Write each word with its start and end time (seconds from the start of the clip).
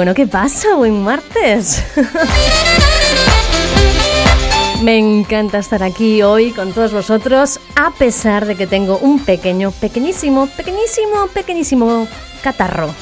Bueno, 0.00 0.14
¿qué 0.14 0.26
pasa? 0.26 0.76
Buen 0.76 1.02
martes. 1.02 1.84
Me 4.82 4.96
encanta 4.96 5.58
estar 5.58 5.82
aquí 5.82 6.22
hoy 6.22 6.52
con 6.52 6.72
todos 6.72 6.94
vosotros, 6.94 7.60
a 7.76 7.90
pesar 7.90 8.46
de 8.46 8.56
que 8.56 8.66
tengo 8.66 8.96
un 8.96 9.22
pequeño, 9.22 9.72
pequeñísimo, 9.72 10.48
pequeñísimo, 10.56 11.26
pequeñísimo 11.34 12.08
catarro. 12.42 12.94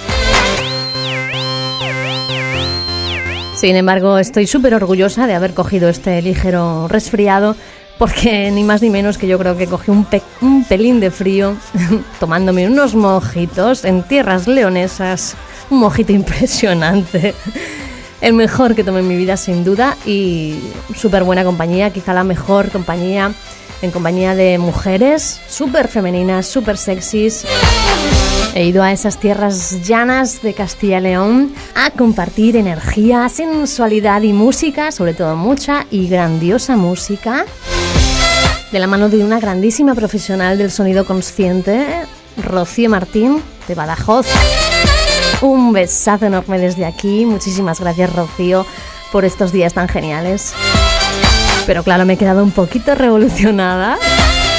Sin 3.54 3.76
embargo, 3.76 4.18
estoy 4.18 4.48
súper 4.48 4.74
orgullosa 4.74 5.28
de 5.28 5.34
haber 5.34 5.54
cogido 5.54 5.88
este 5.88 6.20
ligero 6.20 6.88
resfriado, 6.88 7.54
porque 7.96 8.50
ni 8.50 8.64
más 8.64 8.82
ni 8.82 8.90
menos 8.90 9.18
que 9.18 9.28
yo 9.28 9.38
creo 9.38 9.56
que 9.56 9.68
cogí 9.68 9.92
un, 9.92 10.04
un 10.40 10.64
pelín 10.64 10.98
de 10.98 11.12
frío 11.12 11.56
tomándome 12.18 12.66
unos 12.66 12.96
mojitos 12.96 13.84
en 13.84 14.02
tierras 14.02 14.48
leonesas 14.48 15.36
un 15.70 15.78
mojito 15.78 16.12
impresionante. 16.12 17.34
El 18.20 18.32
mejor 18.32 18.74
que 18.74 18.82
tomé 18.82 19.00
en 19.00 19.08
mi 19.08 19.16
vida 19.16 19.36
sin 19.36 19.64
duda 19.64 19.96
y 20.04 20.58
súper 20.96 21.22
buena 21.22 21.44
compañía, 21.44 21.90
quizá 21.90 22.12
la 22.12 22.24
mejor 22.24 22.70
compañía 22.70 23.32
en 23.80 23.90
compañía 23.90 24.34
de 24.34 24.58
mujeres 24.58 25.40
súper 25.48 25.88
femeninas, 25.88 26.46
súper 26.46 26.76
sexys. 26.76 27.44
He 28.54 28.64
ido 28.64 28.82
a 28.82 28.92
esas 28.92 29.18
tierras 29.18 29.86
llanas 29.86 30.42
de 30.42 30.54
Castilla 30.54 30.98
y 30.98 31.02
León 31.02 31.54
a 31.74 31.90
compartir 31.90 32.56
energía, 32.56 33.28
sensualidad 33.28 34.22
y 34.22 34.32
música, 34.32 34.90
sobre 34.90 35.14
todo 35.14 35.36
mucha 35.36 35.86
y 35.90 36.08
grandiosa 36.08 36.76
música, 36.76 37.44
de 38.72 38.78
la 38.78 38.86
mano 38.86 39.08
de 39.08 39.22
una 39.22 39.38
grandísima 39.38 39.94
profesional 39.94 40.58
del 40.58 40.72
sonido 40.72 41.04
consciente, 41.04 41.86
Rocío 42.36 42.90
Martín, 42.90 43.40
de 43.68 43.74
Badajoz. 43.74 44.26
Un 45.40 45.72
besazo 45.72 46.26
enorme 46.26 46.58
desde 46.58 46.84
aquí. 46.84 47.24
Muchísimas 47.24 47.80
gracias, 47.80 48.14
Rocío, 48.14 48.66
por 49.12 49.24
estos 49.24 49.52
días 49.52 49.72
tan 49.72 49.88
geniales. 49.88 50.52
Pero 51.66 51.84
claro, 51.84 52.04
me 52.04 52.14
he 52.14 52.16
quedado 52.16 52.42
un 52.42 52.50
poquito 52.50 52.94
revolucionada 52.94 53.98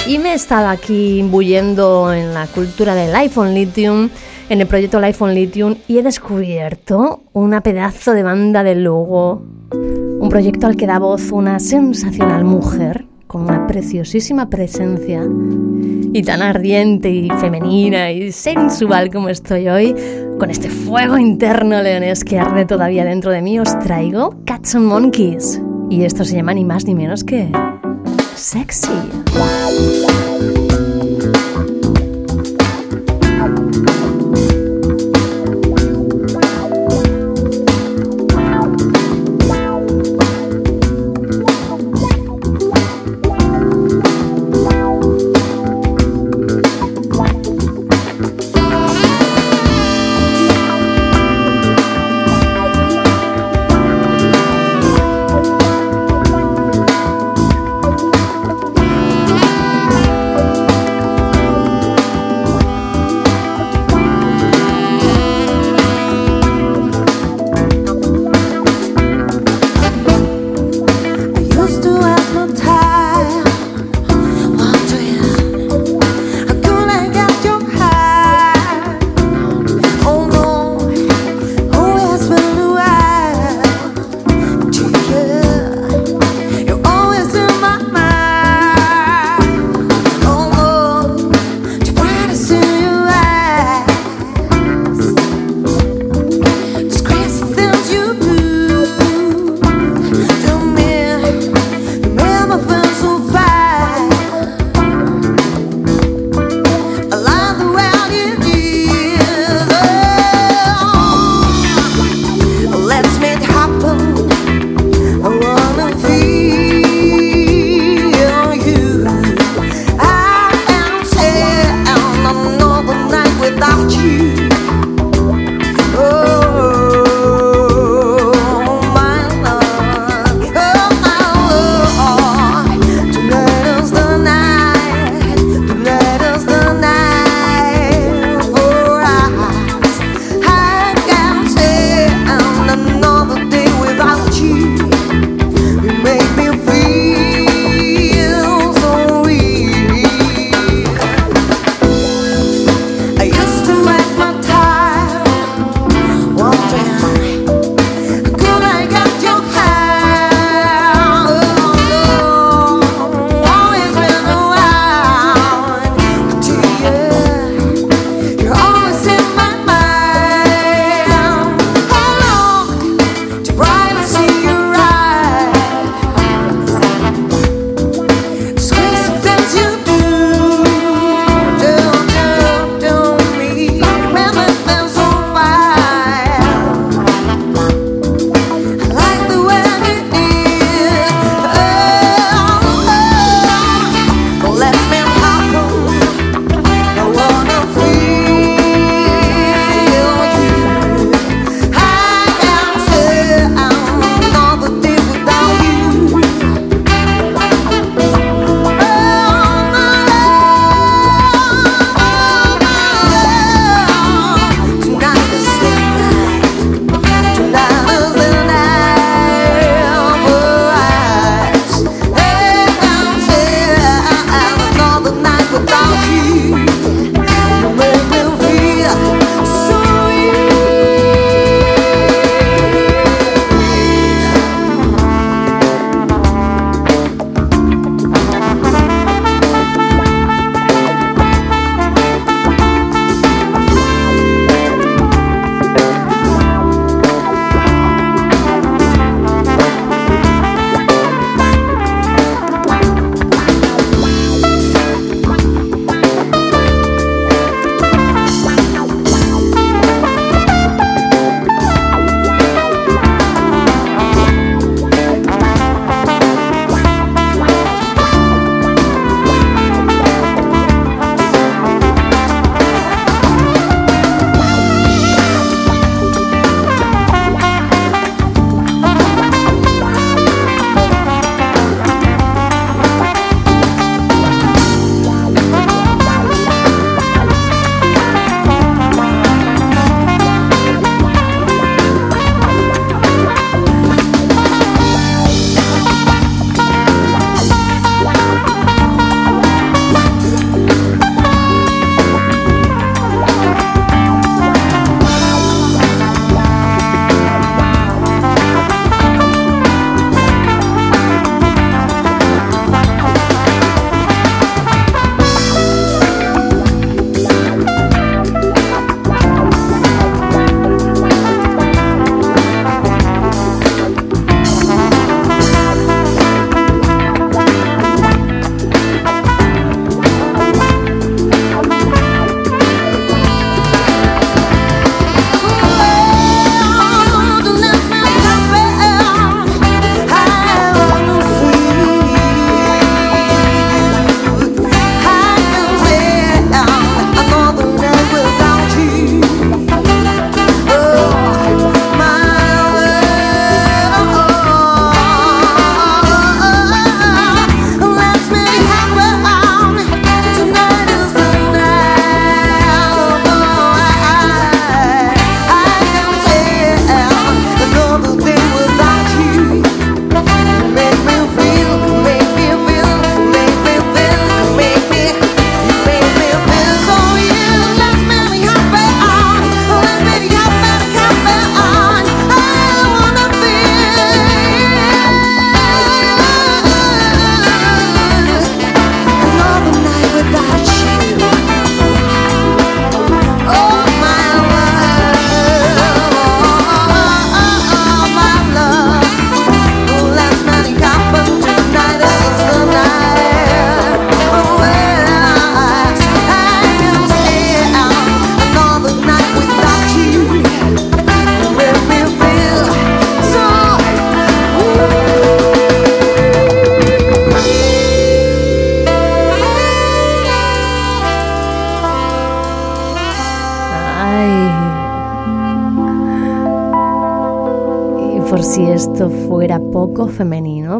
y 0.07 0.19
me 0.19 0.31
he 0.31 0.35
estado 0.35 0.69
aquí 0.69 1.19
imbuyendo 1.19 2.13
en 2.13 2.33
la 2.33 2.47
cultura 2.47 2.95
del 2.95 3.13
iPhone 3.15 3.53
Lithium, 3.53 4.09
en 4.47 4.61
el 4.61 4.67
proyecto 4.67 4.99
iPhone 4.99 5.33
Lithium, 5.33 5.75
y 5.87 5.97
he 5.97 6.03
descubierto 6.03 7.23
una 7.33 7.61
pedazo 7.61 8.13
de 8.13 8.23
banda 8.23 8.63
de 8.63 8.75
logo. 8.75 9.43
Un 9.71 10.29
proyecto 10.29 10.65
al 10.67 10.77
que 10.77 10.87
da 10.87 10.97
voz 10.97 11.31
una 11.31 11.59
sensacional 11.59 12.45
mujer 12.45 13.05
con 13.27 13.43
una 13.43 13.67
preciosísima 13.67 14.49
presencia 14.49 15.23
y 16.13 16.23
tan 16.23 16.41
ardiente 16.41 17.09
y 17.09 17.29
femenina 17.39 18.11
y 18.11 18.31
sensual 18.31 19.11
como 19.11 19.29
estoy 19.29 19.67
hoy, 19.69 19.95
con 20.39 20.49
este 20.49 20.69
fuego 20.69 21.17
interno 21.17 21.81
leones 21.81 22.23
que 22.23 22.39
arde 22.39 22.65
todavía 22.65 23.05
dentro 23.05 23.31
de 23.31 23.41
mí, 23.41 23.59
os 23.59 23.77
traigo 23.79 24.35
Cats 24.45 24.75
and 24.75 24.85
Monkeys. 24.85 25.61
Y 25.89 26.03
esto 26.03 26.23
se 26.23 26.35
llama 26.35 26.53
ni 26.53 26.65
más 26.65 26.85
ni 26.85 26.95
menos 26.95 27.23
que 27.23 27.51
sexy. 28.35 28.91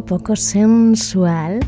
Poco 0.09 0.35
sensual, 0.35 1.59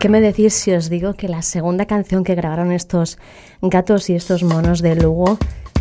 ¿qué 0.00 0.08
me 0.08 0.22
decís 0.22 0.54
si 0.54 0.72
os 0.72 0.88
digo 0.88 1.12
que 1.12 1.28
la 1.28 1.42
segunda 1.42 1.84
canción 1.84 2.24
que 2.24 2.34
grabaron 2.34 2.72
estos 2.72 3.18
gatos 3.60 4.08
y 4.08 4.14
estos 4.14 4.42
monos 4.42 4.80
de 4.80 4.96
Lugo, 4.96 5.36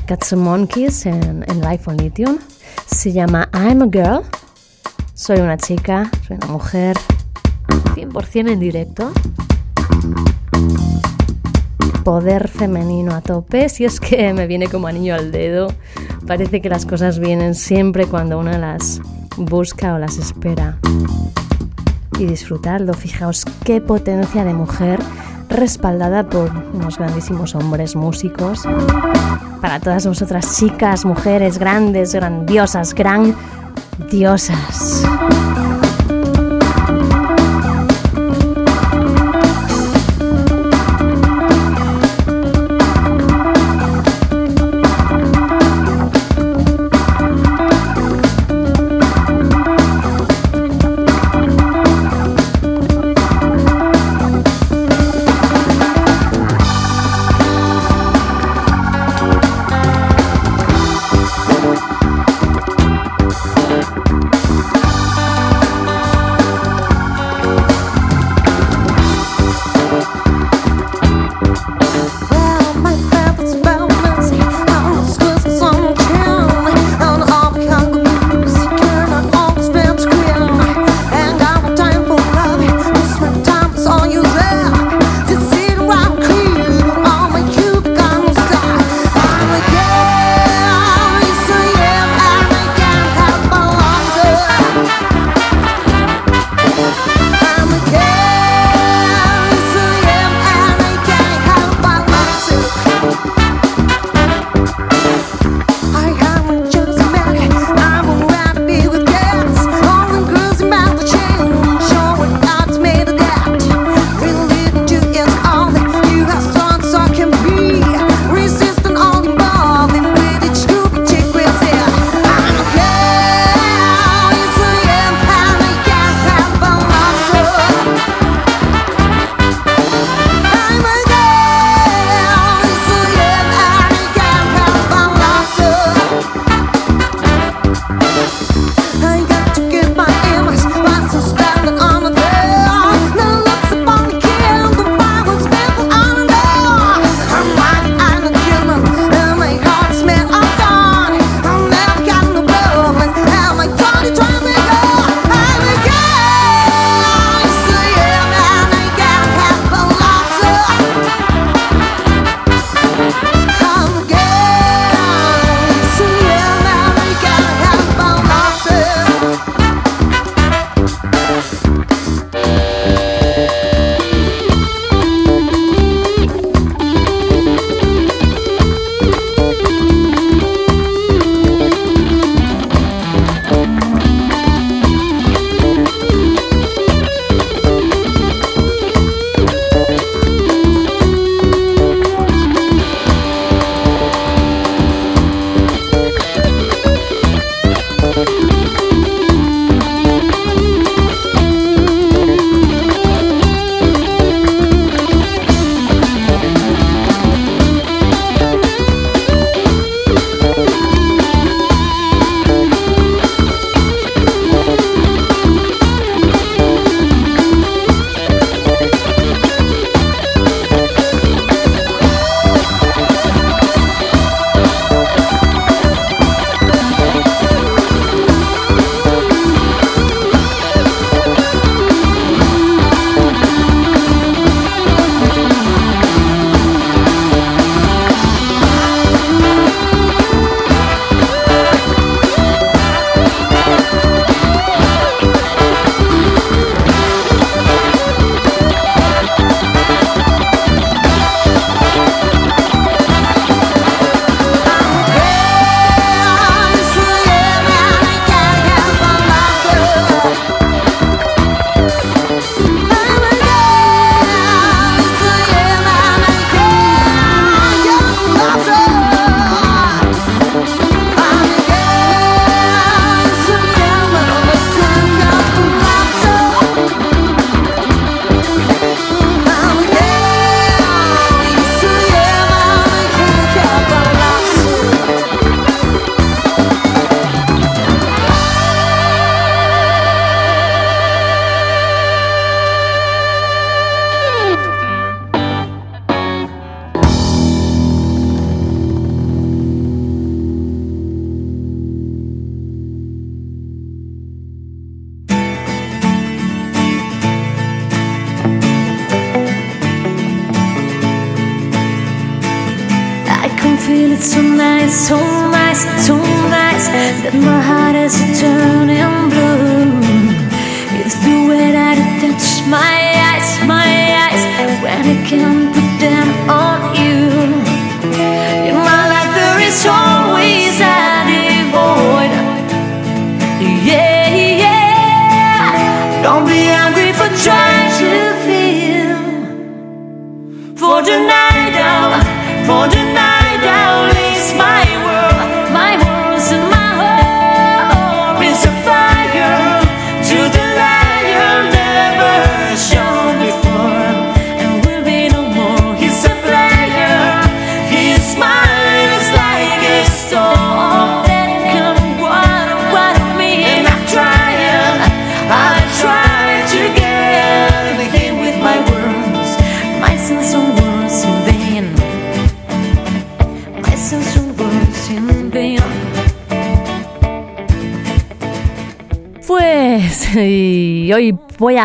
Cats 0.05 0.33
and 0.33 0.41
Monkeys 0.41 1.05
en, 1.05 1.45
en 1.48 1.62
Life 1.62 1.89
on 1.89 1.95
Lithium, 1.95 2.39
se 2.86 3.13
llama 3.13 3.50
I'm 3.53 3.83
a 3.83 3.86
Girl? 3.89 4.22
Soy 5.13 5.39
una 5.39 5.55
chica, 5.55 6.12
soy 6.27 6.36
una 6.36 6.48
mujer, 6.48 6.98
100% 7.95 8.51
en 8.51 8.60
directo. 8.60 9.10
Poder 12.03 12.50
femenino 12.50 13.15
a 13.15 13.22
tope, 13.22 13.69
si 13.69 13.86
es 13.86 14.01
que 14.01 14.33
me 14.33 14.45
viene 14.45 14.67
como 14.67 14.88
anillo 14.88 15.15
al 15.15 15.31
dedo. 15.31 15.67
Parece 16.27 16.60
que 16.60 16.67
las 16.67 16.86
cosas 16.86 17.19
vienen 17.19 17.55
siempre 17.55 18.07
cuando 18.07 18.38
una 18.39 18.57
las 18.57 19.00
busca 19.38 19.93
o 19.93 20.00
las 20.00 20.17
espera. 20.17 20.79
Y 22.20 22.25
disfrutarlo, 22.25 22.93
fijaos 22.93 23.46
qué 23.63 23.82
potencia 23.82 24.43
de 24.43 24.53
mujer 24.53 25.00
respaldada 25.50 26.29
por 26.29 26.51
unos 26.74 26.98
grandísimos 26.98 27.55
hombres 27.55 27.96
músicos. 27.96 28.63
Para 29.62 29.79
todas 29.79 30.05
vosotras 30.05 30.58
chicas, 30.58 31.05
mujeres 31.05 31.58
grandes, 31.58 32.13
grandiosas, 32.13 32.93
gran 32.93 33.36
diosas. 34.10 35.03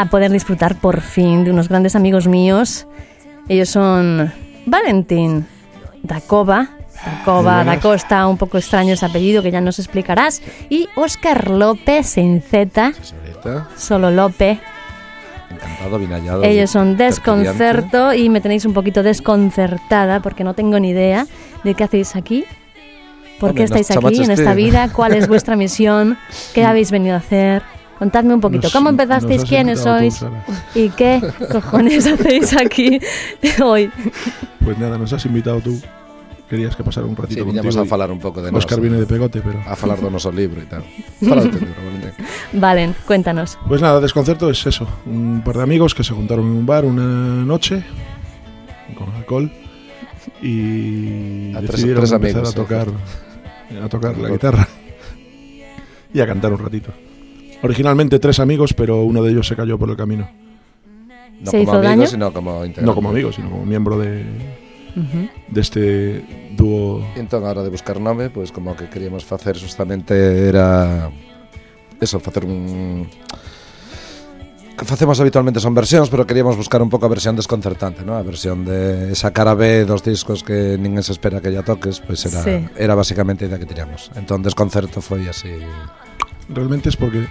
Poder 0.08 0.30
disfrutar 0.30 0.76
por 0.76 1.00
fin 1.00 1.44
de 1.44 1.50
unos 1.50 1.68
grandes 1.68 1.96
amigos 1.96 2.26
míos. 2.26 2.86
Ellos 3.48 3.68
son 3.68 4.32
Valentín 4.66 5.46
Dacova, 6.02 6.70
Dacova, 7.04 7.64
da 7.64 7.78
Costa, 7.80 8.26
un 8.26 8.36
poco 8.36 8.58
extraño 8.58 8.94
ese 8.94 9.06
apellido 9.06 9.42
que 9.42 9.50
ya 9.50 9.60
nos 9.60 9.78
explicarás, 9.78 10.42
y 10.68 10.88
Óscar 10.96 11.50
López 11.50 12.06
sin 12.06 12.42
Z, 12.42 12.92
solo 13.76 14.10
López. 14.10 14.58
encantado, 15.50 15.98
bien 15.98 16.10
hallado. 16.12 16.42
Ellos 16.42 16.70
son. 16.70 16.96
Desconcerto 16.96 18.12
y 18.12 18.28
me 18.28 18.40
tenéis 18.40 18.64
un 18.64 18.74
poquito 18.74 19.02
desconcertada 19.02 20.20
porque 20.20 20.44
no 20.44 20.54
tengo 20.54 20.78
ni 20.80 20.90
idea 20.90 21.26
de 21.64 21.74
qué 21.74 21.84
hacéis 21.84 22.16
aquí. 22.16 22.44
¿Por 23.38 23.50
Hombre, 23.50 23.60
qué 23.60 23.64
estáis 23.66 23.90
nos 23.90 24.04
aquí 24.04 24.24
en 24.24 24.32
esta 24.32 24.52
vida? 24.54 24.90
¿Cuál 24.92 25.14
es 25.14 25.28
vuestra 25.28 25.54
misión? 25.64 26.18
¿Qué 26.54 26.64
habéis 26.64 26.90
venido 26.90 27.14
a 27.14 27.18
hacer? 27.18 27.62
Contadme 27.98 28.34
un 28.34 28.40
poquito. 28.40 28.64
Nos- 28.68 28.72
¿Cómo 28.72 28.90
empezasteis? 28.90 29.44
¿Quiénes 29.44 29.78
tú, 29.78 29.84
sois? 29.84 30.24
¿Y 30.74 30.90
qué 30.90 31.20
cojones 31.52 32.06
hacéis 32.06 32.56
aquí 32.56 33.00
hoy? 33.62 33.90
Pues 34.64 34.78
nada, 34.78 34.96
nos 34.98 35.12
has 35.12 35.24
invitado 35.26 35.60
tú. 35.60 35.80
Querías 36.48 36.74
que 36.76 36.82
pasara 36.82 37.06
un 37.06 37.14
Sí, 37.14 37.20
ratito 37.20 37.44
viñamos 37.44 37.74
contigo. 37.76 37.82
a 37.82 37.86
falar 37.86 38.10
un 38.10 38.18
pouco 38.20 38.40
de 38.40 38.48
y 38.48 38.52
nós, 38.52 38.64
viene 38.80 38.96
de 38.96 39.04
pegote, 39.04 39.42
pero... 39.44 39.60
a 39.68 39.76
falar 39.76 40.00
do 40.00 40.08
noso 40.08 40.32
libro 40.32 40.62
e 40.62 40.64
tal. 40.64 40.80
Fala 41.20 41.44
do 41.44 41.50
teu 41.52 41.60
libro. 41.60 41.76
Valen, 42.56 42.94
cuéntanos. 43.04 43.58
Pues 43.68 43.82
nada, 43.84 44.00
Desconcerto 44.00 44.48
es 44.48 44.64
eso. 44.64 44.88
Un 45.04 45.42
par 45.44 45.58
de 45.58 45.64
amigos 45.68 45.92
que 45.94 46.00
se 46.02 46.14
juntaron 46.16 46.46
en 46.48 46.56
un 46.56 46.64
bar 46.64 46.86
una 46.88 47.04
noche 47.44 47.84
con 48.96 49.12
alcohol 49.12 49.52
y 50.40 51.52
A 51.52 51.58
tres- 51.60 51.72
decidieron 51.84 52.00
tres 52.08 52.12
empezar 52.12 52.40
amigos, 52.40 52.54
a 52.54 52.56
tocar 52.56 52.86
a 53.84 53.88
tocar 53.90 54.16
la 54.16 54.28
guitarra 54.30 54.64
y 56.14 56.20
a 56.20 56.26
cantar 56.26 56.52
un 56.54 56.60
ratito. 56.64 56.92
Originalmente 57.62 58.18
tres 58.18 58.38
amigos, 58.40 58.72
pero 58.74 59.02
uno 59.02 59.22
de 59.22 59.32
ellos 59.32 59.46
se 59.46 59.56
cayó 59.56 59.78
por 59.78 59.90
el 59.90 59.96
camino. 59.96 60.28
No 61.40 61.50
¿Se 61.50 61.58
como 61.58 61.62
hizo 61.62 61.72
amigos, 61.72 61.96
daño? 61.96 62.06
sino 62.06 62.32
como 62.32 62.64
integrante. 62.64 62.82
No 62.82 62.94
como 62.94 63.10
amigo, 63.10 63.32
sino 63.32 63.50
como 63.50 63.64
miembro 63.64 63.98
de, 63.98 64.24
Ujú. 64.96 65.28
de 65.48 65.60
este 65.60 66.24
dúo. 66.56 67.04
Entón, 67.16 67.44
a 67.44 67.50
hora 67.50 67.62
de 67.62 67.70
buscar 67.70 68.00
nome, 68.00 68.30
pois 68.30 68.50
como 68.52 68.74
que 68.76 68.88
queríamos 68.88 69.24
facer 69.24 69.58
justamente 69.58 70.48
era 70.48 71.10
eso, 72.00 72.18
facer 72.20 72.44
un 72.44 73.08
que 74.78 74.84
facemos 74.84 75.18
habitualmente 75.18 75.58
son 75.58 75.74
versións, 75.74 76.08
pero 76.08 76.24
queríamos 76.24 76.56
buscar 76.56 76.80
un 76.80 76.88
pouco 76.88 77.06
a 77.06 77.08
versión 77.08 77.34
desconcertante, 77.34 78.04
¿no? 78.04 78.14
A 78.14 78.22
versión 78.22 78.64
de 78.64 79.10
esa 79.10 79.32
cara 79.32 79.54
B 79.54 79.84
dos 79.84 80.04
discos 80.04 80.44
que 80.44 80.78
ninguén 80.78 81.02
se 81.02 81.10
espera 81.10 81.40
que 81.40 81.50
ya 81.52 81.64
toques, 81.64 81.98
pois 81.98 82.24
era 82.26 82.44
Sí. 82.44 82.64
era 82.78 82.94
basicamente 82.94 83.44
a 83.44 83.48
idea 83.48 83.58
que 83.58 83.66
teríamos. 83.66 84.12
Entón 84.14 84.42
desconcerto 84.46 85.02
foi 85.02 85.26
así. 85.26 85.50
Realmente 86.48 86.90
es 86.90 86.96
porque 86.96 87.26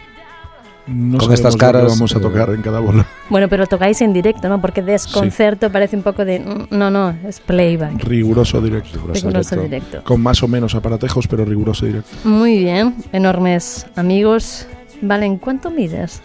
no 0.87 1.17
Con 1.17 1.33
estas 1.33 1.53
sabemos 1.53 1.53
lo 1.53 1.57
que 1.57 1.57
caras, 1.59 1.91
vamos 1.93 2.15
a 2.15 2.17
eh, 2.17 2.21
tocar 2.21 2.49
en 2.51 2.61
cada 2.61 2.79
bola. 2.79 3.05
Bueno, 3.29 3.49
pero 3.49 3.67
tocáis 3.67 3.99
en 4.01 4.13
directo, 4.13 4.47
¿no? 4.47 4.61
Porque 4.61 4.81
desconcerto 4.81 5.69
parece 5.71 5.97
un 5.97 6.03
poco 6.03 6.23
de... 6.23 6.39
mm, 6.39 6.67
No, 6.77 6.89
no, 6.89 7.13
es 7.27 7.39
playback. 7.41 8.01
Riguroso 8.03 8.61
directo. 8.61 8.93
Riguroso 8.93 9.27
Riguroso 9.27 9.55
directo. 9.55 9.75
directo. 9.87 10.03
Con 10.03 10.21
más 10.21 10.41
o 10.43 10.47
menos 10.47 10.75
aparatejos, 10.75 11.27
pero 11.27 11.43
riguroso 11.43 11.85
directo. 11.85 12.09
Muy 12.23 12.57
bien, 12.59 12.95
enormes 13.11 13.85
amigos. 13.97 14.65
Valen, 15.01 15.37
¿cuánto 15.37 15.69
mides? 15.71 16.21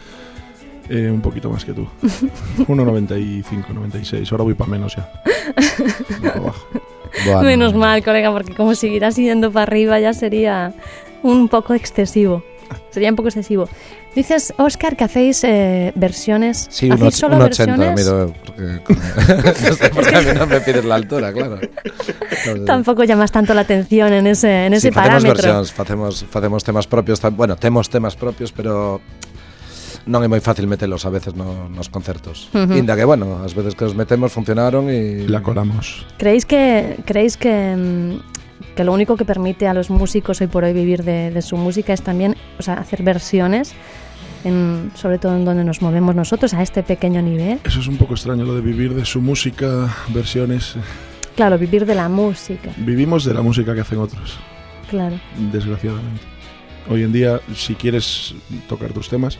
Eh, 0.88 1.10
un 1.10 1.20
poquito 1.20 1.50
más 1.50 1.64
que 1.64 1.72
tú. 1.72 1.86
1,95, 2.58 3.68
96. 3.74 4.30
Ahora 4.32 4.44
voy 4.44 4.54
para 4.54 4.70
menos 4.70 4.94
ya. 4.96 5.10
Abajo. 6.34 6.66
Bueno, 7.26 7.42
Menos 7.42 7.74
mal, 7.74 8.02
colega, 8.02 8.30
porque 8.32 8.54
como 8.54 8.74
seguirás 8.74 9.16
yendo 9.16 9.50
para 9.50 9.64
arriba 9.64 9.98
ya 10.00 10.12
sería 10.14 10.72
un 11.22 11.48
poco 11.48 11.74
excesivo. 11.74 12.42
Sería 12.90 13.10
un 13.10 13.16
poco 13.16 13.28
excesivo. 13.28 13.68
Dices, 14.14 14.52
Oscar, 14.58 14.94
que 14.96 15.04
hacéis 15.04 15.42
eh, 15.42 15.92
versiones. 15.94 16.66
Sí, 16.70 16.86
un, 16.86 16.92
¿Hacéis 16.92 17.14
och- 17.14 17.18
solo 17.20 17.36
un 17.36 17.42
80, 17.42 17.76
versiones? 17.76 17.96
mido, 17.96 18.34
porque, 18.44 18.80
como- 18.84 19.00
no 19.68 19.74
sé 19.74 19.88
por 19.88 20.06
qué 20.06 20.16
a 20.16 20.20
mí 20.20 20.26
no 20.38 20.46
me 20.46 20.60
pides 20.60 20.84
la 20.84 20.94
altura, 20.96 21.32
claro. 21.32 21.58
Entonces, 21.62 22.64
Tampoco 22.66 23.04
llamas 23.04 23.32
tanto 23.32 23.54
la 23.54 23.62
atención 23.62 24.12
en 24.12 24.26
ese, 24.26 24.66
en 24.66 24.74
ese 24.74 24.88
sí, 24.88 24.94
parámetro. 24.94 25.32
versións, 25.32 25.72
facemos, 25.72 26.26
facemos 26.28 26.62
temas 26.62 26.86
propios, 26.86 27.20
bueno, 27.32 27.56
temos 27.56 27.88
temas 27.88 28.14
propios, 28.14 28.52
pero 28.52 29.00
non 30.02 30.18
é 30.20 30.28
moi 30.28 30.42
fácil 30.42 30.66
metelos 30.66 31.06
a 31.06 31.14
veces 31.14 31.32
no, 31.38 31.70
nos 31.70 31.86
concertos. 31.86 32.50
Ujú. 32.52 32.74
Inda 32.74 32.98
que, 32.98 33.06
bueno, 33.06 33.38
as 33.46 33.54
veces 33.54 33.78
que 33.78 33.86
os 33.86 33.94
metemos 33.94 34.34
funcionaron 34.34 34.90
e... 34.90 35.24
Y 35.24 35.28
la 35.30 35.40
colamos. 35.46 36.02
¿Creéis 36.18 36.42
que, 36.44 36.98
creéis 37.06 37.38
que, 37.38 37.48
mm, 37.78 38.31
que 38.76 38.84
lo 38.84 38.92
único 38.92 39.16
que 39.16 39.24
permite 39.24 39.66
a 39.68 39.74
los 39.74 39.90
músicos 39.90 40.40
hoy 40.40 40.46
por 40.46 40.64
hoy 40.64 40.72
vivir 40.72 41.02
de, 41.04 41.30
de 41.30 41.42
su 41.42 41.56
música 41.56 41.92
es 41.92 42.02
también 42.02 42.36
o 42.58 42.62
sea, 42.62 42.74
hacer 42.74 43.02
versiones, 43.02 43.74
en, 44.44 44.90
sobre 44.94 45.18
todo 45.18 45.36
en 45.36 45.44
donde 45.44 45.64
nos 45.64 45.82
movemos 45.82 46.14
nosotros, 46.14 46.54
a 46.54 46.62
este 46.62 46.82
pequeño 46.82 47.20
nivel? 47.22 47.60
Eso 47.64 47.80
es 47.80 47.86
un 47.86 47.96
poco 47.96 48.14
extraño, 48.14 48.44
lo 48.44 48.54
de 48.54 48.60
vivir 48.60 48.94
de 48.94 49.04
su 49.04 49.20
música, 49.20 49.94
versiones. 50.08 50.74
Claro, 51.36 51.58
vivir 51.58 51.86
de 51.86 51.94
la 51.94 52.08
música, 52.08 52.70
Vivimos 52.76 53.24
de 53.24 53.34
la 53.34 53.42
música 53.42 53.74
que 53.74 53.80
hacen 53.80 53.98
otros, 53.98 54.36
claro. 54.90 55.16
desgraciadamente. 55.50 56.22
Hoy 56.90 57.04
en 57.04 57.12
día, 57.12 57.40
si 57.54 57.74
quieres 57.74 58.34
tocar 58.68 58.92
tus 58.92 59.08
temas, 59.08 59.38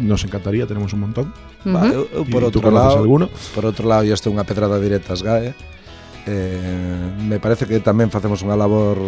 nos 0.00 0.22
encantaría, 0.24 0.66
tenemos 0.66 0.92
un 0.92 1.00
montón. 1.00 1.32
Va, 1.66 1.84
Ujú. 1.84 1.92
eu, 1.92 2.08
eu 2.14 2.24
¿Y 2.24 2.30
por 2.32 2.40
tú 2.40 2.46
outro 2.46 2.62
conoces 2.62 2.88
lado, 2.94 2.98
alguno? 3.02 3.28
por 3.54 3.66
outro 3.66 3.84
lado, 3.88 4.04
e 4.04 4.12
isto 4.14 4.28
é 4.28 4.32
unha 4.32 4.46
pedrada 4.48 4.80
directa 4.80 5.12
ás 5.12 5.20
GAE, 5.20 5.52
eh, 6.26 6.58
me 7.22 7.40
parece 7.40 7.66
que 7.66 7.80
tamén 7.80 8.12
facemos 8.12 8.44
unha 8.44 8.58
labor 8.58 8.98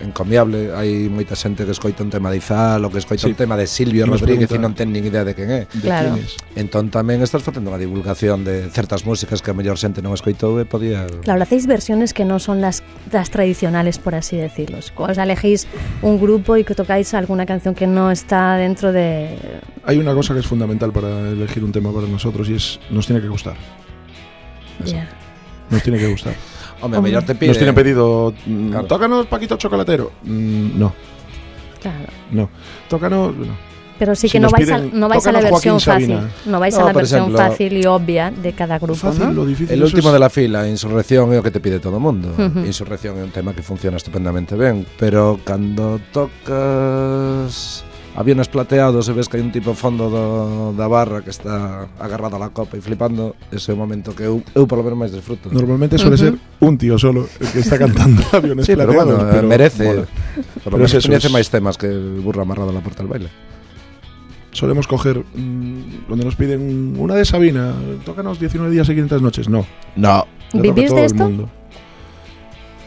encomiable 0.00 0.74
hai 0.76 1.08
moita 1.08 1.32
xente 1.38 1.64
que 1.64 1.72
escoita 1.72 2.04
un 2.04 2.12
tema 2.12 2.28
de 2.28 2.42
Izal 2.42 2.84
ou 2.84 2.90
que 2.92 3.00
escoita 3.00 3.28
sí. 3.28 3.32
un 3.32 3.38
tema 3.38 3.56
de 3.56 3.64
Silvio 3.64 4.04
Nos 4.04 4.20
Rodríguez 4.20 4.50
e 4.52 4.58
non 4.60 4.76
ten 4.76 4.92
nin 4.92 5.04
idea 5.04 5.24
de 5.24 5.32
quen 5.32 5.48
é 5.48 5.60
de 5.70 5.88
claro. 5.88 6.16
Quienes. 6.16 6.36
entón 6.56 6.92
tamén 6.92 7.24
estás 7.24 7.40
facendo 7.40 7.72
unha 7.72 7.80
divulgación 7.80 8.44
de 8.44 8.68
certas 8.68 9.08
músicas 9.08 9.40
que 9.40 9.50
a 9.52 9.56
mellor 9.56 9.80
xente 9.80 10.04
non 10.04 10.12
escoitou 10.12 10.60
e 10.60 10.68
podía... 10.68 11.08
Claro, 11.24 11.40
hacéis 11.40 11.64
versiones 11.64 12.12
que 12.12 12.28
non 12.28 12.42
son 12.42 12.60
las, 12.60 12.84
las 13.10 13.32
tradicionales 13.32 13.96
por 13.96 14.12
así 14.14 14.36
decirlo 14.36 14.80
os 14.80 15.18
elegís 15.18 15.66
un 16.02 16.20
grupo 16.20 16.56
e 16.56 16.64
que 16.64 16.76
tocáis 16.76 17.12
alguna 17.14 17.46
canción 17.46 17.74
que 17.74 17.86
no 17.86 18.10
está 18.10 18.56
dentro 18.56 18.92
de... 18.92 19.36
Hay 19.84 19.98
una 19.98 20.14
cosa 20.14 20.34
que 20.34 20.40
es 20.40 20.46
fundamental 20.46 20.92
para 20.92 21.30
elegir 21.30 21.64
un 21.64 21.72
tema 21.72 21.92
para 21.92 22.06
nosotros 22.06 22.48
y 22.48 22.54
es 22.54 22.80
nos 22.90 23.06
tiene 23.06 23.20
que 23.20 23.28
gustar. 23.28 23.56
Yeah. 24.84 25.19
Nos 25.70 25.82
tiene 25.82 25.98
que 25.98 26.08
gustar. 26.08 26.34
Home, 26.82 26.96
a 26.96 27.00
mellor 27.00 27.22
te 27.24 27.34
pide 27.34 27.48
Nos 27.48 27.58
tienen 27.58 27.74
pedido, 27.74 28.32
mm, 28.46 28.70
Claro. 28.70 28.86
tócanos 28.86 29.26
Paquito 29.26 29.56
Chocolatero. 29.56 30.12
Mm, 30.24 30.78
no, 30.78 30.92
Claro. 31.80 32.06
no. 32.32 32.48
Tócanos, 32.88 33.36
no. 33.36 33.70
Pero 33.98 34.14
sí 34.14 34.28
Si 34.28 34.32
que 34.32 34.40
no 34.40 34.44
nos 34.44 34.52
vais, 34.52 34.70
a, 34.70 34.78
no 34.78 35.08
vais 35.10 35.26
a 35.26 35.30
la 35.32 35.40
tócanos 35.40 35.52
versión 35.62 35.80
fácil. 35.80 36.18
No 36.46 36.58
vais 36.58 36.74
No, 36.74 36.80
a 36.80 36.84
la 36.86 36.92
por 36.94 37.02
versión 37.02 37.20
ejemplo, 37.20 37.38
fácil 37.38 37.72
y 37.76 37.84
obvia 37.84 38.30
de 38.30 38.52
cada 38.54 38.78
grupo, 38.78 38.94
Fácil, 38.98 39.24
¿no? 39.26 39.32
lo 39.32 39.44
difícil. 39.44 39.74
El 39.74 39.82
eso 39.82 39.94
último 39.94 40.08
es- 40.08 40.12
de 40.14 40.18
la 40.20 40.30
fila, 40.30 40.66
Insurrección, 40.66 41.34
é 41.34 41.38
o 41.38 41.42
que 41.44 41.50
te 41.50 41.60
pide 41.60 41.80
todo 41.80 41.98
o 41.98 42.00
mundo. 42.00 42.32
Ujú. 42.32 42.60
Insurrección 42.64 43.18
é 43.20 43.22
un 43.22 43.30
tema 43.30 43.52
que 43.52 43.60
funciona 43.62 43.98
estupendamente 44.00 44.56
ben, 44.56 44.86
pero 44.96 45.38
cando 45.44 46.00
tocas 46.16 47.84
aviones 48.20 48.52
plateados 48.52 49.08
e 49.08 49.12
ves 49.16 49.32
que 49.32 49.40
hai 49.40 49.42
un 49.42 49.48
tipo 49.48 49.72
fondo 49.72 50.12
do, 50.12 50.76
da 50.76 50.84
barra 50.92 51.24
que 51.24 51.32
está 51.32 51.88
agarrado 51.96 52.36
a 52.36 52.40
la 52.44 52.52
copa 52.52 52.76
e 52.76 52.84
flipando, 52.84 53.32
ese 53.48 53.72
é 53.72 53.74
o 53.74 53.78
momento 53.80 54.12
que 54.12 54.28
eu, 54.28 54.44
eu 54.52 54.68
polo 54.68 54.84
menos 54.84 55.08
máis 55.08 55.12
disfruto. 55.16 55.48
Normalmente 55.48 55.96
suele 55.96 56.20
ser 56.20 56.36
un 56.60 56.76
tío 56.76 57.00
solo 57.00 57.24
el 57.40 57.48
que 57.48 57.64
está 57.64 57.80
cantando 57.80 58.20
aviones 58.36 58.68
Sí, 58.68 58.76
pero 58.76 58.92
plateados, 58.92 59.16
bueno, 59.24 59.32
pero 59.32 59.46
merece. 59.48 59.84
mola. 59.88 60.04
Por 60.04 60.44
Pero 60.68 60.70
lo 60.76 60.76
menos 60.84 60.92
es 60.92 61.00
es- 61.32 61.32
máis 61.32 61.48
temas 61.48 61.80
que 61.80 61.88
el 61.88 62.20
burro 62.20 62.44
amarrado 62.44 62.68
a 62.68 62.76
la 62.76 62.84
puerta 62.84 63.00
del 63.00 63.08
baile. 63.08 63.30
Solemos 64.52 64.84
coger 64.90 65.22
mm, 65.22 66.04
cuando 66.10 66.26
nos 66.26 66.34
piden 66.36 66.98
una 66.98 67.14
de 67.14 67.24
Sabina, 67.24 67.72
tócanos 68.04 68.36
19 68.42 68.68
días 68.74 68.84
y 68.90 68.98
500 68.98 69.22
noches. 69.22 69.48
No. 69.48 69.64
No. 69.96 70.26
¿Vivís 70.52 70.90
de 70.92 71.04
esto? 71.06 71.24
mundo. 71.24 71.48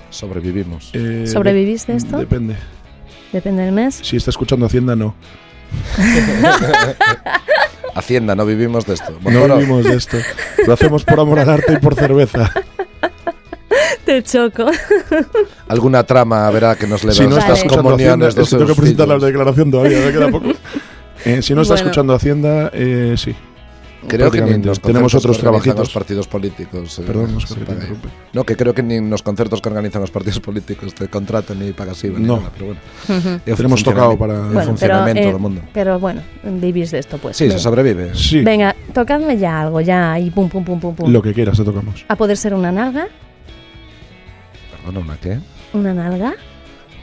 Sobrevivimos. 0.10 0.92
Eh, 0.94 1.26
¿Sobrevivís 1.26 1.88
de- 1.88 1.96
esto? 1.96 2.18
Depende. 2.20 2.56
Depende 3.34 3.64
del 3.64 3.74
mes. 3.74 4.00
Si 4.02 4.16
está 4.16 4.30
escuchando 4.30 4.66
Hacienda, 4.68 4.96
no. 4.96 5.16
Hacienda, 7.96 8.36
no 8.36 8.46
vivimos 8.46 8.86
de 8.86 8.94
esto. 8.94 9.12
No 9.22 9.40
Bueno, 9.40 9.58
vivimos 9.58 9.84
de 9.84 9.96
esto. 9.96 10.18
Lo 10.66 10.74
hacemos 10.74 11.04
por 11.04 11.20
amor 11.20 11.40
al 11.40 11.50
arte 11.50 11.74
y 11.74 11.78
por 11.78 11.96
cerveza. 11.96 12.52
Te 14.06 14.22
choco. 14.24 14.66
Alguna 15.68 16.04
trama 16.04 16.50
verá 16.52 16.76
que 16.76 16.86
nos 16.88 17.04
le 17.04 17.14
Si 17.14 17.24
no 17.24 17.30
Vale. 17.30 17.42
estás 17.42 17.58
escuchando 17.60 17.96
Hacienda, 17.96 18.28
es 18.28 18.36
que 18.36 18.44
tengo 18.44 18.60
que 18.60 18.66
seus 18.68 18.78
presentar 18.78 19.08
la 19.08 19.18
declaración 19.18 19.72
todavía, 19.72 20.00
me 20.00 20.12
queda 20.12 20.30
poco. 20.30 20.52
Eh, 21.26 21.42
si 21.42 21.54
no 21.56 21.62
estás 21.62 21.80
Bueno. 21.80 21.90
escuchando 21.90 22.14
Hacienda, 22.14 22.70
eh, 22.74 23.16
sí. 23.18 23.34
Creo 24.08 24.30
que 24.32 24.42
ni 24.42 24.58
nos 24.58 24.80
Tenemos 24.80 25.14
otros 25.16 25.38
que 25.38 25.42
trabajitos. 25.44 25.88
os 25.88 25.94
partidos 25.94 26.28
políticos. 26.28 27.00
eh, 27.00 27.04
Perdón, 27.06 27.30
se 27.40 27.54
Óscar, 27.54 27.64
que. 27.78 27.94
No, 28.34 28.44
que 28.44 28.56
creo 28.56 28.74
que 28.74 28.84
ni 28.84 29.00
nos 29.02 29.22
concertos 29.24 29.62
que 29.62 29.70
organizan 29.70 30.02
os 30.04 30.12
partidos 30.12 30.40
políticos 30.40 30.94
te 30.94 31.08
contratan 31.08 31.60
ni 31.60 31.72
pagas 31.74 32.04
IVA 32.04 32.20
ni 32.20 32.26
No. 32.26 32.38
nada, 32.38 32.52
pero 32.54 32.66
bueno. 32.68 32.80
O 33.52 33.56
Tenemos 33.56 33.84
tocado 33.84 34.12
funcionamiento- 34.12 34.20
para- 34.20 34.34
o 34.40 34.54
Bueno, 34.54 34.76
pero, 34.80 35.08
eh, 35.08 35.32
do 35.32 35.40
mundo. 35.40 35.62
pero 35.74 36.00
bueno, 36.00 36.22
vivís 36.44 36.92
de 36.92 37.00
esto, 37.00 37.18
pues. 37.18 37.38
Sí, 37.38 37.50
se 37.50 37.60
sobrevive. 37.60 38.14
Sí, 38.16 38.42
Venga, 38.42 38.76
tocadme 38.94 39.38
ya 39.38 39.62
algo, 39.62 39.82
ya, 39.82 40.20
y 40.20 40.30
pum, 40.30 40.50
pum, 40.50 40.64
pum, 40.64 40.80
pum, 40.80 40.96
pum. 40.96 41.12
lo 41.12 41.22
que 41.22 41.34
quieras, 41.34 41.58
te 41.58 41.64
tocamos. 41.64 42.06
A 42.08 42.16
poder 42.16 42.38
ser 42.38 42.54
una 42.54 42.72
nalga, 42.72 43.08
Perdona, 44.86 45.00
¿una 45.00 45.18
qué? 45.18 45.40
una 45.74 45.94
nalga. 45.94 46.34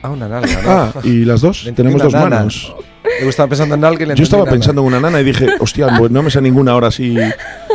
Ah, 0.02 0.10
una 0.10 0.28
nalga, 0.28 0.62
¿no? 0.62 0.70
Ah, 0.70 0.92
y 1.04 1.24
las 1.24 1.40
dos, 1.40 1.68
tenemos 1.74 2.02
dos 2.02 2.12
nana. 2.12 2.28
manos. 2.30 2.74
Yo 3.20 3.28
estaba 3.28 3.48
pensando 3.48 3.74
en 3.74 4.08
le 4.08 4.14
Yo 4.14 4.22
estaba 4.22 4.44
pensando 4.44 4.80
en 4.82 4.86
una 4.86 5.00
nana 5.00 5.20
y 5.20 5.24
dije, 5.24 5.48
hostia, 5.58 5.88
pues 5.98 6.10
no 6.10 6.22
me 6.22 6.30
sé 6.30 6.40
ninguna 6.40 6.72
ahora 6.72 6.90
sí. 6.90 7.16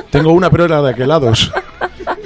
Tengo 0.10 0.31
una, 0.31 0.49
pero 0.49 0.65
era 0.65 0.81
de 0.81 0.91
aquel 0.91 1.08
lado. 1.08 1.31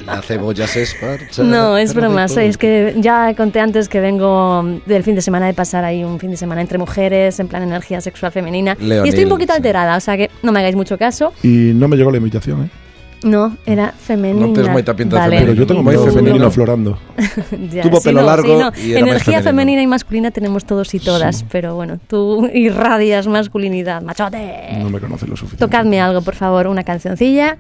La 0.06 0.22
cebolla 0.24 0.66
se 0.68 0.82
esparcha. 0.82 1.44
No, 1.44 1.78
es 1.78 1.94
broma, 1.94 2.28
sois 2.28 2.58
todo. 2.58 2.62
que 2.62 2.96
ya 2.98 3.36
conté 3.36 3.60
antes 3.60 3.88
que 3.88 4.00
vengo 4.00 4.64
del 4.86 5.04
fin 5.04 5.14
de 5.14 5.22
semana 5.22 5.46
de 5.46 5.54
pasar 5.54 5.84
ahí 5.84 6.04
un 6.04 6.20
fin 6.20 6.32
de 6.32 6.38
semana 6.38 6.62
entre 6.62 6.80
mujeres, 6.80 7.40
en 7.40 7.48
plan 7.48 7.62
energía 7.62 8.02
sexual 8.02 8.32
femenina. 8.32 8.76
Leonil, 8.80 9.06
y 9.06 9.10
estoy 9.10 9.26
un 9.26 9.30
poquito 9.30 9.54
sí. 9.54 9.58
alterada, 9.58 9.98
o 9.98 10.00
sea 10.00 10.18
que 10.18 10.32
no 10.42 10.52
me 10.52 10.60
hagáis 10.60 10.76
mucho 10.76 10.98
caso. 10.98 11.32
Y 11.44 11.74
no 11.76 11.88
me 11.88 11.96
llegó 11.96 12.10
la 12.10 12.18
invitación, 12.18 12.64
¿eh? 12.64 12.89
No, 13.24 13.58
era 13.66 13.92
femenina. 13.92 14.48
No 14.48 14.54
tienes 14.54 14.72
moita 14.72 14.96
pinta 14.96 15.18
Vale. 15.18 15.40
Pero 15.42 15.54
yo 15.54 15.68
tengo 15.68 15.84
Muy 15.84 15.94
femenino. 15.96 16.14
femenino 16.16 16.52
florando. 16.52 16.98
Ya, 17.72 17.84
Tuvo 17.84 17.98
sí, 18.00 18.06
pelo 18.10 18.22
no, 18.22 18.28
largo 18.28 18.48
sí, 18.48 18.82
no. 18.82 18.88
y 18.88 18.92
era 18.94 19.00
Energía 19.02 19.42
femenina 19.42 19.82
y 19.82 19.88
masculina 19.88 20.32
tenemos 20.32 20.64
todos 20.66 20.94
y 20.94 21.00
todas, 21.00 21.44
pero 21.52 21.76
bueno, 21.76 22.00
tú 22.08 22.48
irradias 22.54 23.28
masculinidad, 23.28 24.02
machote. 24.02 24.70
No 24.80 24.90
me 24.90 25.00
conoce 25.00 25.28
lo 25.28 25.36
suficiente. 25.36 25.66
Tocadme 25.66 26.00
algo, 26.00 26.22
por 26.22 26.36
favor, 26.36 26.68
una 26.68 26.84
cancioncilla. 26.84 27.58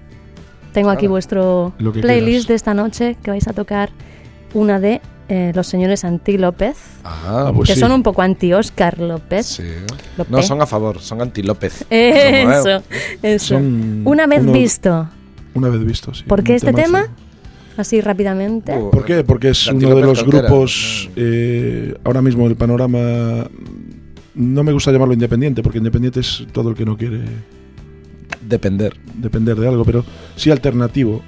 Tengo 0.71 0.91
aquí 0.91 1.07
vuestro 1.07 1.73
Lo 1.79 1.91
que 1.91 1.99
playlist 2.01 2.45
quieras. 2.45 2.47
de 2.47 2.53
esta 2.55 2.73
noche 2.73 3.17
que 3.23 3.31
vais 3.31 3.47
a 3.47 3.53
tocar 3.53 3.89
una 4.53 4.79
de 4.79 5.01
eh, 5.27 5.51
los 5.55 5.67
señores 5.67 6.05
Anti 6.05 6.37
López, 6.37 6.77
Ah, 7.03 7.47
Ah, 7.47 7.51
pues 7.53 7.67
que 7.69 7.73
sí. 7.75 7.79
son 7.81 7.91
un 7.91 8.01
poco 8.03 8.21
anti 8.21 8.53
Oscar 8.53 8.97
López. 8.99 9.45
sí. 9.45 9.63
López. 10.17 10.31
No, 10.31 10.41
son 10.41 10.61
a 10.61 10.65
favor, 10.65 10.99
son 11.01 11.21
anti 11.21 11.43
López. 11.43 11.85
Eso, 11.89 12.81
eso. 13.21 13.45
Son 13.55 14.01
Una 14.05 14.25
vez 14.27 14.41
uno- 14.41 14.51
visto. 14.53 15.07
Una 15.53 15.69
vez 15.69 15.83
visto, 15.85 16.13
sí. 16.13 16.23
¿Por 16.27 16.43
qué 16.43 16.53
un 16.53 16.55
este 16.57 16.73
tema? 16.73 17.07
Así 17.77 18.01
rápidamente. 18.01 18.73
¿Por 18.91 19.05
qué? 19.05 19.23
Porque 19.23 19.49
es 19.49 19.67
uno 19.67 19.95
de 19.95 20.01
los 20.01 20.25
grupos, 20.25 21.09
eh, 21.15 21.95
ahora 22.03 22.21
mismo 22.21 22.45
el 22.47 22.55
panorama, 22.55 23.47
no 24.35 24.63
me 24.63 24.71
gusta 24.73 24.91
llamarlo 24.91 25.13
independiente, 25.13 25.63
porque 25.63 25.77
independiente 25.77 26.19
es 26.19 26.45
todo 26.51 26.69
el 26.69 26.75
que 26.75 26.85
no 26.85 26.97
quiere 26.97 27.21
Depender. 28.41 28.95
depender 29.15 29.55
de 29.57 29.67
algo, 29.67 29.83
pero 29.85 30.03
sí 30.35 30.51
alternativo. 30.51 31.21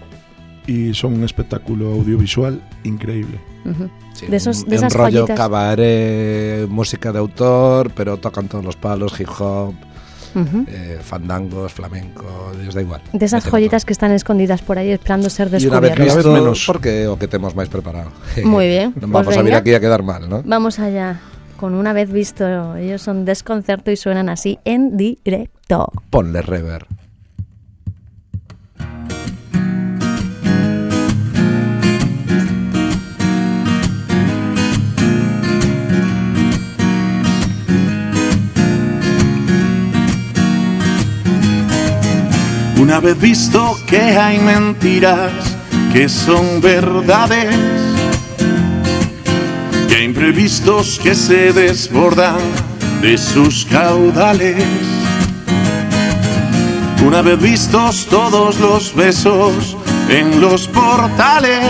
Y 0.67 0.93
son 0.93 1.13
un 1.15 1.23
espectáculo 1.23 1.91
audiovisual 1.93 2.61
increíble. 2.83 3.39
Sí, 4.13 4.27
De 4.27 4.37
esos- 4.37 4.59
un- 4.63 4.69
de 4.69 4.69
un 4.69 4.73
esas 4.75 4.93
rollo 4.93 5.19
joyitas. 5.21 5.37
cabaret, 5.37 6.67
música 6.69 7.11
de 7.11 7.19
autor, 7.19 7.91
pero 7.95 8.17
tocan 8.17 8.47
todos 8.47 8.63
los 8.63 8.75
palos, 8.75 9.19
hip 9.19 9.27
hop, 9.39 9.73
Eh, 10.35 10.99
fandangos, 11.03 11.73
flamenco, 11.73 12.25
les 12.63 12.73
da 12.73 12.81
igual. 12.81 13.01
De 13.13 13.25
esas 13.25 13.43
joyitas 13.45 13.83
que 13.85 13.93
están 13.93 14.11
escondidas 14.11 14.61
por 14.61 14.77
ahí 14.77 14.91
esperando 14.91 15.29
ser 15.29 15.49
todo. 15.49 15.63
Y 15.63 15.67
una 15.67 15.79
vez 15.79 15.91
Cada 15.91 16.05
vez 16.05 16.15
descubiertas. 16.15 16.33
visto, 16.33 16.43
menos. 16.43 16.63
porque 16.65 17.07
o 17.07 17.17
que 17.19 17.27
temos 17.27 17.55
máis 17.55 17.67
preparado. 17.69 18.11
Muy 18.43 18.67
bien, 18.67 18.93
pues 18.93 19.05
vamos 19.11 19.35
a 19.35 19.41
vir 19.41 19.51
venga. 19.51 19.57
aquí 19.59 19.73
a 19.73 19.79
quedar 19.79 20.03
mal, 20.03 20.29
¿no? 20.29 20.41
Vamos 20.45 20.79
allá. 20.79 21.19
Con 21.57 21.75
una 21.75 21.93
vez 21.93 22.09
visto, 22.11 22.75
ellos 22.75 23.03
son 23.03 23.23
desconcerto 23.23 23.91
y 23.91 23.95
suenan 23.95 24.29
así 24.29 24.57
en 24.65 24.97
directo. 24.97 25.91
Ponle 26.09 26.41
rever. 26.41 26.87
Una 42.81 42.99
vez 42.99 43.19
visto 43.19 43.79
que 43.85 44.17
hay 44.17 44.39
mentiras 44.39 45.31
que 45.93 46.09
son 46.09 46.59
verdades, 46.61 47.55
que 49.87 49.95
hay 49.97 50.03
imprevistos 50.05 50.99
que 51.01 51.13
se 51.13 51.53
desbordan 51.53 52.39
de 53.03 53.19
sus 53.19 53.65
caudales. 53.65 54.65
Una 57.05 57.21
vez 57.21 57.39
vistos 57.39 58.07
todos 58.09 58.59
los 58.59 58.95
besos 58.95 59.77
en 60.09 60.41
los 60.41 60.67
portales, 60.67 61.63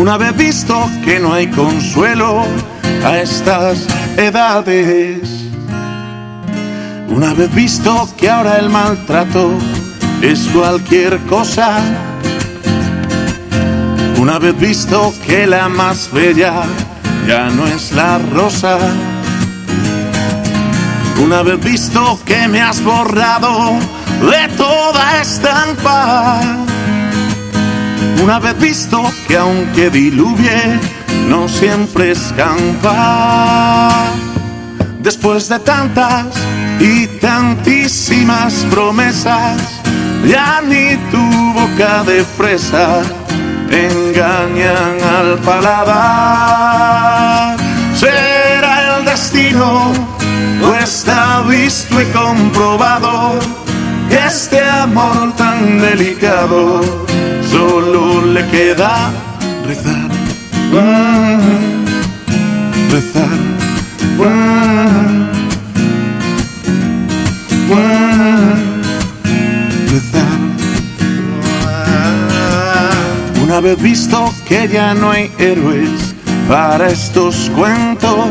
una 0.00 0.16
vez 0.16 0.36
visto 0.36 0.90
que 1.04 1.20
no 1.20 1.32
hay 1.32 1.46
consuelo 1.46 2.44
a 3.04 3.18
estas 3.20 3.86
edades. 4.16 5.43
Una 7.14 7.32
vez 7.32 7.54
visto 7.54 8.08
que 8.16 8.28
ahora 8.28 8.58
el 8.58 8.68
maltrato 8.68 9.52
es 10.20 10.48
cualquier 10.48 11.20
cosa. 11.26 11.78
Una 14.18 14.40
vez 14.40 14.58
visto 14.58 15.14
que 15.24 15.46
la 15.46 15.68
más 15.68 16.10
bella 16.10 16.64
ya 17.28 17.50
no 17.50 17.68
es 17.68 17.92
la 17.92 18.18
rosa. 18.18 18.78
Una 21.22 21.42
vez 21.42 21.60
visto 21.62 22.18
que 22.24 22.48
me 22.48 22.60
has 22.60 22.82
borrado 22.82 23.78
de 24.20 24.48
toda 24.56 25.20
estampa. 25.20 26.40
Una 28.24 28.40
vez 28.40 28.58
visto 28.58 29.00
que 29.28 29.36
aunque 29.36 29.88
diluvie, 29.88 30.80
no 31.28 31.48
siempre 31.48 32.10
escampa. 32.10 34.04
Después 34.98 35.48
de 35.48 35.60
tantas 35.60 36.43
y 36.80 37.06
tantísimas 37.20 38.66
promesas, 38.70 39.80
ya 40.26 40.60
ni 40.66 40.96
tu 41.10 41.52
boca 41.52 42.02
de 42.04 42.24
fresa 42.24 43.02
engañan 43.70 45.00
al 45.18 45.38
paladar. 45.40 46.44
Será 47.94 48.98
el 48.98 49.04
destino, 49.04 49.92
o 50.62 50.74
está 50.74 51.42
visto 51.42 52.00
y 52.00 52.04
comprobado 52.06 53.38
que 54.08 54.16
este 54.26 54.60
amor 54.60 55.32
tan 55.36 55.78
delicado 55.80 56.80
solo 57.50 58.22
le 58.26 58.46
queda 58.48 59.10
rezar. 59.66 60.10
Mm, 60.72 61.40
rezar. 62.90 63.54
Una 73.42 73.60
vez 73.60 73.80
visto 73.80 74.34
que 74.46 74.68
ya 74.68 74.94
no 74.94 75.12
hay 75.12 75.30
héroes 75.38 76.14
para 76.48 76.88
estos 76.88 77.50
cuentos, 77.54 78.28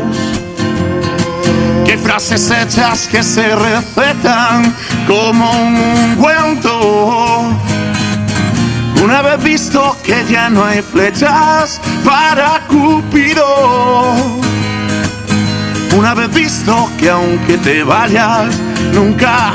que 1.84 1.98
frases 1.98 2.50
hechas 2.50 3.08
que 3.08 3.22
se 3.22 3.56
recetan 3.56 4.74
como 5.06 5.50
un 5.50 5.76
ungüento. 5.76 7.42
Una 9.02 9.22
vez 9.22 9.42
visto 9.42 9.96
que 10.04 10.24
ya 10.30 10.48
no 10.48 10.64
hay 10.64 10.82
flechas 10.82 11.80
para 12.04 12.60
Cupido. 12.68 14.53
Una 15.96 16.12
vez 16.12 16.34
visto 16.34 16.90
que 16.98 17.08
aunque 17.08 17.56
te 17.58 17.84
vayas, 17.84 18.52
nunca 18.92 19.52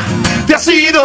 te 0.47 0.55
has 0.55 0.67
ido. 0.69 1.03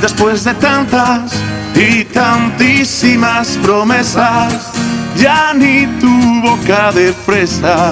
Después 0.00 0.44
de 0.44 0.54
tantas 0.54 1.34
y 1.74 2.04
tantísimas 2.04 3.58
promesas, 3.62 4.72
ya 5.14 5.52
ni 5.52 5.86
tu 6.00 6.40
boca 6.40 6.90
de 6.92 7.12
fresa 7.12 7.90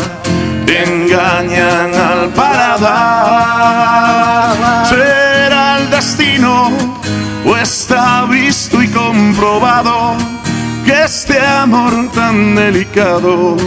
te 0.64 0.85
engañan 0.85 1.94
al 1.94 2.31
paladar. 2.31 2.87
Será 4.88 5.79
el 5.81 5.90
destino 5.90 6.72
o 7.44 7.57
está 7.57 8.25
visto 8.25 8.83
y 8.83 8.88
comprobado 8.88 10.16
que 10.87 11.05
este 11.05 11.38
amor 11.38 12.11
tan 12.14 12.55
delicado 12.55 13.59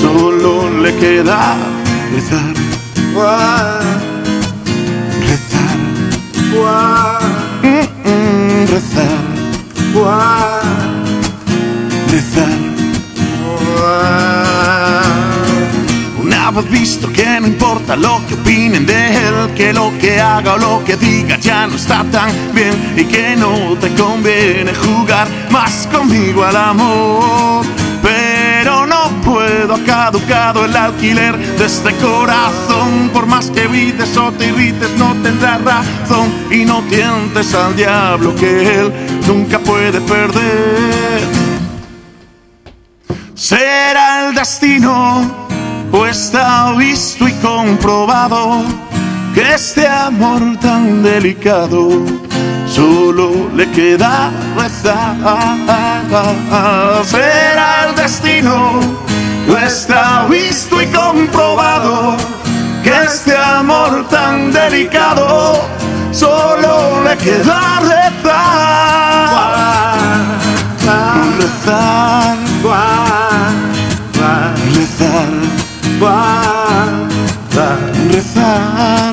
solo 0.00 0.70
le 0.80 0.94
queda 0.96 1.56
rezar. 2.12 2.54
Rezar. 5.28 5.80
Rezar. 8.72 9.20
Rezar. 12.10 12.70
Una 16.22 16.50
vez 16.50 16.70
visto 16.70 17.12
que 17.12 17.40
no 17.40 17.46
importa 17.46 17.96
lo 17.96 18.20
que 18.26 18.34
opinen 18.34 18.86
de 18.86 19.16
él, 19.16 19.54
que 19.54 19.72
lo 19.72 19.92
que 20.00 20.20
haga 20.20 20.54
o 20.54 20.58
lo 20.58 20.84
que 20.84 20.96
diga 20.96 21.38
ya 21.38 21.66
no 21.66 21.76
está 21.76 22.04
tan 22.10 22.30
bien 22.54 22.94
y 22.96 23.04
que 23.04 23.36
no 23.36 23.76
te 23.78 23.88
conviene 23.94 24.72
jugar 24.74 25.28
más 25.50 25.86
conmigo 25.92 26.44
al 26.44 26.56
amor. 26.56 27.66
No 28.90 29.08
puedo, 29.22 29.74
ha 29.74 29.84
caducado 29.84 30.64
el 30.64 30.76
alquiler 30.76 31.36
de 31.56 31.64
este 31.64 31.94
corazón. 31.96 33.10
Por 33.12 33.26
más 33.26 33.50
que 33.50 33.62
evites 33.62 34.16
o 34.16 34.32
te 34.32 34.48
irrites, 34.48 34.90
no 34.98 35.14
tendrás 35.22 35.62
razón 35.62 36.28
y 36.50 36.64
no 36.64 36.82
tientes 36.82 37.54
al 37.54 37.74
diablo 37.76 38.34
que 38.34 38.80
él 38.80 38.92
nunca 39.26 39.58
puede 39.60 40.00
perder. 40.00 41.20
Será 43.34 44.28
el 44.28 44.34
destino 44.34 45.22
o 45.92 46.06
está 46.06 46.72
visto 46.72 47.26
y 47.28 47.32
comprobado 47.34 48.64
que 49.34 49.54
este 49.54 49.86
amor 49.86 50.58
tan 50.60 51.02
delicado 51.02 52.04
solo 52.70 53.50
le 53.54 53.70
queda 53.72 54.30
rezar. 54.56 55.16
Será 57.04 57.88
el 57.88 57.94
destino 57.96 58.80
o 59.48 59.56
está 59.56 60.26
visto 60.30 60.80
y 60.80 60.86
comprobado 60.86 62.16
que 62.84 62.92
este 63.04 63.36
amor 63.36 64.06
tan 64.08 64.52
delicado 64.52 65.60
solo 66.12 67.02
le 67.04 67.16
queda 67.16 67.80
rezar. 67.80 68.30
Rezar. 71.38 72.36
Rezar. 74.74 75.30
Rezar. 78.10 79.09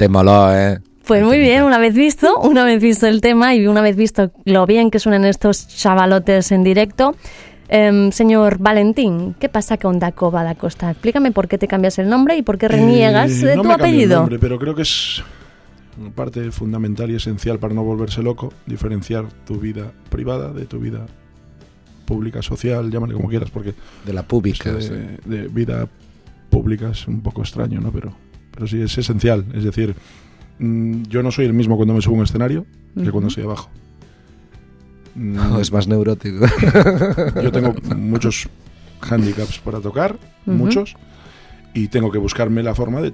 Te 0.00 0.08
moló, 0.08 0.50
¿eh? 0.56 0.78
Pues 1.06 1.22
muy 1.22 1.38
bien, 1.38 1.62
una 1.62 1.76
vez 1.76 1.92
visto, 1.94 2.38
una 2.40 2.64
vez 2.64 2.80
visto 2.82 3.06
el 3.06 3.20
tema 3.20 3.54
y 3.54 3.66
una 3.66 3.82
vez 3.82 3.96
visto 3.96 4.30
lo 4.46 4.64
bien 4.64 4.90
que 4.90 4.98
suenan 4.98 5.26
estos 5.26 5.68
chavalotes 5.68 6.52
en 6.52 6.64
directo. 6.64 7.14
em, 7.68 8.10
señor 8.10 8.56
Valentín, 8.58 9.34
¿qué 9.38 9.50
pasa 9.50 9.76
con 9.76 9.98
Dacoba 9.98 10.42
da 10.42 10.54
Costa? 10.54 10.90
Explícame 10.90 11.32
por 11.32 11.48
qué 11.48 11.58
te 11.58 11.68
cambias 11.68 11.98
el 11.98 12.08
nombre 12.08 12.34
y 12.38 12.42
por 12.42 12.56
qué 12.56 12.66
reniegas 12.66 13.30
Eh, 13.42 13.46
de 13.48 13.56
no 13.56 13.62
tu 13.62 13.68
me 13.68 13.74
cambio 13.74 13.86
el 13.88 13.90
apellido. 13.92 14.18
nombre, 14.20 14.38
pero 14.38 14.58
creo 14.58 14.74
que 14.74 14.82
es 14.82 15.22
una 16.00 16.10
parte 16.12 16.50
fundamental 16.50 17.10
y 17.10 17.16
esencial 17.16 17.58
para 17.58 17.74
no 17.74 17.84
volverse 17.84 18.22
loco, 18.22 18.54
diferenciar 18.64 19.26
tu 19.46 19.56
vida 19.60 19.92
privada 20.08 20.50
de 20.54 20.64
tu 20.64 20.78
vida 20.78 21.04
pública, 22.06 22.40
social, 22.40 22.90
llámale 22.90 23.12
como 23.12 23.28
quieras, 23.28 23.50
porque 23.50 23.74
De 24.06 24.14
la 24.14 24.22
pública. 24.22 24.72
de, 24.72 24.80
sí. 24.80 24.94
de 25.26 25.46
vida 25.48 25.86
pública 26.48 26.88
es 26.92 27.06
un 27.06 27.20
poco 27.20 27.42
extraño, 27.42 27.80
¿no? 27.82 27.92
Pero, 27.92 28.14
pero 28.60 28.68
sí 28.68 28.82
es 28.82 28.98
esencial. 28.98 29.46
Es 29.54 29.64
decir, 29.64 29.94
mm, 30.58 31.04
yo 31.04 31.22
no 31.22 31.30
soy 31.30 31.46
el 31.46 31.54
mismo 31.54 31.76
cuando 31.78 31.94
me 31.94 32.02
subo 32.02 32.16
a 32.16 32.18
un 32.18 32.24
escenario 32.24 32.66
que 32.94 33.10
cuando 33.10 33.28
estoy 33.28 33.44
abajo. 33.44 33.70
Mm, 35.12 35.58
es 35.60 35.72
más 35.72 35.88
neurótico. 35.88 36.46
yo 37.42 37.50
tengo 37.50 37.74
muchos 37.96 38.48
handicaps 39.00 39.58
para 39.58 39.80
tocar, 39.80 40.16
muchos, 40.46 40.94
y 41.74 41.88
tengo 41.88 42.12
que 42.12 42.18
buscarme 42.18 42.62
la 42.62 42.76
forma 42.76 43.00
de 43.00 43.12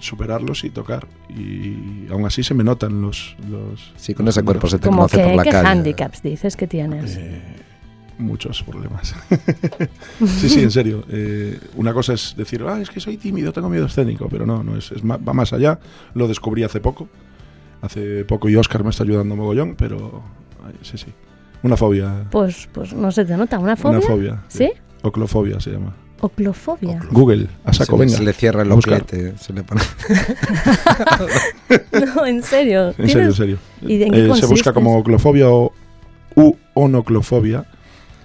superarlos 0.00 0.64
y 0.64 0.70
tocar. 0.70 1.06
Y 1.30 2.08
aún 2.10 2.26
así 2.26 2.42
se 2.42 2.54
me 2.54 2.64
notan 2.64 3.00
los... 3.02 3.36
los 3.48 3.92
Sí, 3.96 4.14
con 4.14 4.26
ese 4.26 4.42
cuerpo 4.42 4.66
se 4.66 4.80
te 4.80 4.88
Como 4.88 5.02
conoce 5.02 5.16
que, 5.18 5.22
por 5.22 5.34
la 5.36 5.42
¿qué 5.44 5.50
calle. 5.50 5.68
handicaps 5.68 6.22
dices 6.22 6.56
que 6.56 6.66
tienes? 6.66 7.16
Eh, 7.16 7.40
muchos 8.18 8.62
problemas. 8.62 9.14
sí, 10.38 10.48
sí, 10.48 10.62
en 10.62 10.70
serio. 10.70 11.04
Eh, 11.10 11.58
una 11.76 11.92
cosa 11.92 12.14
es 12.14 12.34
decir, 12.36 12.62
ah, 12.66 12.80
es 12.80 12.90
que 12.90 13.00
soy 13.00 13.16
tímido, 13.16 13.52
tengo 13.52 13.68
miedo 13.68 13.86
escénico, 13.86 14.28
pero 14.28 14.46
no, 14.46 14.62
no 14.62 14.76
es, 14.76 14.90
es 14.92 15.02
ma- 15.04 15.16
va 15.18 15.32
más 15.32 15.52
allá. 15.52 15.78
Lo 16.14 16.26
descubrí 16.28 16.62
hace 16.62 16.80
poco. 16.80 17.08
Hace 17.82 18.24
poco 18.24 18.48
y 18.48 18.56
Oscar 18.56 18.82
me 18.84 18.90
está 18.90 19.04
ayudando 19.04 19.36
mogollón, 19.36 19.74
pero 19.76 20.22
ay, 20.66 20.74
sí, 20.82 20.96
sí. 20.98 21.06
Una 21.62 21.76
fobia. 21.76 22.24
Pues, 22.30 22.68
pues 22.72 22.92
no 22.94 23.10
se 23.12 23.24
te 23.24 23.36
nota, 23.36 23.58
¿una 23.58 23.76
fobia? 23.76 23.98
Una 23.98 24.06
fobia. 24.06 24.42
¿Sí? 24.48 24.70
Oclofobia 25.02 25.60
se 25.60 25.70
llama. 25.72 25.94
Oclofobia. 26.20 27.00
Google, 27.10 27.48
a 27.64 27.72
Se 27.74 27.80
saco, 27.84 27.96
le, 27.98 28.06
venga. 28.06 28.16
se 28.16 28.24
le 28.24 28.32
cierra 28.32 28.62
el 28.62 28.72
oquete. 28.72 29.36
Se 29.36 29.52
le 29.52 29.62
pone... 29.62 29.82
no, 32.14 32.26
en 32.26 32.42
serio. 32.42 32.88
En 32.88 32.94
serio, 32.94 33.02
en 33.04 33.06
¿Tienes- 33.06 33.34
serio. 33.36 33.58
¿Y 33.82 33.98
de 33.98 34.06
en 34.06 34.12
qué 34.12 34.26
Eh, 34.30 34.34
se 34.36 34.46
busca 34.46 34.72
como 34.72 34.96
oclofobia 34.98 35.48
o 35.50 35.72
u 36.34 36.54
onoclofobia 36.74 37.66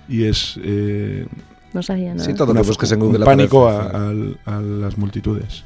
y 0.10 0.26
es 0.26 0.60
eh, 0.64 1.26
No 1.74 1.82
sabía 1.84 2.14
nada. 2.14 2.26
Sí, 2.26 2.34
todo 2.34 2.48
lo 2.48 2.52
una- 2.54 2.62
que 2.62 2.68
busques 2.68 2.92
en 2.92 3.00
Google. 3.00 3.20
un 3.20 3.26
pánico 3.26 3.68
a, 3.68 3.86
al- 4.10 4.38
a 4.46 4.60
las 4.60 4.98
multitudes. 4.98 5.64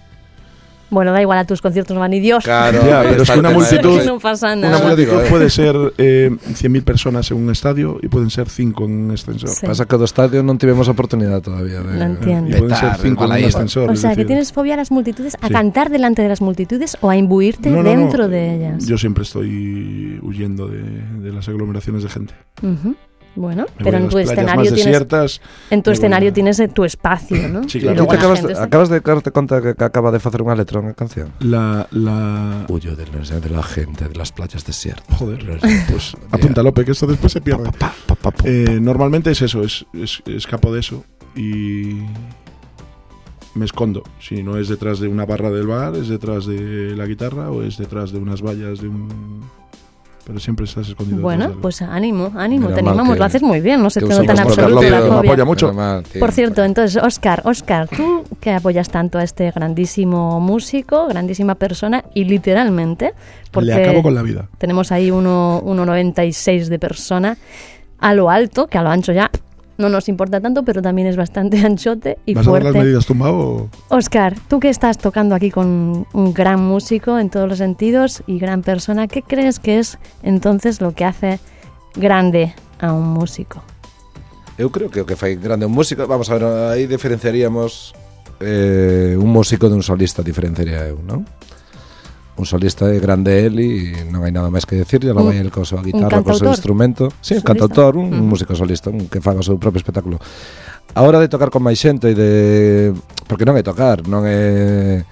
Bueno, 0.92 1.12
da 1.12 1.20
igual, 1.20 1.40
a 1.40 1.46
tus 1.46 1.64
conciertos 1.64 1.96
no 1.96 2.00
van 2.00 2.12
ni 2.12 2.20
Dios. 2.20 2.44
Claro, 2.44 2.78
Ya, 2.88 3.02
pero 3.02 3.24
es 3.24 3.30
que 3.32 3.40
una 3.40 3.50
multitud- 3.50 4.06
no 4.06 4.20
pasa 4.20 4.54
Una 4.54 4.70
nada. 4.70 4.78
multitud- 4.88 5.14
multitud 5.14 5.26
eh. 5.26 5.30
puede 5.32 5.50
ser 5.50 5.76
eh, 5.98 6.30
100.000 6.32 6.84
personas 6.84 7.32
en 7.32 7.38
un 7.38 7.50
estadio 7.50 7.98
y 8.04 8.08
pueden 8.08 8.30
ser 8.30 8.48
5 8.48 8.86
en 8.86 8.92
un 8.92 9.12
ascensor. 9.12 9.50
Sí. 9.50 9.66
Pasa 9.66 9.86
que 9.90 9.98
do 9.98 10.06
estadio 10.06 10.46
non 10.46 10.62
tivemos 10.62 10.86
oportunidad 10.88 11.42
todavía 11.42 11.82
de, 11.82 11.98
Lo 11.98 12.06
entiendo. 12.06 12.54
Y 12.54 12.60
pueden 12.62 12.78
ser 12.78 12.94
petar 12.94 13.02
5 13.02 13.26
en 13.26 13.32
un 13.34 13.44
ascensor. 13.50 13.90
O 13.90 13.96
sea, 13.98 14.14
que 14.16 14.26
tienes 14.30 14.54
fobia 14.54 14.76
a 14.76 14.78
las 14.78 14.94
multitudes, 14.94 15.34
a 15.42 15.48
Sí. 15.50 15.54
cantar 15.58 15.90
delante 15.90 16.22
de 16.22 16.30
las 16.30 16.40
multitudes 16.46 16.96
o 17.02 17.10
a 17.10 17.18
imbuirte 17.18 17.72
no, 17.74 17.82
no, 17.82 17.84
no, 17.84 17.90
dentro 17.90 18.30
de 18.30 18.56
ellas. 18.56 18.86
Yo 18.86 19.00
siempre 19.02 19.24
estoy 19.26 20.20
huyendo 20.22 20.68
de, 20.70 20.84
de 20.86 21.34
las 21.34 21.50
aglomeraciones 21.50 22.04
de 22.06 22.10
gente. 22.14 22.34
Ujú. 22.62 22.94
Bueno, 23.36 23.66
Me 23.78 23.84
pero 23.84 23.98
en 23.98 24.08
tu 24.08 24.18
escenario 24.18 24.56
más 24.56 24.64
tienes 24.64 24.86
desiertas. 24.86 25.42
en 25.70 25.84
tu 25.84 25.90
me 25.90 25.92
voy 25.92 25.98
escenario 26.00 26.30
a- 26.30 26.34
tienes 26.34 26.60
eh, 26.60 26.68
tu 26.70 26.86
espacio, 26.86 27.50
¿no? 27.50 27.68
Sí, 27.68 27.80
Y 27.80 27.82
claro. 27.82 27.98
Luego 27.98 28.12
te 28.12 28.16
la 28.16 28.20
acabas, 28.22 28.38
gente 28.40 28.48
de, 28.48 28.54
está- 28.54 28.66
acabas 28.66 28.90
de 28.90 29.00
darte 29.02 29.32
conta 29.32 29.62
que, 29.62 29.84
acaba 29.84 30.12
de 30.12 30.20
facer 30.24 30.40
unha 30.42 30.56
letra 30.56 30.80
unha 30.80 30.96
canción? 30.96 31.36
La, 31.44 31.84
la... 31.92 32.64
Huyo 32.72 32.96
de, 32.96 33.04
la 33.52 33.64
gente, 33.64 34.08
de 34.08 34.16
las 34.16 34.32
playas 34.32 34.64
desiertas. 34.64 35.04
Joder, 35.20 35.60
pues 35.92 36.16
apunta 36.32 36.64
Lope, 36.64 36.86
que 36.88 36.96
esto 36.96 37.06
después 37.12 37.34
se 37.36 37.42
pierde. 37.44 37.68
Pa, 37.76 37.92
pa, 38.08 38.16
pa, 38.16 38.32
pa. 38.32 38.42
Eh, 38.48 38.80
normalmente 38.80 39.32
es 39.36 39.42
eso, 39.44 39.62
es, 39.68 39.84
es- 39.92 40.24
escapo 40.26 40.72
de 40.72 40.80
eso 40.80 41.04
y 41.36 42.00
me 43.56 43.66
escondo. 43.66 44.04
Si 44.20 44.44
no 44.44 44.58
es 44.58 44.68
detrás 44.68 45.00
de 45.00 45.08
una 45.08 45.26
barra 45.26 45.50
del 45.52 45.68
bar, 45.68 45.96
es 45.96 46.08
detrás 46.08 46.46
de 46.46 46.96
la 46.96 47.06
guitarra 47.06 47.52
o 47.52 47.64
es 47.64 47.78
detrás 47.78 48.12
de 48.12 48.20
unas 48.20 48.42
vallas 48.42 48.80
de 48.80 48.88
un... 48.88 49.44
Pero 50.26 50.40
siempre 50.40 50.66
estás 50.66 50.90
escondido. 50.90 51.22
Bueno, 51.22 51.54
pues 51.62 51.82
ánimo, 51.84 52.32
ánimo, 52.36 52.70
Menos 52.70 52.74
te 52.74 52.80
animamos, 52.90 53.14
que- 53.14 53.20
lo 53.20 53.26
haces 53.26 53.44
muy 53.44 53.62
bien, 53.62 53.84
no 53.84 53.90
se 53.92 54.00
que 54.00 54.08
te 54.08 54.16
nota 54.16 54.32
en 54.34 54.40
absoluto 54.40 54.82
la 54.82 55.02
fobia. 55.02 55.30
apoya 55.32 55.46
mucho. 55.46 55.68
Menos 55.68 55.78
mal, 55.78 56.04
tío. 56.04 56.20
Por 56.20 56.32
cierto, 56.32 56.64
entonces, 56.64 57.02
Oscar, 57.04 57.42
Oscar, 57.46 57.88
tú 57.88 58.24
que 58.42 58.52
apoyas 58.52 58.90
tanto 58.90 59.20
a 59.20 59.24
este 59.24 59.52
grandísimo 59.52 60.40
músico, 60.40 61.08
grandísima 61.08 61.54
persona, 61.56 62.04
y 62.16 62.24
literalmente, 62.26 63.14
porque 63.52 63.68
Le 63.68 63.84
acabo 63.84 64.02
con 64.02 64.16
la 64.16 64.24
vida. 64.24 64.50
tenemos 64.58 64.92
ahí 64.92 65.12
uno- 65.12 65.62
1,96 65.64 66.70
de 66.70 66.80
persona 66.80 67.38
a 68.00 68.14
lo 68.16 68.30
alto, 68.32 68.66
que 68.68 68.78
a 68.80 68.82
lo 68.84 68.90
ancho 68.90 69.12
ya 69.12 69.30
no 69.78 69.90
nos 69.90 70.08
importa 70.10 70.40
tanto, 70.40 70.64
pero 70.64 70.82
también 70.82 71.08
es 71.08 71.18
bastante 71.18 71.58
anchote 71.66 72.18
y 72.26 72.34
¿Vas 72.34 72.48
a 72.48 72.52
dar 72.52 72.64
las 72.64 72.72
fuerte. 72.74 72.86
medidas 72.86 73.06
tumbado? 73.06 73.70
Oscar, 73.90 74.36
tú 74.48 74.60
que 74.60 74.70
estás 74.70 74.98
tocando 74.98 75.36
aquí 75.36 75.52
con 75.52 76.06
un 76.14 76.34
gran 76.34 76.62
músico 76.62 77.20
en 77.20 77.30
todos 77.30 77.48
los 77.50 77.58
sentidos 77.58 78.24
y 78.28 78.40
gran 78.40 78.62
persona, 78.62 79.08
¿qué 79.08 79.22
crees 79.22 79.60
que 79.60 79.80
es 79.80 79.98
entonces 80.24 80.82
lo 80.82 80.94
que 80.94 81.06
hace 81.06 81.40
grande 81.96 82.54
a 82.80 82.94
un 82.94 83.08
músico? 83.08 83.64
Eu 84.58 84.72
creo 84.72 84.88
que 84.88 85.04
o 85.04 85.06
que 85.06 85.20
fai 85.20 85.36
grande 85.36 85.68
un 85.68 85.76
músico, 85.76 86.08
vamos 86.08 86.32
a 86.32 86.40
ver, 86.40 86.48
aí 86.72 86.88
diferenciaríamos 86.88 87.92
eh, 88.40 89.20
un 89.20 89.28
músico 89.28 89.68
dun 89.68 89.84
solista, 89.84 90.24
diferenciaría 90.24 90.88
eu, 90.88 91.04
non? 91.04 91.28
un 92.38 92.46
solista 92.46 92.86
de 92.88 93.00
grande 93.00 93.46
él 93.46 93.60
e 93.60 94.04
non 94.12 94.28
hai 94.28 94.32
nada 94.32 94.52
máis 94.52 94.68
que 94.68 94.76
decir, 94.76 95.04
lo 95.08 95.16
vai 95.16 95.40
el 95.40 95.52
coso 95.52 95.80
súa 95.80 95.84
guitarra, 95.84 96.20
co 96.20 96.36
seu 96.36 96.52
instrumento. 96.52 97.08
Sí, 97.24 97.40
un 97.40 97.46
cantautor, 97.48 97.96
un, 97.96 98.12
un 98.12 98.28
músico 98.28 98.56
solista, 98.56 98.92
un 98.92 99.08
que 99.08 99.24
faga 99.24 99.40
o 99.40 99.46
seu 99.46 99.56
propio 99.56 99.80
espectáculo. 99.80 100.20
A 100.92 101.02
hora 101.04 101.20
de 101.24 101.32
tocar 101.32 101.48
con 101.48 101.64
máis 101.64 101.80
xente 101.80 102.12
e 102.12 102.16
de 102.16 102.32
porque 103.28 103.48
non 103.48 103.56
é 103.56 103.64
tocar, 103.64 104.04
non 104.04 104.28
é 104.28 105.08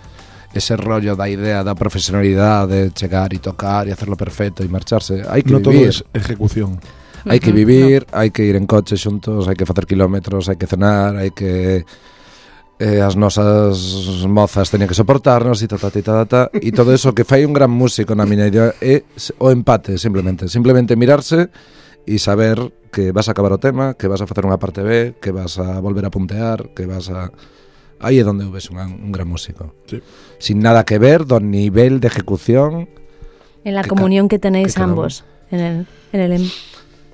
ese 0.53 0.75
rollo 0.75 1.15
da 1.15 1.31
idea 1.31 1.63
da 1.63 1.73
profesionalidade 1.73 2.91
de 2.91 2.93
chegar 2.93 3.31
e 3.31 3.39
tocar 3.39 3.87
e 3.87 3.95
hacerlo 3.95 4.19
perfecto 4.19 4.61
e 4.61 4.67
marcharse. 4.67 5.23
Hai 5.23 5.47
que 5.47 5.55
no 5.55 5.63
vivir. 5.63 5.95
todo 5.95 6.11
é 6.11 6.19
ejecución. 6.19 6.77
Hai 7.23 7.39
que 7.39 7.55
vivir, 7.55 8.03
no. 8.03 8.19
hai 8.19 8.35
que 8.35 8.43
ir 8.43 8.59
en 8.59 8.67
coche 8.67 8.99
xuntos, 8.99 9.47
hai 9.47 9.55
que 9.55 9.63
facer 9.63 9.87
kilómetros, 9.87 10.51
hai 10.51 10.59
que 10.59 10.67
cenar, 10.67 11.15
hai 11.15 11.31
que 11.31 11.87
eh, 12.79 13.01
as 13.01 13.15
nosas 13.15 14.25
mozas 14.25 14.69
teñen 14.73 14.89
que 14.89 14.97
soportarnos 14.97 15.61
e 15.61 15.67
ta, 15.69 15.77
ta, 15.77 15.89
ta, 15.93 16.01
ta, 16.01 16.25
ta, 16.25 16.41
e 16.53 16.73
todo 16.73 16.93
eso 16.93 17.13
que 17.13 17.23
fai 17.25 17.45
un 17.45 17.53
gran 17.53 17.69
músico 17.69 18.17
na 18.17 18.25
miña 18.25 18.49
idea 18.49 18.73
é 18.81 19.05
o 19.37 19.53
empate, 19.53 19.97
simplemente. 20.01 20.49
Simplemente 20.49 20.97
mirarse 20.97 21.53
e 22.03 22.19
saber 22.19 22.59
que 22.91 23.13
vas 23.15 23.29
a 23.29 23.37
acabar 23.37 23.53
o 23.55 23.59
tema, 23.61 23.93
que 23.95 24.09
vas 24.09 24.21
a 24.21 24.27
facer 24.27 24.43
unha 24.43 24.59
parte 24.59 24.81
B, 24.83 25.17
que 25.21 25.31
vas 25.31 25.57
a 25.61 25.79
volver 25.79 26.03
a 26.05 26.11
puntear, 26.11 26.73
que 26.75 26.85
vas 26.89 27.07
a... 27.09 27.31
Aí 28.03 28.19
é 28.19 28.23
donde 28.27 28.43
ves 28.51 28.67
un, 28.67 28.77
un 28.81 29.11
gran 29.15 29.29
músico. 29.31 29.71
Sí. 29.87 30.03
Sin 30.35 30.59
nada 30.59 30.83
que 30.83 30.99
ver 30.99 31.23
do 31.23 31.39
nivel 31.39 32.03
de 32.03 32.11
ejecución 32.11 32.89
En 33.63 33.79
la 33.79 33.83
Que 33.87 33.89
comunión 33.95 34.27
que 34.27 34.39
tenéis 34.39 34.75
que 34.75 34.83
ambos. 34.83 35.23
En 35.47 35.59
el, 35.59 35.75
en 36.11 36.19
el 36.19 36.31
em- 36.43 36.51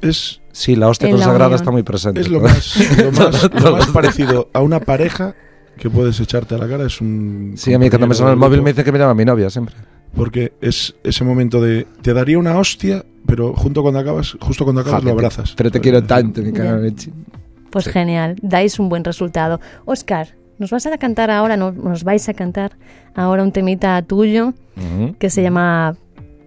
Es, 0.02 0.42
Sí, 0.52 0.76
la 0.76 0.90
hostia 0.90 1.10
consagrada 1.12 1.56
está 1.56 1.70
muy 1.72 1.84
presente. 1.84 2.22
es 2.22 2.28
lo 2.28 2.42
más, 2.44 2.74
lo 2.98 3.12
más, 3.12 3.54
lo 3.54 3.72
más 3.78 3.88
parecido 3.88 4.50
a 4.52 4.62
una 4.62 4.80
pareja 4.80 5.36
que 5.78 5.90
puedes 5.90 6.20
echarte 6.20 6.56
a 6.56 6.58
la 6.58 6.68
cara. 6.68 6.86
Es 6.86 7.02
un. 7.02 7.54
Sí, 7.56 7.74
a 7.74 7.80
mí 7.80 7.90
cuando 7.90 8.08
me 8.08 8.16
suena 8.16 8.32
el 8.32 8.38
móvil 8.38 8.62
me 8.62 8.72
dice 8.72 8.84
que 8.84 8.92
me 8.92 9.00
llama 9.00 9.14
mi 9.14 9.26
novia 9.26 9.50
siempre. 9.50 9.76
Porque 10.16 10.54
es 10.62 10.96
ese 11.04 11.24
momento 11.24 11.62
de. 11.62 11.86
Te 12.02 12.14
daría 12.14 12.38
una 12.40 12.58
hostia, 12.58 13.06
pero 13.26 13.54
junto 13.54 13.82
cuando 13.82 14.00
acabas, 14.00 14.38
justo 14.42 14.64
cuando 14.64 14.82
acabas 14.82 15.02
Joder, 15.02 15.14
lo 15.14 15.20
abrazas. 15.20 15.54
Pero 15.56 15.72
te 15.72 15.80
quiero 15.80 16.04
tanto, 16.04 16.42
mi 16.42 16.52
cara 16.52 16.78
leche. 16.78 17.12
Pues 17.70 17.86
Sí. 17.86 17.92
genial, 17.92 18.36
dais 18.42 18.80
un 18.80 18.90
buen 18.90 19.04
resultado. 19.04 19.60
Oscar, 19.86 20.30
nos 20.58 20.72
vas 20.72 20.86
a 20.88 20.98
cantar 20.98 21.30
ahora, 21.30 21.56
no, 21.56 21.72
nos 21.72 22.04
vais 22.04 22.28
a 22.28 22.34
cantar 22.34 22.78
ahora 23.14 23.44
un 23.44 23.52
temita 23.52 24.02
tuyo 24.02 24.54
que 25.20 25.30
se 25.30 25.44
llama 25.44 25.96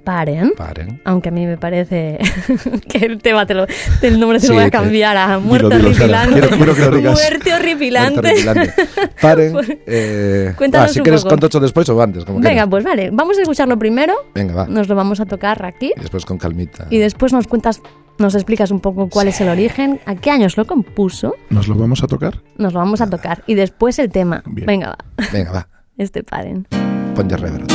Paren. 0.04 0.52
Paren. 0.56 1.00
Aunque 1.04 1.28
a 1.28 1.32
mí 1.32 1.46
me 1.46 1.56
parece 1.56 2.18
que 2.88 2.98
el 3.06 3.18
tema 3.22 3.46
te 3.46 3.54
lo, 3.54 3.66
el 4.02 4.18
nombre 4.20 4.38
te 4.38 4.46
Sí, 4.46 4.48
lo 4.48 4.54
voy 4.54 4.64
a 4.64 4.70
cambiar 4.70 5.16
a 5.16 5.38
Muerte 5.38 5.76
dilo, 5.76 5.94
Sara. 5.94 6.22
Horripilante. 6.24 6.40
Quiero- 6.40 6.56
quiero 6.56 6.74
que 6.74 6.80
lo 6.82 6.96
digas. 6.96 7.12
Muerte 7.20 7.54
Horripilante. 7.54 8.18
Horripilante. 8.28 8.72
Paren. 9.20 9.56
Eh, 9.86 10.54
Cuéntanos 10.56 10.90
ah, 10.90 10.92
si 10.92 11.00
un 11.00 11.04
quieres, 11.04 11.22
poco. 11.24 11.46
ocho 11.46 11.60
después 11.60 11.88
o 11.88 12.00
antes, 12.02 12.24
como 12.24 12.38
Venga, 12.38 12.50
quieras. 12.50 12.68
pues 12.70 12.84
vale, 12.84 13.10
vamos 13.12 13.36
a 13.38 13.42
escucharlo 13.42 13.78
primero, 13.78 14.14
Venga, 14.34 14.54
va. 14.54 14.66
nos 14.66 14.88
lo 14.88 14.94
vamos 14.94 15.20
a 15.20 15.26
tocar 15.26 15.64
aquí 15.64 15.92
Y 15.96 16.00
después 16.00 16.24
con 16.24 16.38
calmita. 16.38 16.86
y 16.90 16.98
después 16.98 17.32
nos 17.32 17.46
cuentas, 17.46 17.80
nos 18.18 18.34
explicas 18.34 18.70
un 18.70 18.80
poco 18.80 19.08
cuál 19.08 19.28
es 19.28 19.40
el 19.40 19.48
origen, 19.48 20.00
a 20.06 20.14
qué 20.14 20.30
años 20.30 20.56
lo 20.56 20.66
compuso, 20.66 21.34
¿Nos 21.50 21.68
lo 21.68 21.74
vamos 21.74 22.02
a 22.02 22.06
tocar? 22.06 22.40
nos 22.58 22.72
lo 22.72 22.78
vamos 22.80 23.00
a 23.00 23.08
tocar 23.10 23.42
y 23.46 23.54
después 23.54 23.98
el 23.98 24.10
tema. 24.10 24.42
Bien. 24.46 24.66
Venga, 24.66 24.90
va, 24.90 24.98
Venga, 25.32 25.52
va. 25.52 25.68
este 25.98 26.22
Paren. 26.22 26.66
Ponte 27.14 27.36
reverb. 27.36 27.66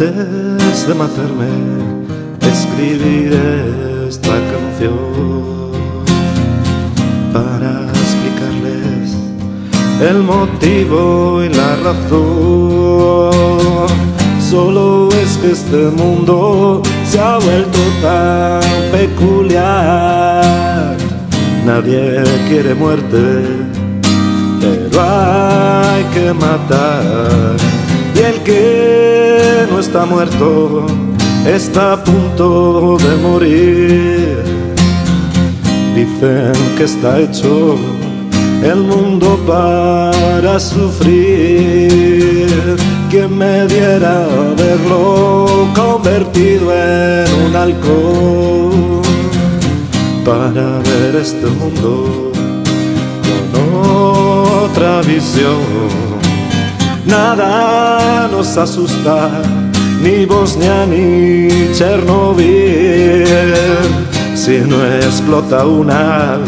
Antes 0.00 0.88
de 0.88 0.94
matarme, 0.94 1.50
escribir 2.40 3.34
esta 4.08 4.32
canción 4.50 5.72
para 7.34 7.86
explicarles 7.86 9.14
el 10.00 10.22
motivo 10.22 11.44
y 11.44 11.50
la 11.50 11.76
razón. 11.84 13.30
Solo 14.40 15.10
es 15.10 15.36
que 15.36 15.52
este 15.52 15.90
mundo 15.90 16.80
se 17.04 17.20
ha 17.20 17.36
vuelto 17.36 17.78
tan 18.00 18.62
peculiar. 18.92 20.96
Nadie 21.66 22.24
quiere 22.48 22.74
muerte, 22.74 23.44
pero 24.62 25.02
hay 25.02 26.04
que 26.14 26.32
matar. 26.32 27.58
Y 28.14 28.18
el 28.18 28.42
que 28.42 28.79
está 29.80 30.04
muerto 30.04 30.84
está 31.46 31.94
a 31.94 32.04
punto 32.04 32.98
de 32.98 33.16
morir. 33.16 34.44
Dicen 35.94 36.52
que 36.76 36.84
está 36.84 37.18
hecho 37.18 37.76
el 38.62 38.76
mundo 38.76 39.38
para 39.46 40.60
sufrir. 40.60 42.46
Quien 43.10 43.36
me 43.38 43.66
diera 43.66 44.26
verlo 44.56 45.66
convertido 45.74 46.72
en 46.72 47.26
un 47.46 47.56
halcón 47.56 49.00
para 50.24 50.78
ver 50.78 51.16
este 51.16 51.46
mundo 51.46 52.32
con 53.52 53.66
otra 54.62 55.00
visión. 55.02 56.10
Nada 57.06 58.28
nos 58.30 58.56
asusta, 58.56 59.30
ni 60.02 60.26
Bosnia 60.26 60.86
ni 60.86 61.72
Chernobyl. 61.74 63.24
Si 64.34 64.58
no 64.58 64.84
explota 64.86 65.66
una, 65.66 66.38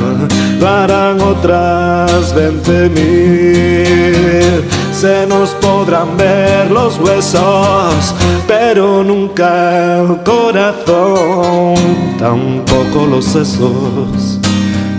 lo 0.59 0.69
harán 0.69 1.21
otras 1.21 2.35
veinte 2.35 2.89
mil. 2.89 4.65
Se 4.93 5.27
nos 5.27 5.51
podrán 5.51 6.17
ver 6.17 6.71
los 6.71 6.99
huesos, 6.99 8.15
pero 8.47 9.03
nunca 9.03 9.99
el 10.01 10.23
corazón, 10.23 11.75
tampoco 12.19 13.07
los 13.11 13.25
sesos. 13.25 14.39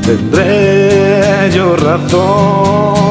Tendré 0.06 1.50
yo 1.56 1.76
razón. 1.78 3.04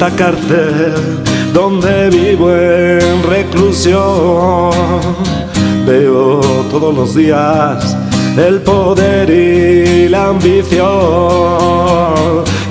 Esta 0.00 0.16
cárcel 0.16 0.94
donde 1.52 2.08
vivo 2.08 2.50
en 2.50 3.22
reclusión. 3.22 4.70
Veo 5.86 6.40
todos 6.70 6.94
los 6.94 7.14
días 7.14 7.94
el 8.34 8.62
poder 8.62 9.28
y 9.28 10.08
la 10.08 10.28
ambición. 10.28 10.88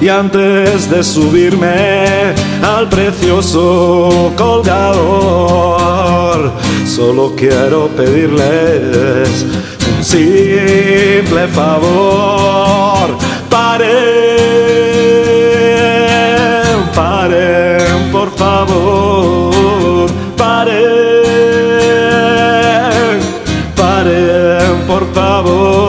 Y 0.01 0.07
antes 0.07 0.89
de 0.89 1.03
subirme 1.03 2.33
al 2.63 2.89
precioso 2.89 4.33
colgador 4.35 5.29
solo 6.87 7.35
quiero 7.37 7.89
pedirles 7.89 9.45
un 9.95 10.03
simple 10.03 11.47
favor. 11.49 13.15
Paren, 13.51 14.68
favor, 18.69 20.09
paren, 20.37 20.79
paren, 23.75 24.87
por 24.87 25.05
favor. 25.13 25.88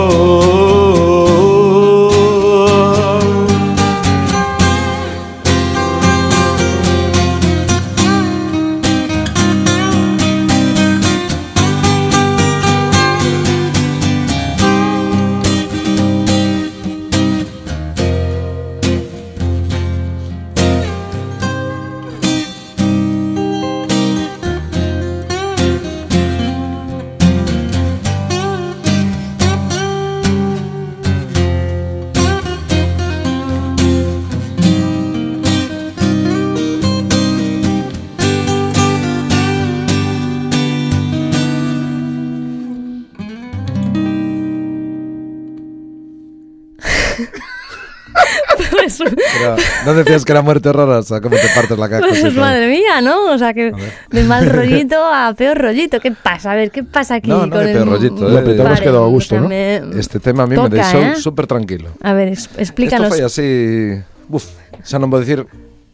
¿No 49.84 49.94
decías 49.94 50.24
que 50.24 50.32
era 50.32 50.42
muerte 50.42 50.68
horrorosa? 50.68 51.20
¿Cómo 51.20 51.36
te 51.36 51.48
partes 51.54 51.78
la 51.78 51.88
caja? 51.88 52.06
Pues 52.08 52.34
madre 52.34 52.68
mía, 52.68 53.00
¿no? 53.00 53.32
O 53.32 53.38
sea 53.38 53.54
que 53.54 53.72
de 54.10 54.22
mal 54.24 54.46
rollito 54.50 54.96
a 55.04 55.34
peor 55.34 55.58
rollito. 55.58 56.00
¿Qué 56.00 56.12
pasa? 56.12 56.52
A 56.52 56.54
ver, 56.54 56.70
¿qué 56.70 56.84
pasa 56.84 57.16
aquí 57.16 57.28
No, 57.28 57.46
no 57.46 57.56
con 57.56 57.64
de 57.64 57.72
el 57.72 57.76
peor 57.76 57.88
rollito, 57.88 58.16
pero 58.16 58.44
te 58.44 58.50
habrás 58.60 58.64
Vale, 58.64 58.82
quedado 58.82 59.04
a 59.04 59.08
gusto, 59.08 59.40
¿no? 59.40 59.50
Este 59.50 60.20
tema 60.20 60.44
a 60.44 60.46
mí 60.46 60.54
Toca, 60.54 60.68
me 60.68 60.76
deixou 60.76 61.02
¿eh? 61.02 61.16
súper 61.16 61.46
tranquilo. 61.46 61.90
A 62.02 62.12
ver, 62.12 62.28
explícanos. 62.28 63.08
Isto 63.08 63.16
foi 63.16 63.24
así... 63.24 64.02
Uf, 64.30 64.46
xa 64.86 65.02
non 65.02 65.10
vou 65.10 65.18
dicir 65.18 65.42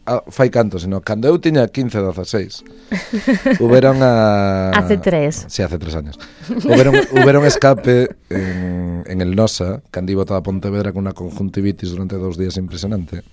ah, 0.05 0.21
fai 0.29 0.53
canto, 0.53 0.77
sino 0.77 1.01
cando 1.01 1.27
eu 1.27 1.41
tiña 1.41 1.65
15, 1.67 1.99
16 2.13 2.63
Huberon 3.61 3.97
a... 4.05 4.69
Hace 4.77 4.97
tres. 4.97 5.45
Sí, 5.49 5.61
hace 5.61 5.77
tres 5.81 5.95
años 5.97 6.21
Huberon, 6.63 6.95
huberon 7.11 7.43
escape 7.45 8.13
en, 8.29 9.03
en 9.05 9.21
el 9.21 9.35
Nosa 9.35 9.81
Cando 9.91 10.11
iba 10.13 10.23
toda 10.23 10.45
Pontevedra 10.45 10.93
con 10.93 11.09
unha 11.09 11.17
conjuntivitis 11.17 11.91
durante 11.91 12.15
dous 12.15 12.37
días 12.37 12.55
impresionante 12.61 13.25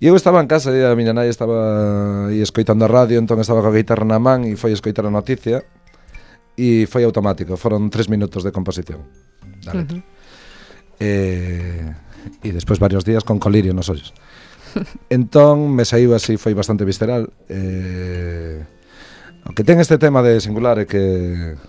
E 0.00 0.08
eu 0.08 0.16
estaba 0.16 0.40
en 0.40 0.48
casa 0.48 0.72
e 0.72 0.80
a 0.80 0.96
miña 0.96 1.12
nai 1.12 1.28
estaba 1.28 2.32
aí 2.32 2.40
escoitando 2.40 2.88
a 2.88 2.90
radio, 2.90 3.20
entón 3.20 3.36
estaba 3.36 3.60
coa 3.60 3.76
guitarra 3.76 4.08
na 4.08 4.16
man 4.16 4.48
e 4.48 4.56
foi 4.56 4.72
escoitar 4.72 5.04
a 5.04 5.12
noticia 5.12 5.60
e 6.56 6.88
foi 6.88 7.04
automático, 7.04 7.60
foron 7.60 7.92
tres 7.92 8.08
minutos 8.08 8.40
de 8.40 8.48
composición 8.48 9.04
da 9.60 9.76
letra. 9.76 10.00
Uh 10.00 10.00
-huh. 10.00 11.04
eh, 11.04 11.92
e 12.40 12.48
despois 12.48 12.80
varios 12.80 13.04
días 13.04 13.28
con 13.28 13.36
colirio 13.36 13.76
nos 13.76 13.92
ollos. 13.92 14.16
entón 15.12 15.68
me 15.68 15.84
saiu 15.84 16.16
así, 16.16 16.40
foi 16.40 16.56
bastante 16.56 16.88
visceral. 16.88 17.28
Eh, 17.52 18.64
o 19.44 19.52
que 19.52 19.68
ten 19.68 19.84
este 19.84 20.00
tema 20.00 20.24
de 20.24 20.40
singular 20.40 20.80
é 20.80 20.88
que 20.88 21.60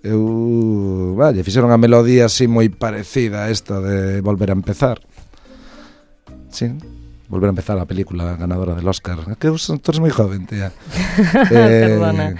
eu, 0.00 1.12
vale, 1.12 1.44
fixeron 1.44 1.68
a 1.68 1.76
melodía 1.76 2.24
así 2.24 2.48
moi 2.48 2.72
parecida 2.72 3.44
a 3.44 3.52
esta 3.52 3.84
de 3.84 4.24
volver 4.24 4.48
a 4.48 4.56
empezar. 4.56 4.96
Sí, 6.48 6.72
volver 7.28 7.48
a 7.48 7.54
empezar 7.54 7.78
a 7.78 7.86
película 7.86 8.36
ganadora 8.36 8.74
del 8.74 8.86
Oscar. 8.86 9.18
Que 9.38 9.48
os 9.48 9.66
tú 9.66 9.90
eres 9.90 10.00
moi 10.00 10.10
joven, 10.10 10.46
tía. 10.46 10.70
eh, 11.50 11.98
Perdona. 11.98 12.38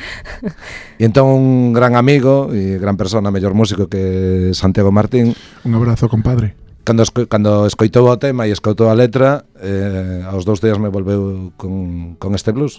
E 0.99 1.05
entón 1.05 1.27
un 1.27 1.47
gran 1.75 1.99
amigo 1.99 2.55
e 2.55 2.79
gran 2.79 2.95
persona, 2.95 3.35
mellor 3.35 3.55
músico 3.55 3.91
que 3.91 4.55
Santiago 4.55 4.95
Martín. 4.95 5.35
Un 5.67 5.75
abrazo, 5.75 6.09
compadre. 6.09 6.55
Cando, 6.87 7.03
esco, 7.03 7.27
cando 7.27 7.67
escoitou 7.67 8.07
o 8.07 8.15
tema 8.17 8.47
e 8.47 8.55
escoitou 8.55 8.87
a 8.87 8.95
letra, 8.95 9.43
eh, 9.59 10.23
aos 10.23 10.47
dous 10.47 10.63
días 10.63 10.79
me 10.79 10.87
volveu 10.87 11.51
con, 11.59 12.15
con 12.23 12.39
este 12.39 12.55
blues. 12.55 12.79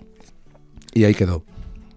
E 0.95 1.03
aí 1.03 1.11
quedou. 1.11 1.43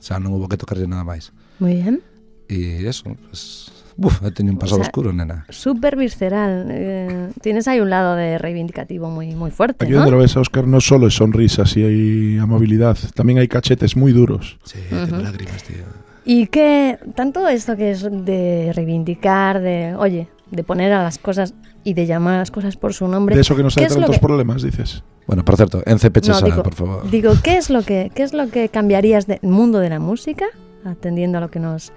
Xa 0.02 0.18
non 0.18 0.34
hubo 0.34 0.50
que 0.50 0.58
tocarlle 0.58 0.90
nada 0.90 1.06
máis. 1.06 1.30
Moi 1.62 1.78
ben. 1.78 2.02
E 2.50 2.82
eso, 2.82 3.14
pues, 3.30 3.70
uf, 4.02 4.20
teño 4.34 4.52
un 4.52 4.58
pasado 4.58 4.80
O 4.80 4.84
sea, 4.84 4.88
oscuro, 4.88 5.12
nena 5.12 5.44
Súper 5.48 5.96
visceral. 5.96 6.66
Eh, 6.70 7.30
tienes 7.40 7.68
ahí 7.68 7.80
un 7.80 7.90
lado 7.90 8.16
de 8.16 8.38
reivindicativo 8.38 9.10
muy, 9.10 9.34
muy 9.34 9.50
fuerte, 9.50 9.84
Aquí 9.84 9.92
¿no? 9.92 9.98
donde 10.00 10.12
lo 10.12 10.18
ves 10.18 10.36
a 10.36 10.40
Oscar 10.40 10.66
no 10.66 10.80
solo 10.80 11.06
es 11.06 11.14
sonrisas 11.14 11.76
y 11.76 11.84
hay 11.84 12.38
amabilidad, 12.38 12.96
también 13.14 13.38
hay 13.38 13.48
cachetes 13.48 13.96
muy 13.96 14.12
duros. 14.12 14.58
Sí, 14.64 14.78
tengo 14.88 15.16
lágrimas, 15.22 15.62
tío 15.64 15.76
Y 16.24 16.46
que 16.46 16.98
tanto 17.14 17.46
esto 17.48 17.76
que 17.76 17.90
es 17.92 18.02
de 18.02 18.72
reivindicar, 18.74 19.60
de, 19.60 19.94
oye, 19.96 20.28
de 20.50 20.64
poner 20.64 20.92
a 20.92 21.02
las 21.02 21.18
cosas 21.18 21.54
y 21.84 21.94
de 21.94 22.06
llamar 22.06 22.34
a 22.34 22.38
las 22.38 22.50
cosas 22.50 22.76
por 22.76 22.92
su 22.92 23.08
nombre. 23.08 23.34
De 23.34 23.40
eso 23.40 23.56
que 23.56 23.62
nos 23.62 23.74
¿qué 23.74 23.80
hay 23.82 23.86
es 23.86 23.94
lo 23.94 24.00
tantos 24.00 24.16
que- 24.16 24.26
problemas, 24.26 24.62
dices. 24.62 25.02
Bueno, 25.26 25.44
por 25.44 25.56
certo, 25.56 25.82
Ence 25.86 26.10
Pechesa, 26.10 26.40
No, 26.40 26.46
digo, 26.46 26.62
por 26.64 26.74
favor 26.74 27.08
digo, 27.10 27.32
¿qué 27.42 27.56
es 27.56 27.70
lo 27.70 27.82
que 27.82 28.10
qué 28.14 28.24
es 28.24 28.32
lo 28.32 28.48
que 28.50 28.68
cambiarías 28.68 29.26
del 29.28 29.38
mundo 29.42 29.78
de 29.78 29.88
la 29.88 30.00
música, 30.00 30.46
atendiendo 30.84 31.38
a 31.38 31.40
lo 31.40 31.50
que 31.52 31.60
nos 31.60 31.92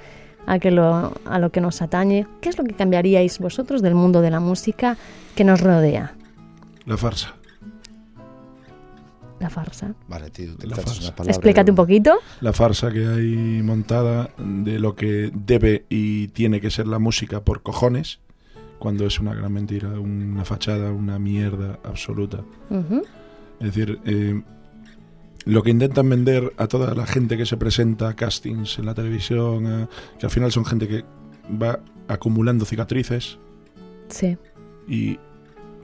a 0.45 0.59
que 0.59 0.71
lo 0.71 1.13
a 1.25 1.39
lo 1.39 1.51
que 1.51 1.61
nos 1.61 1.81
atañe? 1.81 2.27
¿Qué 2.41 2.49
es 2.49 2.57
lo 2.57 2.63
que 2.63 2.73
cambiaríais 2.73 3.39
vosotros 3.39 3.81
del 3.81 3.95
mundo 3.95 4.21
de 4.21 4.31
la 4.31 4.39
música 4.39 4.97
que 5.35 5.43
nos 5.43 5.61
rodea? 5.61 6.13
La 6.85 6.97
farsa. 6.97 7.33
La 9.39 9.49
farsa. 9.49 9.93
Vale, 10.07 10.29
tío, 10.29 10.53
La 10.61 10.75
farsa. 10.77 11.13
palabra 11.15 11.31
Explícate 11.31 11.71
un 11.71 11.75
poquito. 11.75 12.15
La 12.39 12.53
farsa 12.53 12.91
que 12.91 13.05
hay 13.05 13.61
montada 13.61 14.29
de 14.37 14.79
lo 14.79 14.95
que 14.95 15.31
debe 15.33 15.85
y 15.89 16.29
tiene 16.29 16.61
que 16.61 16.71
ser 16.71 16.87
la 16.87 16.97
música 16.99 17.41
por 17.41 17.61
cojones, 17.61 18.19
cuando 18.79 19.05
es 19.05 19.19
una 19.19 19.33
gran 19.33 19.51
mentira, 19.51 19.89
una 19.99 20.45
fachada, 20.45 20.91
una 20.91 21.19
mierda 21.19 21.77
absoluta. 21.83 22.39
Ujú. 22.69 23.03
Es 23.59 23.67
decir, 23.67 23.99
eh, 24.05 24.41
lo 25.45 25.61
que 25.63 25.69
intentan 25.71 26.09
vender 26.09 26.53
a 26.57 26.67
toda 26.67 26.93
la 26.95 27.05
gente 27.05 27.37
que 27.37 27.45
se 27.45 27.57
presenta 27.57 28.09
a 28.09 28.15
castings 28.15 28.79
en 28.79 28.85
la 28.85 28.93
televisión, 28.93 29.65
a- 29.67 29.89
que 30.19 30.25
al 30.25 30.31
final 30.31 30.51
son 30.51 30.65
gente 30.65 30.87
que 30.87 31.03
va 31.61 31.79
acumulando 32.07 32.65
cicatrices 32.65 33.37
Sí. 34.09 34.37
y 34.87 35.17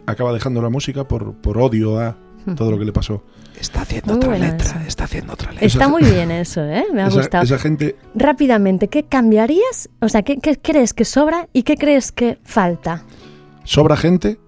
acaba 0.06 0.34
dejando 0.34 0.62
la 0.62 0.70
música 0.70 1.08
por, 1.08 1.34
por 1.36 1.58
odio 1.58 2.00
a 2.00 2.16
todo 2.56 2.72
lo 2.72 2.80
que 2.80 2.86
le 2.86 2.94
pasó. 2.94 3.24
Está 3.60 3.82
haciendo 3.82 4.14
Muy 4.16 4.24
otra 4.26 4.38
letra, 4.38 4.86
está 4.88 5.04
haciendo 5.04 5.34
otra 5.34 5.52
letra 5.52 5.68
Está 5.68 5.88
muy 5.90 6.04
bien 6.04 6.32
eso, 6.32 6.64
¿eh? 6.64 6.86
Me 6.94 7.02
ha 7.04 7.08
Esa, 7.08 7.18
gustado. 7.18 7.44
esa 7.44 7.60
gente 7.60 7.96
Rápidamente, 8.16 8.88
¿qué 8.88 9.04
cambiarías? 9.04 9.90
O 10.02 10.08
sea, 10.08 10.22
¿qué, 10.24 10.38
qué 10.38 10.58
crees 10.58 10.94
que 10.94 11.04
sobra 11.06 11.50
y 11.52 11.64
qué 11.64 11.76
crees 11.76 12.12
que 12.14 12.38
falta? 12.44 13.04
sobra 13.66 13.98
gente 13.98 14.40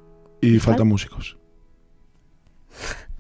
y 0.42 0.56
¿Fal- 0.56 0.60
faltan 0.62 0.88
músicos. 0.88 1.38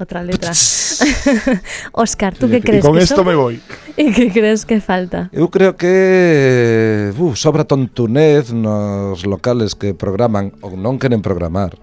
Otra 0.02 0.24
letra. 0.24 0.52
Óscar, 1.92 2.36
¿tú 2.36 2.50
qué 2.50 2.60
crees? 2.60 2.84
Con 2.84 2.98
que 2.98 3.04
esto 3.04 3.18
sobra? 3.18 3.32
me 3.32 3.36
voy. 3.36 3.62
¿Y 3.98 4.12
qué 4.12 4.32
crees 4.32 4.66
que 4.66 4.82
falta? 4.82 5.30
Eu 5.32 5.54
creo 5.54 5.78
que 5.78 7.14
uh, 7.14 7.36
sobra 7.36 7.70
tontunez 7.70 8.50
nos 8.52 9.22
locales 9.30 9.78
que 9.78 9.94
programan 9.94 10.58
ou 10.66 10.74
non 10.74 10.98
queren 10.98 11.22
programar. 11.22 11.78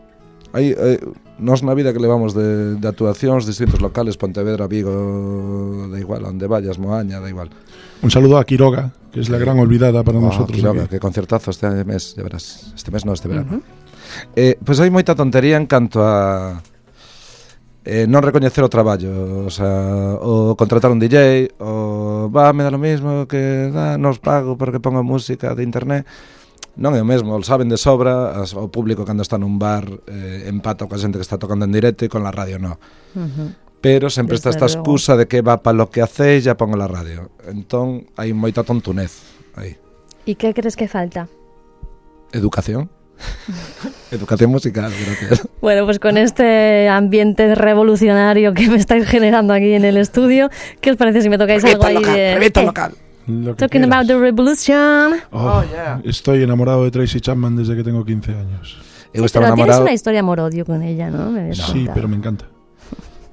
Hai, 0.51 0.75
hai 0.75 0.99
nos 1.39 1.63
na 1.63 1.79
vida 1.79 1.95
que 1.95 2.03
levamos 2.03 2.35
de, 2.35 2.75
de 2.75 2.87
actuacións 2.91 3.47
distintos 3.47 3.79
locales, 3.79 4.19
Pontevedra, 4.19 4.67
Vigo, 4.67 5.87
da 5.87 6.03
igual, 6.03 6.27
onde 6.27 6.51
vayas, 6.51 6.83
Moaña, 6.83 7.23
da 7.23 7.31
igual. 7.31 7.55
Un 8.03 8.11
saludo 8.11 8.43
a 8.43 8.43
Quiroga, 8.43 8.91
que 9.15 9.23
es 9.23 9.31
la 9.31 9.39
gran 9.39 9.63
olvidada 9.63 10.03
para 10.03 10.19
oh, 10.19 10.27
nosotros. 10.27 10.59
Quiroga, 10.59 10.91
aquí. 10.91 10.99
que 10.99 10.99
concertazo 10.99 11.55
este 11.55 11.71
mes, 11.87 12.19
de 12.19 12.27
veras. 12.27 12.75
Este 12.75 12.91
mes 12.91 13.07
no, 13.07 13.15
este 13.15 13.31
verano. 13.31 13.47
Uh 13.53 13.63
-huh. 13.63 13.63
eh, 14.35 14.59
pois 14.59 14.83
pues 14.83 14.83
hai 14.83 14.91
moita 14.91 15.15
tontería 15.15 15.55
en 15.55 15.71
canto 15.71 16.03
a 16.03 16.59
eh, 17.89 18.05
non 18.05 18.21
recoñecer 18.21 18.61
o 18.61 18.69
traballo, 18.69 19.49
o, 19.49 19.51
sea, 19.51 20.21
o 20.21 20.53
contratar 20.61 20.93
un 20.93 21.01
DJ, 21.01 21.57
o 21.57 22.29
va, 22.29 22.53
me 22.53 22.61
dá 22.61 22.69
lo 22.69 22.77
mismo 22.77 23.25
que 23.25 23.73
da, 23.73 23.97
nos 23.97 24.21
pago 24.21 24.61
porque 24.61 24.77
pongo 24.77 25.01
música 25.01 25.57
de 25.57 25.65
internet, 25.65 26.05
non 26.77 26.93
é 26.93 27.01
o 27.01 27.09
mesmo, 27.09 27.33
o 27.33 27.41
saben 27.41 27.73
de 27.73 27.81
sobra, 27.81 28.37
as, 28.37 28.53
o 28.53 28.69
público 28.69 29.09
cando 29.09 29.25
está 29.25 29.41
nun 29.41 29.57
bar 29.57 29.89
eh, 30.05 30.53
empata 30.53 30.85
coa 30.85 31.01
xente 31.01 31.17
que 31.17 31.25
está 31.25 31.41
tocando 31.41 31.65
en 31.65 31.73
directo 31.73 32.05
e 32.05 32.13
con 32.13 32.21
la 32.21 32.31
radio 32.31 32.61
no. 32.61 32.77
Uh 33.17 33.25
-huh. 33.25 33.49
Pero 33.81 34.11
sempre 34.11 34.37
Desde 34.37 34.51
está 34.53 34.67
esta 34.67 34.69
excusa 34.69 35.17
de 35.17 35.25
que 35.25 35.41
va 35.41 35.63
para 35.63 35.79
lo 35.79 35.89
que 35.89 36.03
hacéis 36.03 36.45
e 36.45 36.53
pongo 36.55 36.77
la 36.77 36.91
radio. 36.91 37.33
Entón, 37.49 38.11
hai 38.21 38.37
moita 38.37 38.67
tontunez 38.69 39.25
aí. 39.57 39.81
E 40.29 40.37
que 40.37 40.53
crees 40.53 40.77
que 40.77 40.91
falta? 40.91 41.25
Educación. 42.37 42.98
Educación 44.11 44.51
musical, 44.51 44.91
gracias. 45.05 45.49
Bueno, 45.61 45.85
pues 45.85 45.99
con 45.99 46.17
este 46.17 46.89
ambiente 46.89 47.55
revolucionario 47.55 48.55
que 48.55 48.69
me 48.69 48.77
estáis 48.77 49.07
generando 49.07 49.53
aquí 49.55 49.73
en 49.75 49.85
el 49.85 49.97
estudio, 49.97 50.51
¿qué 50.81 50.91
os 50.93 50.97
parece 50.97 51.23
si 51.23 51.29
me 51.29 51.37
tocáis 51.39 51.65
algo 51.65 51.85
ahí 51.85 52.03
de... 52.03 52.35
Revista 52.35 52.63
Eh, 52.63 52.67
local. 52.67 52.93
Lo 53.27 53.55
que 53.55 53.59
Talking 53.61 53.83
quieras. 53.83 53.97
about 53.97 54.07
the 54.09 54.19
revolution. 54.19 55.21
Oh, 55.33 55.63
Estoy 56.05 56.43
enamorado 56.43 56.85
de 56.85 56.91
Tracy 56.91 57.21
Chapman 57.21 57.57
desde 57.57 57.77
que 57.77 57.85
tengo 57.85 58.05
15 58.05 58.33
años. 58.33 58.79
Sí, 58.81 59.09
pero 59.13 59.27
tienes 59.29 59.35
enamorado, 59.37 59.83
una 59.83 59.93
historia 59.93 60.21
amor-odio 60.21 60.65
con 60.65 60.83
ella, 60.83 61.11
¿no? 61.11 61.31
Me 61.31 61.55
Sí, 61.55 61.61
contado. 61.63 61.95
pero 61.95 62.09
me 62.09 62.17
encanta. 62.17 62.45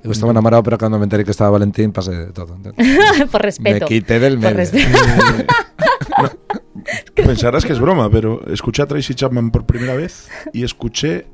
eu 0.04 0.12
estaba 0.12 0.32
enamorado, 0.32 0.62
pero 0.64 0.78
cando 0.78 1.00
me 1.00 1.06
enteré 1.06 1.24
que 1.26 1.32
estaba 1.32 1.50
Valentín, 1.52 1.92
pasé 1.92 2.12
de 2.12 2.32
todo. 2.32 2.58
Por 3.32 3.42
respeto. 3.42 3.86
Me 3.86 3.88
quité 3.88 4.20
del 4.20 4.34
Por 4.38 4.54
medio. 4.54 4.58
respeto. 4.58 4.88
Pensarás 7.14 7.66
que 7.66 7.74
es 7.74 7.80
broma, 7.80 8.10
pero 8.10 8.46
escuché 8.48 8.82
a 8.82 8.86
Tracy 8.86 9.16
Chapman 9.16 9.52
por 9.52 9.66
primera 9.66 9.96
vez 9.96 10.30
y 10.54 10.64
escuché 10.64 11.28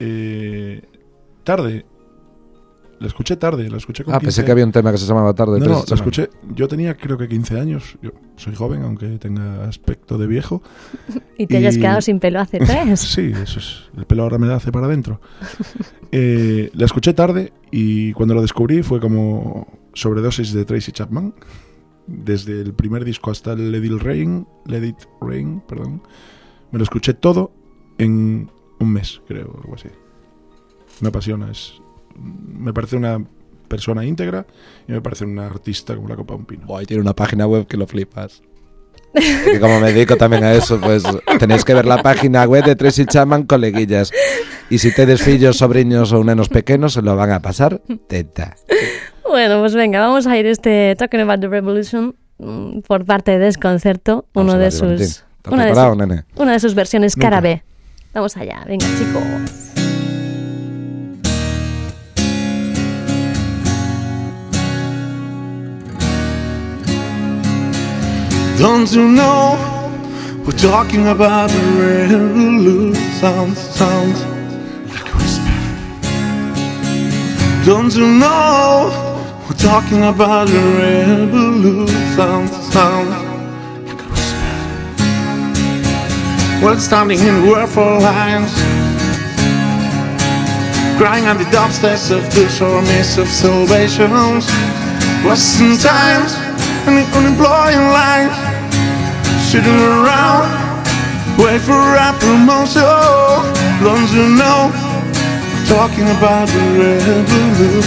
eh, 0.00 0.82
tarde. 1.44 1.84
La 3.00 3.08
escuché 3.08 3.36
tarde, 3.36 3.68
la 3.68 3.76
escuché 3.76 4.04
con 4.04 4.14
Ah, 4.14 4.18
15 4.18 4.26
pensé 4.26 4.44
que 4.46 4.52
había 4.52 4.64
un 4.64 4.70
tema 4.72 4.90
que 4.92 4.98
se 4.98 5.04
llamaba 5.06 5.34
Tarde. 5.34 5.58
No, 5.58 5.64
Tracy 5.64 5.72
no, 5.72 5.78
la 5.80 5.84
Chapman. 5.84 5.98
escuché. 5.98 6.30
Yo 6.54 6.68
tenía 6.68 6.96
creo 6.96 7.18
que 7.18 7.28
15 7.28 7.58
años. 7.60 7.98
Yo 8.00 8.12
soy 8.36 8.54
joven, 8.54 8.82
aunque 8.82 9.06
tenga 9.18 9.64
aspecto 9.64 10.16
de 10.16 10.26
viejo. 10.26 10.62
Y 11.36 11.48
te 11.48 11.56
hayas 11.56 11.76
quedado 11.76 12.00
sin 12.00 12.20
pelo 12.20 12.38
hace 12.40 12.58
tres. 12.64 13.00
Sí, 13.00 13.32
eso 13.42 13.58
es. 13.58 13.90
El 13.96 14.06
pelo 14.06 14.22
ahora 14.22 14.38
me 14.38 14.46
da 14.46 14.54
hace 14.56 14.70
para 14.72 14.86
adentro. 14.86 15.20
Eh, 16.16 16.70
la 16.74 16.84
escuché 16.84 17.12
tarde 17.12 17.52
y 17.72 18.12
cuando 18.12 18.34
lo 18.34 18.40
descubrí 18.42 18.84
fue 18.84 19.00
como 19.00 19.66
sobredosis 19.94 20.52
de 20.52 20.64
Tracy 20.64 20.92
Chapman. 20.92 21.34
Desde 22.06 22.60
el 22.60 22.74
primer 22.74 23.04
disco 23.04 23.30
hasta 23.30 23.52
el 23.52 23.72
Let 23.72 23.84
It 23.84 24.02
Rain, 24.02 24.46
Let 24.66 24.86
It 24.86 24.96
Rain, 25.20 25.62
perdón. 25.66 26.02
Me 26.70 26.78
lo 26.78 26.84
escuché 26.84 27.14
todo 27.14 27.52
en 27.98 28.50
un 28.80 28.92
mes, 28.92 29.22
creo, 29.26 29.58
algo 29.62 29.74
así. 29.74 29.88
Me 31.00 31.08
apasiona, 31.08 31.50
es, 31.50 31.80
me 32.16 32.72
parece 32.72 32.96
una 32.96 33.24
persona 33.68 34.04
íntegra 34.04 34.46
y 34.86 34.92
me 34.92 35.00
parece 35.00 35.24
una 35.24 35.46
artista 35.46 35.96
como 35.96 36.08
la 36.08 36.16
copa 36.16 36.34
de 36.34 36.40
un 36.40 36.46
pino. 36.46 36.66
Buah, 36.66 36.84
tiene 36.84 37.00
una 37.00 37.14
página 37.14 37.46
web 37.46 37.66
que 37.66 37.76
lo 37.76 37.86
flipas. 37.86 38.42
que 39.12 39.60
como 39.60 39.80
me 39.80 39.92
dedico 39.92 40.16
también 40.16 40.44
a 40.44 40.52
eso, 40.52 40.80
pues 40.80 41.04
tenéis 41.38 41.64
que 41.64 41.74
ver 41.74 41.86
la 41.86 42.02
página 42.02 42.44
web 42.44 42.64
de 42.64 42.76
Tracy 42.76 43.06
Chapman 43.06 43.44
coleguillas. 43.44 44.10
Y 44.70 44.78
si 44.78 44.92
tedes 44.92 45.22
fillos, 45.22 45.58
sobriños 45.58 46.10
ou 46.12 46.24
nenos 46.24 46.48
pequenos, 46.48 46.96
se 46.96 47.02
lo 47.02 47.14
van 47.14 47.30
a 47.30 47.38
pasar 47.38 47.82
teta. 48.08 48.56
Bueno, 49.28 49.60
pues 49.60 49.74
venga, 49.74 50.00
vamos 50.00 50.26
a 50.26 50.36
ir 50.36 50.46
este 50.46 50.94
Talking 50.96 51.20
About 51.20 51.40
the 51.40 51.48
Revolution 51.48 52.14
mm, 52.38 52.80
por 52.80 53.04
parte 53.04 53.32
de 53.32 53.38
Desconcerto, 53.38 54.26
Vamos 54.34 54.52
uno 54.54 54.62
de 54.62 54.70
sus 54.70 55.00
¿Estás 55.00 55.24
una 55.52 55.64
de, 55.66 55.74
sus- 55.74 55.96
nene? 55.96 56.24
una 56.36 56.52
de 56.52 56.60
sus 56.60 56.74
versiones 56.74 57.16
cara. 57.16 57.40
B. 57.40 57.62
Vamos 58.12 58.36
allá, 58.36 58.62
venga, 58.66 58.86
chicos. 58.98 59.22
Don't 68.56 68.90
you 68.92 69.08
know 69.08 69.56
we're 70.46 70.52
talking 70.52 71.08
about 71.08 71.50
the 71.50 71.62
revolution? 71.82 72.94
Sounds, 73.20 73.58
sounds 73.58 74.20
like 74.94 75.08
a 75.12 75.16
whisper. 75.16 75.56
Don't 77.64 77.94
you 77.94 78.06
know 78.06 78.90
we're 79.44 79.56
talking 79.56 80.02
about 80.02 80.48
the 80.48 80.60
revolution? 80.80 82.48
Sounds, 82.72 83.14
like 83.84 84.00
a 84.00 84.06
whisper. 84.08 84.40
Well, 86.62 86.78
standing 86.78 87.18
in 87.20 87.46
world 87.46 87.68
for 87.70 88.00
lines, 88.00 88.52
crying 90.98 91.26
on 91.26 91.36
the 91.38 91.44
dubsters 91.52 92.10
of 92.10 92.22
the 92.34 92.48
shore 92.48 92.82
mist 92.82 93.18
of 93.18 93.28
salvations. 93.28 94.48
Western 95.24 95.76
times 95.78 96.36
and 96.86 96.98
the 96.98 97.04
unemployed 97.16 97.80
life 97.96 98.34
sitting 99.48 99.80
around, 99.80 100.48
wait 101.38 101.60
for 101.60 101.80
a 101.80 102.12
promotion. 102.20 102.82
Don't 103.82 104.10
you 104.12 104.36
know? 104.36 104.83
Talking 105.66 106.08
about 106.10 106.48
the 106.48 106.60
revolution. 106.78 107.84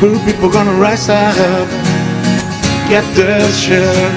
Who 0.00 0.18
people 0.24 0.50
gonna 0.50 0.74
rise 0.74 1.08
up? 1.08 1.68
Get 2.88 3.04
their 3.14 3.48
share. 3.52 4.10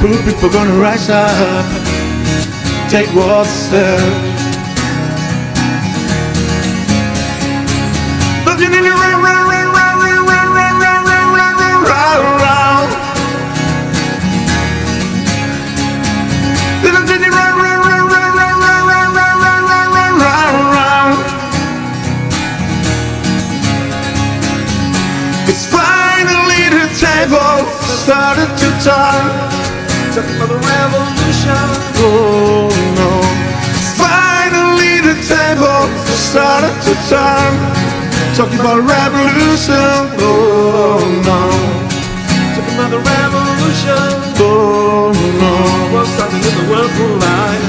Who 0.00 0.16
people 0.24 0.48
gonna 0.48 0.78
rise 0.80 1.10
up? 1.10 1.66
Take 2.90 3.08
what's 3.14 3.68
theirs. 3.68 4.38
Started 28.08 28.48
to 28.56 28.68
talk 28.80 29.20
Talking 30.16 30.40
about 30.40 30.48
the 30.48 30.60
revolution. 30.64 31.64
Oh 32.00 32.72
no. 32.96 33.12
Finally 34.00 35.04
the 35.04 35.16
table 35.28 35.84
started 36.16 36.72
to 36.88 36.92
turn. 37.12 37.52
Talking 38.32 38.60
about 38.64 38.80
revolution. 38.80 39.92
Oh 40.24 41.04
no. 41.28 41.42
Talking 42.56 42.76
about 42.80 42.96
revolution. 42.96 44.08
Oh 44.40 45.12
no. 45.12 45.52
What's 45.92 46.08
starting 46.16 46.40
in 46.40 46.54
the 46.64 46.66
world 46.72 46.90
for 46.96 47.12
life? 47.12 47.66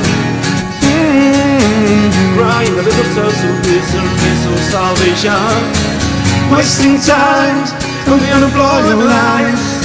Mm-hmm. 0.88 2.40
Crying 2.40 2.76
a 2.80 2.84
little 2.88 3.10
souls 3.12 3.40
of 3.44 3.56
peace 3.68 3.92
of 4.48 4.60
salvation. 4.72 5.52
Wasting 6.48 6.96
time 7.04 7.68
on 8.08 8.18
the 8.24 8.32
unemployed 8.32 9.04
lives. 9.04 9.79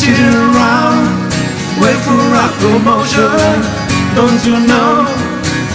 Sitting 0.00 0.32
around, 0.32 1.28
wait 1.76 2.00
for 2.08 2.16
a 2.16 2.46
promotion. 2.56 3.60
Don't 4.16 4.40
you 4.48 4.56
know? 4.64 5.04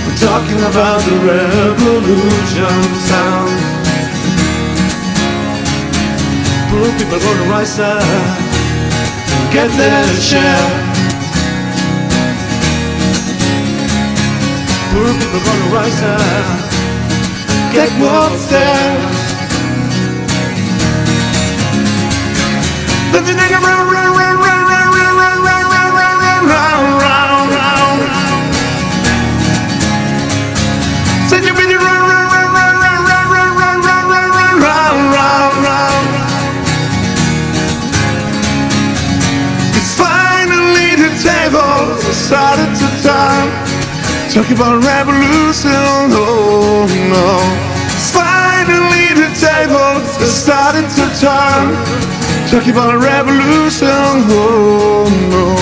We're 0.02 0.18
talking 0.18 0.60
about 0.66 1.00
the 1.06 1.16
revolution 1.30 2.78
sound. 3.06 3.54
Poor 6.72 6.90
people 6.98 7.20
gonna 7.20 7.52
rise 7.54 7.78
up 7.78 8.02
and 8.02 9.54
get 9.54 9.70
their 9.78 10.06
share. 10.30 10.74
Poor 14.90 15.10
people 15.22 15.42
gonna 15.48 15.70
rise 15.78 16.02
up, 16.02 16.72
get 17.72 17.92
what's 18.02 18.50
theirs. 18.50 19.15
Started 42.26 42.74
to 42.74 42.88
turn. 43.04 43.48
Talking 44.34 44.56
about 44.58 44.84
revolution, 44.84 45.72
oh 46.12 46.88
no. 47.14 47.28
It's 47.94 48.10
finally 48.12 49.14
the 49.14 49.30
table 49.40 50.02
started 50.26 50.90
to 50.98 51.06
turn. 51.20 52.15
Talking 52.56 52.72
about 52.72 53.04
revolution, 53.04 53.90
oh 53.90 55.04
no. 55.30 55.56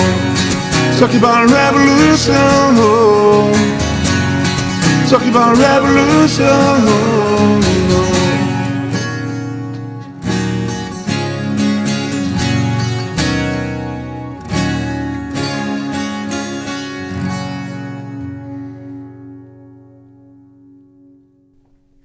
Talking 0.96 1.18
about 1.18 1.50
revolution, 1.50 2.34
oh. 2.78 3.50
Talking 5.10 5.30
about 5.30 5.58
revolution, 5.58 6.46
oh. 6.46 7.60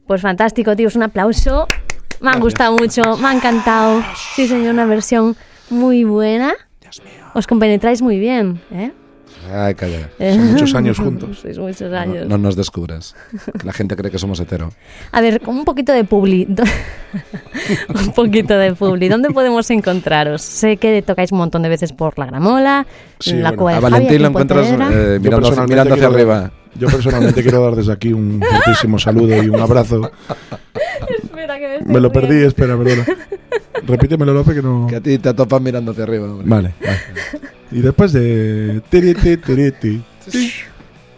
Pues 0.08 0.22
fantástico, 0.24 0.76
tíos, 0.76 0.96
un 0.96 1.04
aplauso. 1.04 1.68
Me 2.22 2.32
han 2.32 2.40
gustado 2.40 2.76
mucho, 2.76 3.18
me 3.18 3.28
ha 3.28 3.34
encantado. 3.34 4.04
Sí, 4.36 4.48
señor, 4.48 4.74
una 4.74 4.86
versión 4.86 5.36
muy 5.70 6.04
buena. 6.04 6.54
Os 7.34 7.48
compenetráis 7.48 8.02
muy 8.02 8.20
bien, 8.20 8.62
¿eh? 8.72 8.92
Ay, 9.54 9.74
calla. 9.76 10.10
Son 10.20 10.52
muchos 10.52 10.76
años 10.76 10.98
juntos. 11.00 11.40
Sois 11.40 11.58
muchos 11.58 11.90
No, 11.92 11.98
años. 11.98 12.28
no 12.28 12.38
nos 12.38 12.56
descubras. 12.56 13.16
La 13.64 13.74
gente 13.74 13.96
cree 13.96 14.12
que 14.12 14.20
somos 14.20 14.40
hetero. 14.40 14.72
A 15.12 15.22
ver, 15.22 15.42
con 15.42 15.58
un 15.58 15.66
poquito 15.66 15.92
de 15.94 16.04
publi. 16.04 16.48
un 18.06 18.12
poquito 18.14 18.58
de 18.58 18.74
publi. 18.74 19.10
¿Dónde 19.10 19.30
podemos 19.30 19.70
encontraros? 19.72 20.42
Sé 20.42 20.78
que 20.78 21.02
tocáis 21.02 21.32
un 21.32 21.40
montón 21.40 21.62
de 21.64 21.70
veces 21.70 21.94
por 21.94 22.18
la 22.20 22.26
gramola, 22.26 22.86
Sí, 23.20 23.34
la 23.34 23.50
bueno, 23.52 23.58
cueva 23.58 23.78
A 23.78 23.82
de 23.82 23.82
Javi, 23.82 23.92
Valentín 23.92 24.08
aquí 24.10 24.18
lo 24.20 24.26
en 24.26 24.30
encuentras 24.32 24.68
eh, 24.68 25.20
mirando, 25.22 25.68
mirando 25.68 25.94
hacia 25.96 26.08
arriba. 26.08 26.52
Yo 26.76 26.88
personalmente 26.88 27.42
quiero 27.42 27.64
dar 27.64 27.76
desde 27.76 27.92
aquí 27.92 28.14
un 28.14 28.40
fortísimo 28.42 29.00
saludo 29.00 29.42
y 29.44 29.50
un 29.50 29.60
abrazo. 29.60 30.12
Espera, 31.24 31.58
que 31.58 31.68
me 31.68 31.76
estoy 31.78 31.94
Me 31.94 32.00
lo 32.00 32.12
perdí, 32.12 32.44
espera, 32.44 32.78
perdona. 32.78 33.06
Repítemelo, 33.88 34.34
Lope, 34.34 34.54
que 34.54 34.62
no... 34.62 34.86
Que 34.88 34.98
a 34.98 35.02
ti 35.02 35.18
te 35.18 35.34
topan 35.34 35.64
mirando 35.64 35.92
hacia 35.92 36.04
arriba. 36.04 36.26
hombre. 36.30 36.48
Vale, 36.48 36.74
vale. 36.80 37.00
Y 37.72 37.80
después 37.82 38.14
de... 38.14 38.82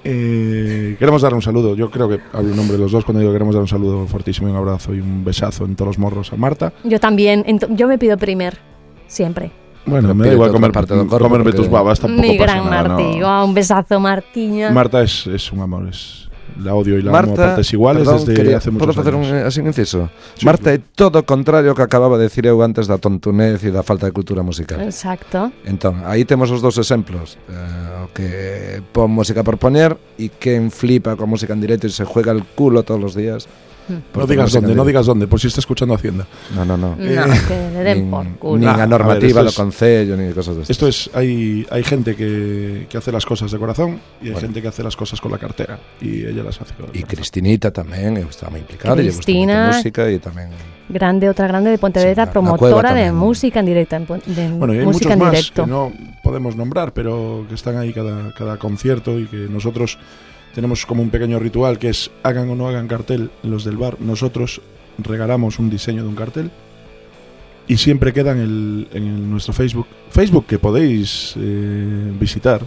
eh, 0.04 0.96
queremos 1.00 1.22
dar 1.22 1.34
un 1.34 1.42
saludo. 1.42 1.76
Yo 1.76 1.90
creo 1.92 2.10
que 2.10 2.20
hablo 2.34 2.50
en 2.52 2.56
nombre 2.56 2.78
de 2.78 2.84
los 2.84 2.92
dos 2.92 3.06
cuando 3.06 3.20
digo 3.20 3.32
que 3.32 3.36
queremos 3.36 3.56
dar 3.56 3.62
un 3.62 3.68
saludo 3.68 4.08
fortísimo 4.08 4.48
y 4.48 4.52
un 4.52 4.58
abrazo 4.58 4.94
y 4.94 5.00
un 5.00 5.24
besazo 5.24 5.66
en 5.66 5.76
todos 5.76 5.88
los 5.90 5.98
morros 6.00 6.34
a 6.34 6.36
Marta. 6.36 6.74
Yo 6.84 7.00
también. 7.00 7.46
yo 7.72 7.88
me 7.88 7.98
pido 7.98 8.18
primer. 8.18 8.58
Siempre. 9.08 9.52
Bueno, 9.86 10.10
Pero 10.10 10.16
me 10.16 10.28
da 10.28 10.34
igual 10.34 10.52
comer, 10.52 10.72
parte 10.72 10.94
comerme 11.08 11.44
porque- 11.44 11.58
tus 11.58 11.70
babas, 11.70 12.00
tampoco 12.00 12.22
Mi 12.28 12.38
pasa 12.38 12.54
gran 12.54 12.70
nada, 12.70 12.88
no. 12.88 13.00
Martí. 13.00 13.24
Oh, 13.24 13.46
un 13.46 13.54
besazo, 13.54 14.00
Martiña. 14.00 14.70
Marta 14.72 15.02
es, 15.02 15.26
es 15.28 15.52
un 15.52 15.60
amor, 15.62 15.88
es, 15.90 16.30
la 16.64 16.76
odio 16.76 16.98
y 16.98 17.02
la 17.02 17.12
Marta, 17.12 17.34
amo 17.34 17.42
a 17.42 17.46
partes 17.48 17.74
iguales 17.74 18.04
perdón, 18.04 18.26
desde 18.26 18.34
quería, 18.34 18.58
hace 18.58 18.72
muchos 18.72 18.88
¿Podo 18.88 18.94
facer 18.94 19.16
un, 19.16 19.24
eh, 19.26 19.44
así 19.44 19.60
un 19.60 19.68
inciso? 19.68 20.10
Sí, 20.36 20.46
Marta 20.46 20.74
é 20.74 20.80
todo 20.80 21.20
o 21.20 21.26
contrario 21.26 21.76
que 21.76 21.82
acababa 21.82 22.18
de 22.18 22.30
decir 22.30 22.46
eu 22.46 22.62
antes 22.62 22.88
da 22.88 22.98
tontunez 22.98 23.64
e 23.64 23.70
da 23.70 23.84
falta 23.84 24.06
de 24.06 24.14
cultura 24.14 24.42
musical. 24.46 24.80
Exacto. 24.82 25.52
Entón, 25.66 26.06
aí 26.06 26.26
temos 26.26 26.50
os 26.54 26.62
dous 26.62 26.78
exemplos. 26.78 27.38
Eh, 27.50 28.06
o 28.06 28.08
que 28.14 28.82
pon 28.94 29.10
música 29.12 29.44
por 29.44 29.58
poner 29.58 29.98
e 30.18 30.30
quen 30.30 30.70
flipa 30.70 31.18
con 31.18 31.30
música 31.30 31.54
en 31.54 31.62
directo 31.62 31.88
e 31.88 31.94
se 31.94 32.06
juega 32.06 32.32
el 32.32 32.46
culo 32.46 32.84
todos 32.86 33.02
os 33.02 33.14
días 33.18 33.50
Por 34.12 34.24
No 34.24 34.28
digas 34.28 34.44
música 34.46 34.60
dónde, 34.62 34.72
en 34.72 34.78
no 34.78 34.86
digas 34.86 35.06
dónde, 35.06 35.28
por 35.28 35.40
si 35.40 35.48
está 35.48 35.60
escuchando 35.60 35.94
Hacienda. 35.96 36.26
No, 36.56 36.64
no, 36.64 36.78
no. 36.78 36.90
No, 36.96 36.98
que 36.98 37.70
le 37.74 37.84
den 37.84 38.10
por 38.10 38.24
Nin, 38.26 38.34
culo. 38.36 38.58
nin 38.58 38.66
Nah, 38.66 38.72
a 38.72 38.74
a 38.74 38.78
ver, 38.78 38.90
normativa 38.90 39.42
es- 39.42 39.56
concello, 39.56 40.16
ni 40.16 40.32
cosas 40.34 40.56
de 40.58 40.64
Esto 40.70 40.88
es, 40.88 41.10
hay, 41.14 41.66
hay 41.70 41.84
gente 41.84 42.16
que, 42.16 42.88
que 42.90 42.98
hace 42.98 43.12
las 43.12 43.26
cosas 43.26 43.52
de 43.52 43.58
corazón 43.58 44.00
y 44.22 44.26
hay 44.28 44.32
Bueno. 44.34 44.48
gente 44.48 44.62
que 44.62 44.68
hace 44.70 44.84
las 44.84 44.96
cosas 44.96 45.20
con 45.20 45.32
la 45.32 45.38
cartera 45.38 45.80
y 46.00 46.26
ella 46.26 46.44
las 46.44 46.62
hace 46.62 46.74
con 46.76 46.86
E 46.86 46.88
corazón. 47.02 47.10
Cristinita 47.10 47.72
eu 48.18 48.30
estaba 48.30 48.58
implicada, 48.58 48.96
gusta 48.96 49.12
Cristina. 49.12 49.66
moito 49.68 49.78
música 49.78 50.02
e 50.08 50.20
tamén 50.20 50.50
Grande, 50.92 51.30
otra 51.32 51.48
grande 51.48 51.72
de 51.72 51.78
Pontevedra, 51.80 52.14
Sí, 52.14 52.20
la- 52.20 52.26
la 52.26 52.32
promotora 52.32 52.90
de 52.94 53.08
también. 53.08 53.16
música 53.16 53.60
en 53.60 53.66
directo. 53.66 53.96
en 53.96 54.06
de 54.36 54.44
Bueno, 54.60 54.74
y 54.76 54.80
hay 54.80 54.86
música 54.86 55.16
muchos 55.16 55.16
en 55.16 55.20
más 55.20 55.32
directo. 55.32 55.64
que 55.64 55.70
no 55.72 55.92
podemos 56.24 56.56
nombrar, 56.56 56.92
pero 56.94 57.46
que 57.48 57.56
están 57.56 57.78
ahí 57.78 57.92
cada, 57.94 58.34
cada 58.36 58.58
concierto 58.58 59.18
y 59.20 59.26
que 59.28 59.48
nosotros 59.50 59.98
tenemos 60.54 60.86
como 60.86 61.02
un 61.02 61.10
pequeño 61.10 61.40
ritual 61.40 61.80
que 61.80 61.90
es 61.90 62.12
hagan 62.24 62.50
o 62.50 62.56
no 62.56 62.68
hagan 62.68 62.88
cartel 62.88 63.32
los 63.44 63.64
del 63.64 63.78
bar, 63.78 63.98
nosotros 64.00 64.62
regalamos 64.98 65.60
un 65.60 65.70
diseño 65.70 66.04
de 66.04 66.10
un 66.10 66.16
cartel 66.16 66.52
y 67.68 67.78
siempre 67.78 68.12
queda 68.12 68.32
en, 68.32 68.40
el, 68.40 68.88
en 68.94 69.32
nuestro 69.32 69.54
Facebook. 69.54 69.88
Facebook 70.10 70.46
que 70.46 70.60
podéis 70.60 71.36
eh, 71.38 72.12
visitar. 72.20 72.62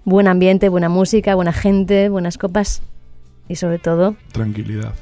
Buen 0.04 0.28
ambiente, 0.28 0.68
buena 0.68 0.88
música, 0.88 1.34
buena 1.34 1.52
gente, 1.52 2.08
buenas 2.08 2.38
copas 2.38 2.82
y 3.48 3.56
sobre 3.56 3.78
todo 3.78 4.16
Tranquilidad. 4.32 4.92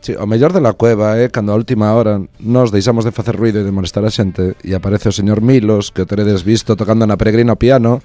Sí, 0.00 0.14
o 0.14 0.26
mellor 0.26 0.52
de 0.52 0.60
la 0.62 0.72
cueva 0.78 1.18
é 1.18 1.28
cando 1.28 1.50
a 1.52 1.58
última 1.58 1.90
hora 1.92 2.22
nos 2.38 2.70
deixamos 2.70 3.02
de 3.04 3.10
facer 3.10 3.34
ruido 3.34 3.58
e 3.60 3.66
de 3.66 3.74
molestar 3.74 4.06
a 4.06 4.14
xente 4.14 4.54
e 4.62 4.70
aparece 4.72 5.10
o 5.10 5.14
señor 5.14 5.42
Milos, 5.42 5.90
que 5.90 6.02
o 6.02 6.06
teredes 6.06 6.46
visto 6.46 6.78
tocando 6.78 7.02
na 7.02 7.18
peregrina 7.18 7.54
o 7.54 7.60
piano 7.60 7.98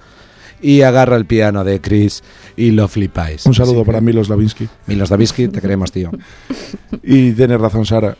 e 0.64 0.82
agarra 0.82 1.20
el 1.20 1.30
piano 1.30 1.62
de 1.62 1.78
Chris 1.84 2.26
e 2.58 2.74
lo 2.74 2.90
flipáis. 2.90 3.46
Un 3.46 3.54
saludo 3.54 3.84
Así 3.84 3.86
que, 3.86 3.90
para 3.94 4.02
Milos 4.02 4.26
Lavinsky. 4.26 4.66
Milos 4.90 5.10
Davisky, 5.14 5.48
te 5.54 5.62
queremos, 5.62 5.92
tío. 5.92 6.10
Y 7.04 7.34
tiene 7.38 7.58
razón 7.62 7.86
Sara. 7.86 8.18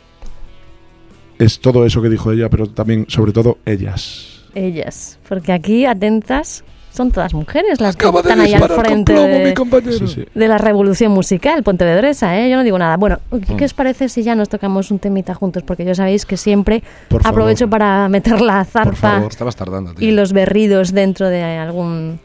Es 1.38 1.58
todo 1.58 1.84
eso 1.84 2.00
que 2.00 2.08
dijo 2.08 2.30
ella, 2.30 2.48
pero 2.48 2.68
también, 2.68 3.06
sobre 3.08 3.32
todo, 3.32 3.58
ellas. 3.66 4.44
ellas. 4.54 5.18
Porque 5.28 5.50
aquí, 5.52 5.84
atentas, 5.84 6.62
son 6.94 7.10
todas 7.10 7.34
mujeres 7.34 7.80
las 7.80 7.96
que 7.96 8.06
están 8.06 8.40
ahí 8.40 8.54
al 8.54 8.68
frente 8.68 9.12
de, 9.12 9.54
compañero. 9.54 9.92
Sí, 9.98 10.06
sí. 10.06 10.24
de 10.32 10.48
la 10.48 10.58
revolución 10.58 11.10
musical 11.12 11.62
pontevedresa, 11.64 12.38
¿eh? 12.38 12.48
Yo 12.48 12.56
no 12.56 12.62
digo 12.62 12.78
nada. 12.78 12.96
Bueno, 12.96 13.18
¿qué, 13.30 13.52
Mm. 13.54 13.56
qué 13.56 13.64
os 13.64 13.74
parece 13.74 14.08
si 14.08 14.22
ya 14.22 14.34
nos 14.36 14.48
tocamos 14.48 14.90
un 14.90 15.00
temita 15.00 15.34
juntos? 15.34 15.64
Porque 15.64 15.84
ya 15.84 15.94
sabéis 15.94 16.24
que 16.24 16.36
siempre 16.36 16.82
Por 17.08 17.22
favor. 17.22 17.34
aprovecho 17.34 17.68
para 17.68 18.08
meter 18.08 18.40
la 18.40 18.64
Por 18.64 18.94
zarpa 18.96 19.28
tardando, 19.56 19.94
y 19.98 20.12
los 20.12 20.32
berridos 20.32 20.92
dentro 20.92 21.28
de 21.28 21.42
algún 21.42 22.20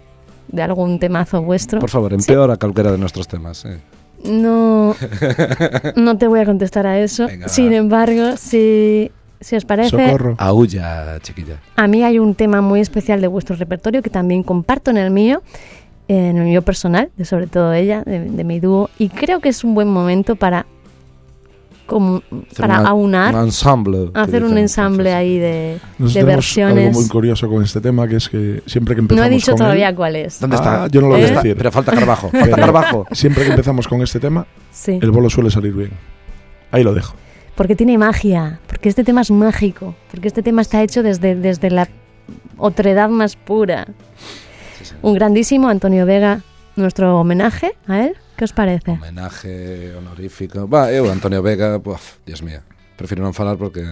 de 0.48 0.62
algún 0.62 1.00
temazo 1.00 1.42
vuestro. 1.42 1.80
Por 1.80 1.90
favor, 1.90 2.14
empeora 2.14 2.58
calquera 2.58 2.92
de 2.92 2.98
nuestros 2.98 3.28
temas. 3.28 3.66
Eh. 3.66 3.80
No, 4.24 4.96
no 5.96 6.18
te 6.18 6.28
voy 6.28 6.40
a 6.42 6.46
contestar 6.46 6.86
a 6.88 7.00
eso. 7.00 7.28
Venga, 7.28 7.46
va. 7.46 7.50
Sin 7.50 7.74
embargo, 7.74 8.36
si, 8.38 9.12
si 9.42 9.56
os 9.56 9.66
parece, 9.66 9.90
Socorro. 9.90 10.36
Aulla, 10.38 11.20
chiquilla. 11.22 11.58
a 11.76 11.88
mí 11.88 12.04
hay 12.04 12.20
un 12.20 12.36
tema 12.36 12.62
muy 12.62 12.80
especial 12.82 13.22
de 13.22 13.28
vuestro 13.28 13.56
repertorio 13.56 14.02
que 14.02 14.10
también 14.10 14.44
comparto 14.44 14.92
en 14.92 14.98
el 14.98 15.12
mío, 15.12 15.42
en 16.08 16.38
el 16.38 16.44
mío 16.46 16.62
personal, 16.62 17.10
de 17.18 17.26
sobre 17.26 17.48
todo 17.48 17.74
ella, 17.74 18.04
de, 18.06 18.22
de 18.22 18.44
mi 18.44 18.60
dúo, 18.60 18.90
y 18.98 19.10
creo 19.10 19.40
que 19.40 19.50
es 19.50 19.64
un 19.64 19.76
buen 19.76 19.88
momento 19.88 20.36
para, 20.36 20.66
como, 21.86 22.18
Hacer 22.18 22.58
para 22.58 22.80
una- 22.82 22.90
aunar, 22.90 23.36
Un 23.36 23.42
ensemble. 23.46 24.12
que 24.14 24.20
hacer 24.20 24.44
un 24.44 24.58
ensamble 24.58 25.14
ahí 25.14 25.38
de, 25.40 25.80
de 25.98 26.24
versiones. 26.24 26.88
algo 26.90 27.00
muy 27.00 27.10
curioso 27.10 27.48
con 27.50 27.64
este 27.64 27.82
tema, 27.82 28.08
que 28.08 28.18
es 28.18 28.30
que 28.30 28.62
siempre 28.68 28.94
que 28.96 29.02
No 29.02 29.06
empezamos 29.06 29.28
he 29.28 29.34
dicho 29.34 29.52
con 29.54 29.58
todavía 29.60 29.90
él, 29.90 29.96
cuál 29.96 30.16
es. 30.16 30.40
¿Dónde 30.40 30.56
está? 30.56 30.84
Ah, 30.84 30.88
yo 30.92 31.02
no 31.02 31.08
lo 31.08 31.14
voy 31.14 31.22
a 31.22 31.26
¿Dónde 31.26 31.34
está? 31.36 31.42
decir. 31.44 31.58
Pero 31.58 31.72
falta 31.72 31.92
Carbajo. 31.94 32.30
Falta 32.32 33.16
siempre 33.16 33.44
que 33.46 33.50
empezamos 33.52 33.88
con 33.88 34.02
este 34.02 34.20
tema, 34.20 34.46
Sí. 34.72 35.00
el 35.02 35.12
bolo 35.12 35.30
suele 35.30 35.50
salir 35.50 35.74
bien. 35.74 35.92
Ahí 36.72 36.84
lo 36.84 36.94
dejo. 36.94 37.16
Porque 37.60 37.76
tiene 37.76 37.98
magia, 37.98 38.62
porque 38.68 38.88
este 38.88 39.04
tema 39.04 39.20
es 39.20 39.32
mágico, 39.32 39.94
porque 40.10 40.30
este 40.30 40.42
tema 40.42 40.62
está 40.62 40.82
hecho 40.82 41.04
desde, 41.04 41.36
desde 41.36 41.70
la 41.70 41.90
otredad 42.56 43.10
más 43.10 43.36
pura. 43.36 43.86
Un 45.02 45.14
grandísimo 45.14 45.68
Antonio 45.68 46.06
Vega, 46.06 46.40
nuestro 46.78 47.20
homenaje 47.20 47.76
a 47.86 48.06
él. 48.06 48.16
¿Qué 48.38 48.46
os 48.46 48.54
parece? 48.54 48.92
Homenaje 48.92 49.94
honorífico. 49.94 50.70
Va, 50.70 50.90
eu, 50.94 51.12
Antonio 51.12 51.44
Vega, 51.44 51.82
Dios 52.26 52.42
mío. 52.42 52.62
Prefiro 52.96 53.28
non 53.28 53.36
falar 53.36 53.60
porque... 53.60 53.84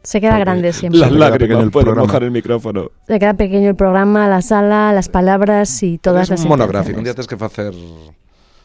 Se 0.00 0.16
queda 0.16 0.40
Porque 0.40 0.48
grande 0.48 0.72
siempre. 0.72 1.04
las 1.04 1.12
lágrimas 1.12 1.68
pueden 1.68 1.92
mojar 1.92 2.24
el 2.24 2.32
micrófono. 2.32 2.92
Se 3.06 3.20
queda 3.20 3.34
pequeño 3.34 3.68
el 3.68 3.76
programa, 3.76 4.24
la 4.24 4.40
sala, 4.40 4.90
las 4.96 5.12
palabras 5.12 5.82
y 5.82 5.98
todas 5.98 6.32
es 6.32 6.40
las 6.40 6.48
un 6.48 6.56
monográfico, 6.56 6.96
un 6.96 7.04
día 7.04 7.12
tienes 7.12 7.28
que 7.28 7.36
facer 7.36 7.74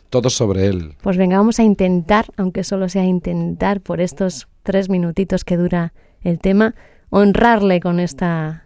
todo 0.09 0.29
sobre 0.29 0.67
él. 0.67 0.95
Pues 1.01 1.17
venga, 1.17 1.37
vamos 1.37 1.59
a 1.59 1.63
intentar, 1.63 2.25
aunque 2.37 2.63
solo 2.63 2.89
sea 2.89 3.05
intentar 3.05 3.81
por 3.81 4.01
estos 4.01 4.47
tres 4.63 4.89
minutitos 4.89 5.43
que 5.43 5.57
dura 5.57 5.93
el 6.21 6.39
tema, 6.39 6.75
honrarle 7.09 7.79
con 7.79 7.99
esta... 7.99 8.65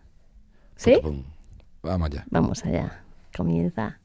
¿Sí? 0.75 0.97
Pum. 1.01 1.23
Vamos 1.83 2.09
allá. 2.09 2.25
Vamos 2.29 2.65
allá. 2.65 3.03
Comienza. 3.35 4.00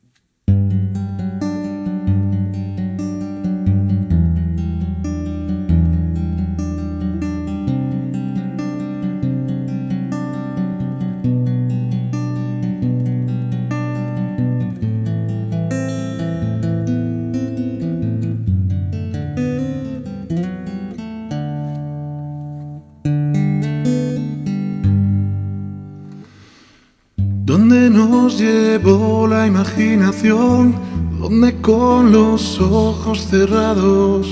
Imaginación, 29.47 30.75
donde 31.19 31.55
con 31.61 32.13
los 32.13 32.61
ojos 32.61 33.27
cerrados 33.31 34.27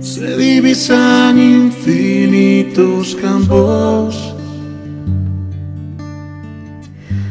se 0.00 0.36
divisan 0.36 1.38
infinitos 1.38 3.14
campos. 3.16 4.34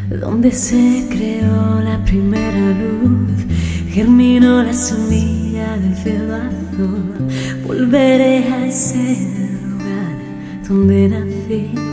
donde 0.09 0.51
se 0.51 1.07
creó 1.09 1.79
la 1.81 2.03
primera 2.05 2.71
luz, 2.71 3.45
germinó 3.89 4.63
la 4.63 4.73
semilla 4.73 5.77
del 5.77 5.95
cielo. 5.95 6.37
Volveré 7.65 8.43
a 8.47 8.65
ese 8.67 9.17
lugar 9.63 10.67
donde 10.67 11.09
nací. 11.09 11.86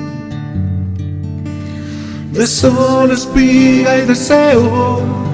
De 2.34 2.46
sol, 2.46 3.12
espiga 3.12 3.98
y 3.98 4.02
deseo 4.02 5.24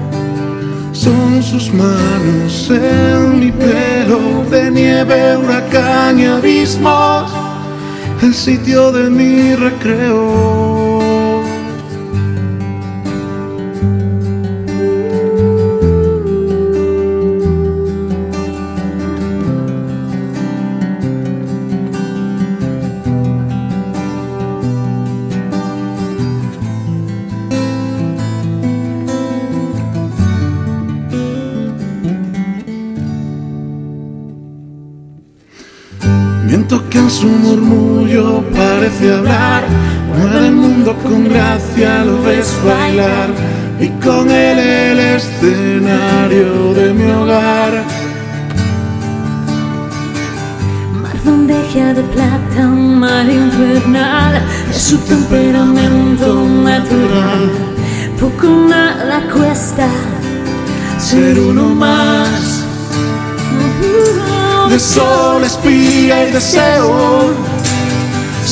son 0.93 1.41
sus 1.41 1.73
manos 1.73 2.69
en 2.69 3.39
mi 3.39 3.51
pelo, 3.51 4.43
de 4.51 4.69
nieve, 4.69 5.35
huracán 5.35 6.19
y 6.19 6.25
abismos, 6.25 7.31
el 8.21 8.35
sitio 8.35 8.91
de 8.91 9.09
mi 9.09 9.55
recreo. 9.55 10.60
Y 43.81 43.89
con 43.99 44.29
él 44.29 44.59
el 44.59 44.99
escenario 44.99 46.71
de 46.75 46.93
mi 46.93 47.11
hogar. 47.11 47.83
Mar 51.01 51.17
bandeja 51.25 51.91
de 51.95 52.03
plata, 52.03 52.67
mar 52.67 53.27
infernal, 53.27 54.39
es 54.69 54.83
su 54.83 54.97
temperamento 54.99 56.45
natural. 56.45 57.49
Poco 58.19 58.47
nada 58.69 59.23
cuesta 59.33 59.87
ser 60.99 61.39
uno 61.39 61.69
más. 61.69 62.63
De 64.69 64.77
sol, 64.77 65.43
espía 65.43 66.29
y 66.29 66.31
deseo. 66.31 67.50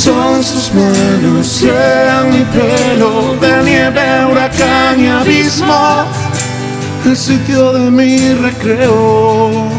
Son 0.09 0.43
sus 0.43 0.73
manos, 0.73 1.45
sean 1.45 2.31
mi 2.31 2.43
pelo, 2.45 3.35
de 3.39 3.63
nieve, 3.63 4.25
huracán 4.25 4.99
y 4.99 5.05
abismo. 5.05 6.03
El 7.05 7.15
sitio 7.15 7.73
de 7.73 7.91
mi 7.91 8.33
recreo. 8.33 9.69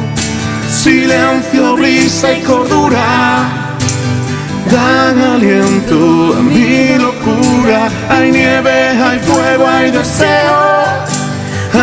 Silencio, 0.70 1.74
brisa 1.74 2.32
y 2.32 2.42
cordura. 2.42 3.48
Dan 4.70 5.18
aliento 5.20 5.96
a 6.38 6.42
mi 6.42 6.96
locura. 6.96 7.88
Hay 8.08 8.30
nieve, 8.30 8.90
hay 9.04 9.18
fuego, 9.18 9.66
hay 9.66 9.90
deseo. 9.90 10.58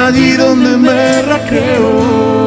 Allí 0.05 0.31
donde 0.37 0.77
me 0.77 1.21
recreo. 1.23 2.46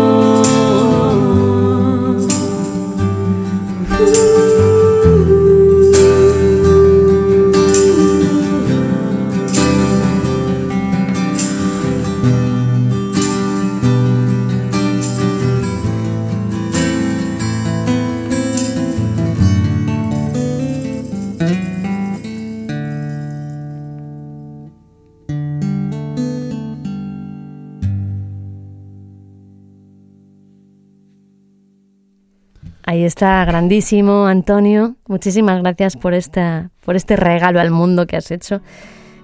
Ahí 33.01 33.07
está, 33.07 33.43
grandísimo, 33.47 34.27
Antonio. 34.27 34.95
Muchísimas 35.09 35.63
gracias 35.63 35.97
por, 35.97 36.13
esta, 36.13 36.69
por 36.85 36.97
este 36.97 37.17
regalo 37.17 37.59
al 37.59 37.71
mundo 37.71 38.07
que 38.07 38.19
has 38.19 38.31
hecho 38.31 38.61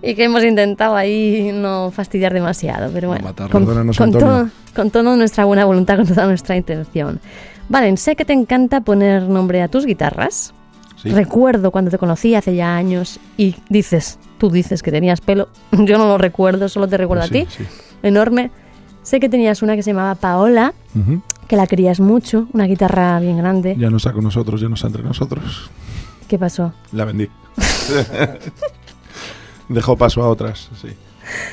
y 0.02 0.14
que 0.14 0.24
hemos 0.24 0.42
intentado 0.44 0.96
ahí 0.96 1.50
no 1.52 1.90
fastidiar 1.90 2.32
demasiado, 2.32 2.90
pero 2.90 3.08
bueno, 3.08 3.24
matarlo. 3.24 3.52
con, 3.52 3.92
con, 3.92 4.12
todo- 4.12 4.48
con 4.74 4.90
toda 4.90 5.14
nuestra 5.14 5.44
buena 5.44 5.66
voluntad, 5.66 5.96
con 5.98 6.06
toda 6.06 6.26
nuestra 6.26 6.56
intención. 6.56 7.20
Valen, 7.68 7.98
sé 7.98 8.16
que 8.16 8.24
te 8.24 8.32
encanta 8.32 8.80
poner 8.80 9.24
nombre 9.24 9.60
a 9.60 9.68
tus 9.68 9.84
guitarras. 9.84 10.54
Sí. 11.02 11.10
Recuerdo 11.10 11.70
cuando 11.70 11.90
te 11.90 11.98
conocí 11.98 12.34
hace 12.34 12.54
ya 12.56 12.74
años 12.76 13.20
y 13.36 13.56
dices, 13.68 14.18
tú 14.38 14.48
dices 14.48 14.82
que 14.82 14.90
tenías 14.90 15.20
pelo, 15.20 15.50
yo 15.72 15.98
no 15.98 16.06
lo 16.06 16.16
recuerdo, 16.16 16.70
solo 16.70 16.88
te 16.88 16.96
recuerdo 16.96 17.24
Pues 17.28 17.30
a 17.30 17.34
sí, 17.34 17.58
ti, 17.58 17.64
sí. 17.64 17.70
enorme. 18.02 18.50
Sé 19.02 19.20
que 19.20 19.28
tenías 19.28 19.60
una 19.62 19.76
que 19.76 19.82
se 19.82 19.90
llamaba 19.90 20.14
Paola, 20.14 20.72
Ujú. 20.98 21.20
Que 21.48 21.56
la 21.56 21.66
querías 21.66 22.00
mucho, 22.00 22.48
una 22.52 22.64
guitarra 22.66 23.18
bien 23.20 23.38
grande. 23.38 23.76
Ya 23.78 23.90
no 23.90 23.96
está 23.98 24.12
con 24.12 24.24
nosotros, 24.24 24.60
ya 24.60 24.68
no 24.68 24.74
está 24.74 24.88
entre 24.88 25.02
nosotros. 25.02 25.70
¿Qué 26.28 26.38
pasó? 26.38 26.72
La 26.92 27.04
vendí. 27.04 27.28
Dejó 29.68 29.96
paso 29.96 30.22
a 30.22 30.28
otras, 30.28 30.68
sí. 30.80 30.88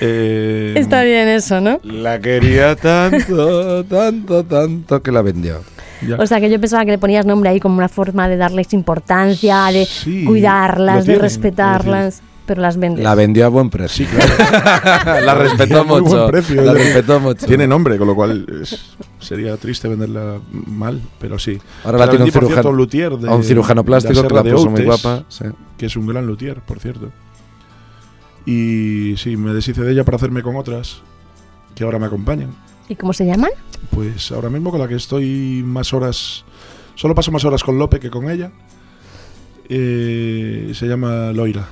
Eh, 0.02 0.76
Está 0.78 1.02
bien 1.04 1.28
eso, 1.28 1.60
¿no? 1.60 1.80
La 1.84 2.20
quería 2.20 2.76
tanto, 2.76 3.84
tanto, 3.86 4.44
tanto 4.44 5.02
que 5.02 5.12
la 5.12 5.24
vendió. 5.24 5.62
ya. 6.08 6.18
O 6.18 6.28
sea, 6.28 6.40
que 6.40 6.50
yo 6.52 6.60
pensaba 6.60 6.86
que 6.86 6.92
le 6.92 7.00
ponías 7.00 7.26
nombre 7.26 7.50
ahí 7.50 7.60
como 7.60 7.78
una 7.80 7.90
forma 7.90 8.30
de 8.30 8.38
darles 8.38 8.72
importancia, 8.74 9.66
de 9.72 9.86
Sí, 9.86 10.26
cuidarlas, 10.26 10.96
lo 10.98 11.00
de 11.00 11.04
tienen, 11.06 11.22
respetarlas, 11.22 12.22
pero 12.46 12.62
las 12.62 12.78
vendes. 12.78 13.04
La 13.04 13.16
vendió 13.16 13.46
a 13.46 13.50
buen 13.50 13.70
precio. 13.70 14.06
Sí, 14.06 14.12
claro. 14.14 15.22
la 15.26 15.34
respetó 15.36 15.84
Muy 15.86 16.02
buen 16.02 16.04
mucho. 16.04 16.28
precio, 16.28 16.62
la 16.62 16.74
respetó 16.74 17.20
mucho. 17.20 17.46
Tiene 17.46 17.68
nombre, 17.68 17.98
con 17.98 18.08
lo 18.08 18.16
cual 18.16 18.46
es- 18.62 18.96
sería 19.20 19.56
triste 19.58 19.88
venderla 19.88 20.40
mal, 20.52 21.02
pero 21.20 21.40
sí. 21.40 21.58
Ahora 21.84 22.00
Se 22.00 22.06
la 22.06 22.10
tiene 22.10 22.26
un 22.26 22.32
cierto, 22.32 22.50
cirujano, 22.50 22.72
luthier 22.74 23.12
de- 23.18 23.30
a 23.30 23.34
un 23.36 23.44
cirujano 23.44 23.82
de 23.82 23.86
plástico 23.86 24.14
que 24.14 24.20
Serra 24.28 24.36
la 24.36 24.44
de 24.44 24.52
puso 24.54 24.70
muy 24.70 24.84
guapa. 24.84 25.24
sí. 25.30 25.46
que 25.78 25.86
es 25.88 25.96
un 25.96 26.06
gran 26.08 26.26
luthier, 26.28 26.60
por 26.62 26.80
cierto. 26.80 27.12
Y 28.46 29.16
sí, 29.18 29.38
me 29.38 29.54
deshice 29.54 29.82
de 29.82 29.92
ella 29.94 30.04
para 30.04 30.18
hacerme 30.18 30.42
con 30.44 30.56
otras 30.58 31.02
que 31.76 31.84
ahora 31.86 31.98
me 32.00 32.08
acompañan. 32.08 32.50
¿Y 32.90 32.96
cómo 32.96 33.14
se 33.14 33.26
llaman? 33.26 33.52
Pues 33.92 34.32
ahora 34.34 34.50
mismo 34.50 34.70
con 34.72 34.80
la 34.82 34.88
que 34.90 34.96
estoy 34.96 35.64
más 35.66 35.94
horas, 35.94 36.44
solo 36.96 37.16
paso 37.16 37.32
más 37.32 37.46
horas 37.46 37.64
con 37.64 37.78
Lope 37.80 38.00
que 38.02 38.10
con 38.10 38.30
ella. 38.30 38.52
Eh, 39.70 40.72
se 40.74 40.86
llama 40.88 41.32
Loira. 41.32 41.68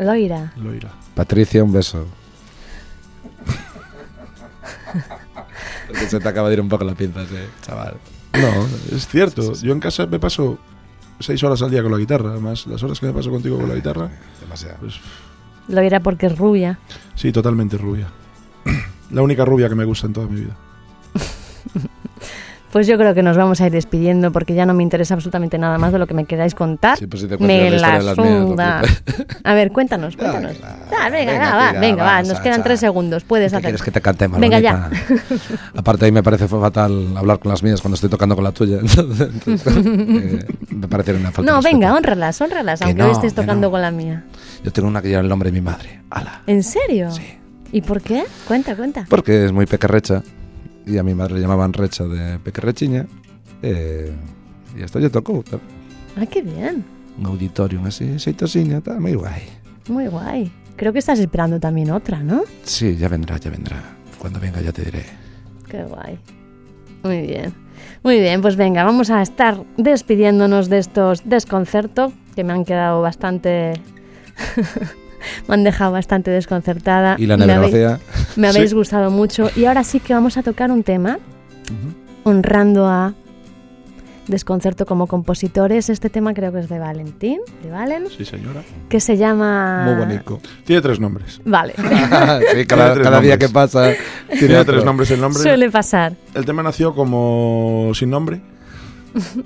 Loira. 0.00 0.52
Loira. 0.56 0.90
Patricia, 1.14 1.62
un 1.62 1.72
beso. 1.72 2.06
Porque 5.88 6.06
se 6.06 6.20
te 6.20 6.28
acaba 6.28 6.48
de 6.48 6.54
ir 6.54 6.60
un 6.60 6.68
poco 6.68 6.84
la 6.84 6.94
pinza, 6.94 7.26
sí, 7.26 7.34
chaval. 7.62 7.96
No, 8.32 8.96
es 8.96 9.08
cierto. 9.08 9.52
Yo 9.54 9.72
en 9.72 9.80
casa 9.80 10.06
me 10.06 10.18
paso 10.18 10.58
seis 11.18 11.42
horas 11.42 11.60
al 11.62 11.70
día 11.70 11.82
con 11.82 11.92
la 11.92 11.98
guitarra, 11.98 12.38
más 12.38 12.66
las 12.66 12.82
horas 12.82 12.98
que 12.98 13.06
me 13.06 13.12
paso 13.12 13.30
contigo 13.30 13.58
con 13.58 13.68
la 13.68 13.74
guitarra. 13.74 14.10
Demasiado. 14.40 14.76
Pues 14.80 14.94
Loira 15.68 16.00
porque 16.00 16.26
es 16.26 16.38
rubia. 16.38 16.78
sí, 17.14 17.32
totalmente 17.32 17.76
rubia. 17.76 18.08
La 19.10 19.22
única 19.22 19.44
rubia 19.44 19.68
que 19.68 19.74
me 19.74 19.84
gusta 19.84 20.06
en 20.06 20.12
toda 20.12 20.28
mi 20.28 20.40
vida. 20.40 20.56
Pues 22.72 22.86
yo 22.86 22.96
creo 22.98 23.14
que 23.14 23.22
nos 23.22 23.36
vamos 23.36 23.60
a 23.60 23.66
ir 23.66 23.72
despidiendo 23.72 24.30
porque 24.30 24.54
ya 24.54 24.64
no 24.64 24.74
me 24.74 24.84
interesa 24.84 25.14
absolutamente 25.14 25.58
nada 25.58 25.76
más 25.78 25.92
de 25.92 25.98
lo 25.98 26.06
que 26.06 26.14
me 26.14 26.24
queráis 26.24 26.54
contar. 26.54 26.98
Sí, 26.98 27.06
pues 27.08 27.22
si 27.22 27.28
te 27.28 27.36
me 27.38 27.68
la 27.70 27.98
la. 28.00 28.82
A 29.42 29.54
ver, 29.54 29.72
cuéntanos, 29.72 30.16
cuéntanos. 30.16 30.56
claro. 30.56 30.76
Ah, 31.00 31.08
venga, 31.10 31.32
Venga, 31.32 31.56
va, 31.56 31.68
tira, 31.70 31.80
venga, 31.80 32.04
va, 32.04 32.22
nos 32.22 32.38
a 32.38 32.42
quedan 32.42 32.62
tres 32.62 32.78
segundos. 32.78 33.24
Puedes 33.24 33.50
¿Qué 33.50 33.56
hacer. 33.56 33.70
quieres 33.70 33.82
que 33.82 33.90
te 33.90 34.00
cante, 34.00 34.28
Venga, 34.28 34.60
ya. 34.60 34.88
Aparte, 35.76 36.04
ahí 36.04 36.12
me 36.12 36.22
parece 36.22 36.46
fatal 36.46 37.16
hablar 37.16 37.40
con 37.40 37.50
las 37.50 37.62
mías 37.62 37.80
cuando 37.80 37.96
estoy 37.96 38.08
tocando 38.10 38.36
con 38.36 38.44
la 38.44 38.52
tuya. 38.52 38.78
Entonces, 38.82 39.28
eh, 39.46 40.46
me 40.70 40.86
parece 40.86 41.14
una 41.14 41.32
falta 41.32 41.50
No, 41.50 41.60
venga, 41.62 41.92
honralas, 41.94 42.40
honralas, 42.40 42.78
Que 42.80 42.84
aunque 42.86 43.02
no, 43.02 43.06
hoy 43.08 43.12
estés 43.12 43.34
tocando 43.34 43.66
no. 43.66 43.70
con 43.72 43.82
la 43.82 43.90
mía. 43.90 44.24
Yo 44.62 44.70
tengo 44.72 44.86
una 44.88 45.02
que 45.02 45.08
lleva 45.08 45.22
el 45.22 45.28
nombre 45.28 45.50
de 45.50 45.54
mi 45.60 45.64
madre. 45.64 46.02
Ala. 46.10 46.42
¿En 46.46 46.62
serio? 46.62 47.10
Sí. 47.10 47.22
¿Y 47.72 47.82
por 47.82 48.00
qué? 48.00 48.24
Cuenta, 48.46 48.76
cuenta. 48.76 49.06
Porque 49.08 49.46
es 49.46 49.52
muy 49.52 49.66
pequerrecha. 49.66 50.22
Y 50.90 50.98
a 50.98 51.04
mi 51.04 51.14
madre 51.14 51.34
le 51.34 51.40
llamaban 51.40 51.72
recha 51.72 52.04
de 52.04 52.40
pequerrechiña. 52.40 53.06
Eh, 53.62 54.12
y 54.76 54.82
hasta 54.82 54.98
yo 54.98 55.10
tal. 55.10 55.22
Ah, 56.16 56.26
qué 56.26 56.42
bien. 56.42 56.84
Un 57.16 57.26
auditorium 57.26 57.86
así, 57.86 58.18
seitosiña, 58.18 58.80
tal, 58.80 59.00
muy 59.00 59.14
guay. 59.14 59.42
Muy 59.88 60.08
guay. 60.08 60.50
Creo 60.74 60.92
que 60.92 60.98
estás 60.98 61.20
esperando 61.20 61.60
también 61.60 61.92
otra, 61.92 62.22
¿no? 62.22 62.42
Sí, 62.64 62.96
ya 62.96 63.08
vendrá, 63.08 63.36
ya 63.36 63.50
vendrá. 63.50 63.80
Cuando 64.18 64.40
venga 64.40 64.60
ya 64.60 64.72
te 64.72 64.82
diré. 64.82 65.04
Qué 65.68 65.84
guay. 65.84 66.18
Muy 67.04 67.20
bien. 67.20 67.54
Muy 68.02 68.18
bien, 68.18 68.42
pues 68.42 68.56
venga, 68.56 68.82
vamos 68.82 69.10
a 69.10 69.22
estar 69.22 69.64
despidiéndonos 69.76 70.68
de 70.68 70.78
estos 70.78 71.22
desconcertos 71.24 72.12
que 72.34 72.42
me 72.42 72.52
han 72.52 72.64
quedado 72.64 73.00
bastante... 73.00 73.74
me 75.48 75.54
han 75.54 75.64
dejado 75.64 75.92
bastante 75.92 76.30
desconcertada. 76.30 77.16
Y 77.18 77.26
la 77.26 77.36
me 77.36 77.52
habéis, 77.52 77.74
me 78.36 78.48
habéis 78.48 78.70
Sí. 78.70 78.76
gustado 78.76 79.10
mucho. 79.10 79.50
Y 79.56 79.64
ahora 79.66 79.84
sí 79.84 80.00
que 80.00 80.14
vamos 80.14 80.36
a 80.36 80.42
tocar 80.42 80.70
un 80.70 80.82
tema 80.82 81.18
honrando 82.24 82.86
a 82.86 83.14
Desconcerto 84.26 84.86
como 84.86 85.08
compositores. 85.08 85.88
Este 85.90 86.08
tema 86.08 86.34
creo 86.34 86.52
que 86.52 86.60
es 86.60 86.68
de 86.68 86.78
Valentín, 86.78 87.40
de 87.64 87.70
Valen, 87.70 88.04
Sí, 88.16 88.24
señora. 88.24 88.62
que 88.88 89.00
se 89.00 89.16
llama... 89.16 89.82
Muy 89.86 89.94
bonito. 89.94 90.38
Tiene 90.64 90.80
tres 90.82 91.00
nombres. 91.00 91.40
Vale, 91.44 91.74
sí, 92.54 92.64
cada, 92.66 93.00
cada 93.02 93.20
día 93.20 93.38
que 93.38 93.48
pasa 93.48 93.90
tiene, 94.28 94.46
Tiene 94.46 94.64
tres 94.64 94.84
nombres 94.84 95.10
el 95.10 95.20
nombre. 95.20 95.42
suele 95.42 95.68
pasar. 95.68 96.12
El 96.34 96.44
tema 96.44 96.62
nació 96.62 96.94
como 96.94 97.90
sin 97.94 98.10
nombre, 98.10 98.40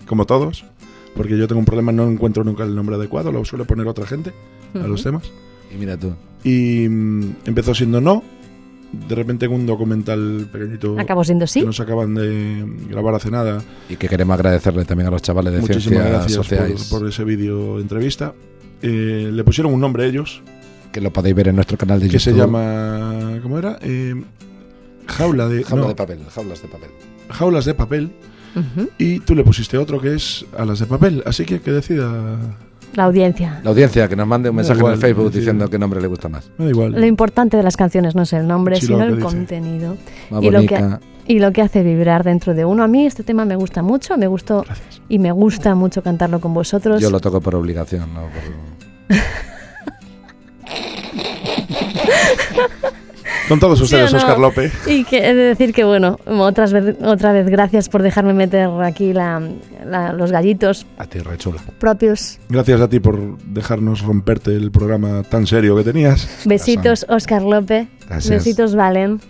como 0.07 0.27
todos, 0.27 0.67
porque 1.17 1.39
yo 1.39 1.49
tengo 1.49 1.61
un 1.61 1.65
problema, 1.65 1.91
no 1.91 2.05
encuentro 2.07 2.45
nunca 2.45 2.65
el 2.65 2.75
nombre 2.75 2.97
adecuado, 2.97 3.33
lo 3.33 3.43
suele 3.47 3.65
poner 3.65 3.87
otra 3.87 4.07
gente 4.07 4.33
a 4.75 4.87
los 4.87 5.03
temas. 5.03 5.23
Y 5.75 5.79
mira 5.79 5.97
tú. 5.97 6.15
Y 6.45 6.89
mm, 6.89 7.37
empezó 7.47 7.75
siendo 7.75 8.01
no, 8.01 8.23
de 9.09 9.15
repente 9.15 9.47
en 9.47 9.53
un 9.53 9.67
documental 9.67 10.49
pequeñito 10.53 10.99
Acabó 10.99 11.25
siendo 11.25 11.47
sí. 11.47 11.61
que 11.61 11.67
nos 11.67 11.81
acaban 11.81 12.15
de 12.15 12.65
grabar 12.89 13.15
hace 13.15 13.31
nada. 13.31 13.63
Y 13.89 13.97
que 13.97 14.09
queremos 14.09 14.35
agradecerle 14.35 14.85
también 14.85 15.09
a 15.09 15.11
los 15.11 15.23
chavales 15.23 15.53
de 15.53 15.61
Muchísimas 15.61 16.27
Ciencias 16.27 16.49
gracias 16.49 16.89
por, 16.89 17.01
por 17.01 17.09
ese 17.09 17.25
vídeo 17.25 17.81
entrevista. 17.81 18.35
Eh, 18.83 19.31
le 19.33 19.45
pusieron 19.45 19.73
un 19.73 19.81
nombre 19.81 20.07
ellos, 20.07 20.43
Que 20.93 21.01
lo 21.01 21.13
podéis 21.13 21.35
ver 21.35 21.49
en 21.49 21.57
nuestro 21.57 21.79
canal 21.79 22.01
de 22.01 22.07
que 22.07 22.19
YouTube. 22.19 22.33
se 22.33 22.39
llama... 22.39 23.39
¿Cómo 23.43 23.59
era? 23.59 23.79
Eh, 23.81 24.15
jaula 25.07 25.49
de... 25.49 25.65
Jaula 25.65 25.83
no, 25.83 25.89
de 25.89 25.95
papel, 25.95 26.21
jaulas 26.29 26.63
de 26.63 26.69
papel. 26.69 26.91
jaulas 27.31 27.65
de 27.65 27.75
papel 27.75 28.13
Y 28.99 29.21
tú 29.21 29.35
le 29.35 29.45
pusiste 29.45 29.79
otro 29.79 30.01
que 30.01 30.15
es 30.15 30.45
Alas 30.57 30.79
de 30.79 30.87
Papel. 30.87 31.23
Así 31.27 31.45
que 31.45 31.61
que 31.61 31.73
decida. 31.73 32.39
La 32.95 33.05
audiencia. 33.05 33.61
La 33.65 33.71
audiencia 33.71 34.09
que 34.09 34.17
nos 34.17 34.27
mande 34.27 34.51
un 34.51 34.57
mensaje 34.57 34.79
igual, 34.79 34.95
en 34.95 34.97
el 34.97 35.01
Facebook 35.01 35.33
sí. 35.33 35.39
diciendo 35.39 35.69
qué 35.69 35.79
nombre 35.79 36.01
le 36.01 36.07
gusta 36.09 36.29
más. 36.29 36.51
Me 36.59 36.67
da 36.67 36.71
igual. 36.71 36.93
Lo 36.93 37.07
importante 37.07 37.57
de 37.57 37.63
las 37.63 37.77
canciones 37.77 38.15
no 38.15 38.23
es 38.23 38.33
el 38.33 38.47
nombre, 38.47 38.77
Sí, 38.77 38.87
sino 38.87 39.03
el 39.03 39.17
dice. 39.17 39.23
contenido. 39.27 39.97
Más 40.31 40.43
Y 40.43 40.51
lo, 40.51 40.61
que, 40.63 40.85
y 41.27 41.39
lo 41.41 41.53
que 41.53 41.63
hace 41.63 41.83
vibrar 41.83 42.23
dentro 42.25 42.55
de 42.55 42.65
uno. 42.65 42.83
A 42.85 42.89
mí 42.89 43.07
este 43.07 43.23
tema 43.25 43.45
me 43.45 43.57
gusta 43.57 43.83
mucho, 43.83 44.17
me 44.17 44.27
gustó 44.27 44.63
Gracias. 44.63 45.03
y 45.09 45.19
me 45.19 45.33
gusta 45.33 45.75
mucho 45.75 46.03
cantarlo 46.03 46.41
con 46.41 46.55
vosotros. 46.55 47.01
Yo 47.01 47.11
lo 47.11 47.21
toco 47.21 47.41
por 47.41 47.55
obligación, 47.57 48.13
no 48.15 48.23
por... 48.23 49.17
Con 53.49 53.61
todos 53.61 53.79
¿Sí 53.79 53.85
ustedes, 53.85 54.11
no? 54.13 54.19
Oscar 54.19 54.39
López. 54.39 54.73
Y 54.87 55.05
que 55.05 55.19
he 55.19 55.35
de 55.35 55.43
decir 55.43 55.73
que, 55.75 55.85
bueno, 55.85 56.19
otras 56.27 56.73
vez, 56.73 56.97
otra 57.03 57.33
vez 57.33 57.47
gracias 57.49 57.89
por 57.89 58.03
dejarme 58.03 58.33
meter 58.33 58.69
aquí 58.83 59.13
la- 59.13 59.43
la- 59.85 60.13
los 60.15 60.33
gallitos 60.33 60.87
A 60.99 61.05
ti, 61.07 61.19
rechula. 61.19 61.61
propios. 61.79 62.39
Gracias 62.49 62.81
a 62.81 62.89
ti 62.89 63.01
por 63.01 63.39
dejarnos 63.39 64.01
romperte 64.03 64.57
el 64.57 64.71
programa 64.71 65.23
tan 65.25 65.47
serio 65.47 65.77
que 65.77 65.85
tenías. 65.85 66.27
Besitos, 66.47 67.05
Oscar 67.09 67.43
López. 67.43 67.87
Gracias. 68.09 68.31
Besitos, 68.31 68.75
Valen. 68.75 69.21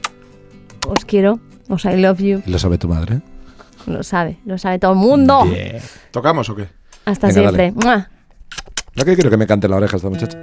Os 0.86 1.04
quiero. 1.04 1.40
Os 1.68 1.84
I 1.84 1.96
love 1.96 2.18
you. 2.20 2.42
¿Y 2.46 2.50
lo 2.50 2.58
sabe 2.58 2.78
tu 2.78 2.88
madre? 2.88 3.20
Lo 3.86 4.02
sabe, 4.02 4.38
lo 4.46 4.58
sabe 4.58 4.78
todo 4.78 4.92
el 4.92 4.98
mundo. 4.98 5.40
¿Tocamos 6.10 6.48
o 6.50 6.54
qué? 6.56 6.68
Hasta 7.04 7.26
Venga, 7.28 7.40
siempre. 7.40 7.72
¿No 8.96 9.04
que 9.04 9.14
quiero 9.14 9.28
que 9.28 9.36
me 9.36 9.46
cante 9.46 9.66
en 9.66 9.72
la 9.72 9.76
oreja 9.78 9.96
esta 9.96 10.08
muchacha? 10.08 10.38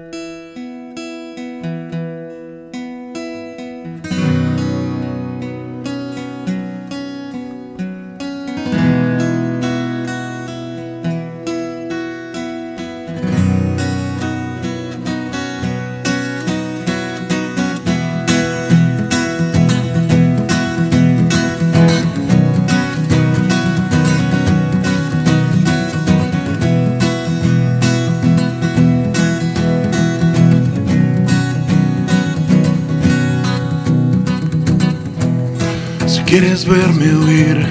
Quieres 36.51 36.67
verme 36.67 37.15
huir, 37.15 37.65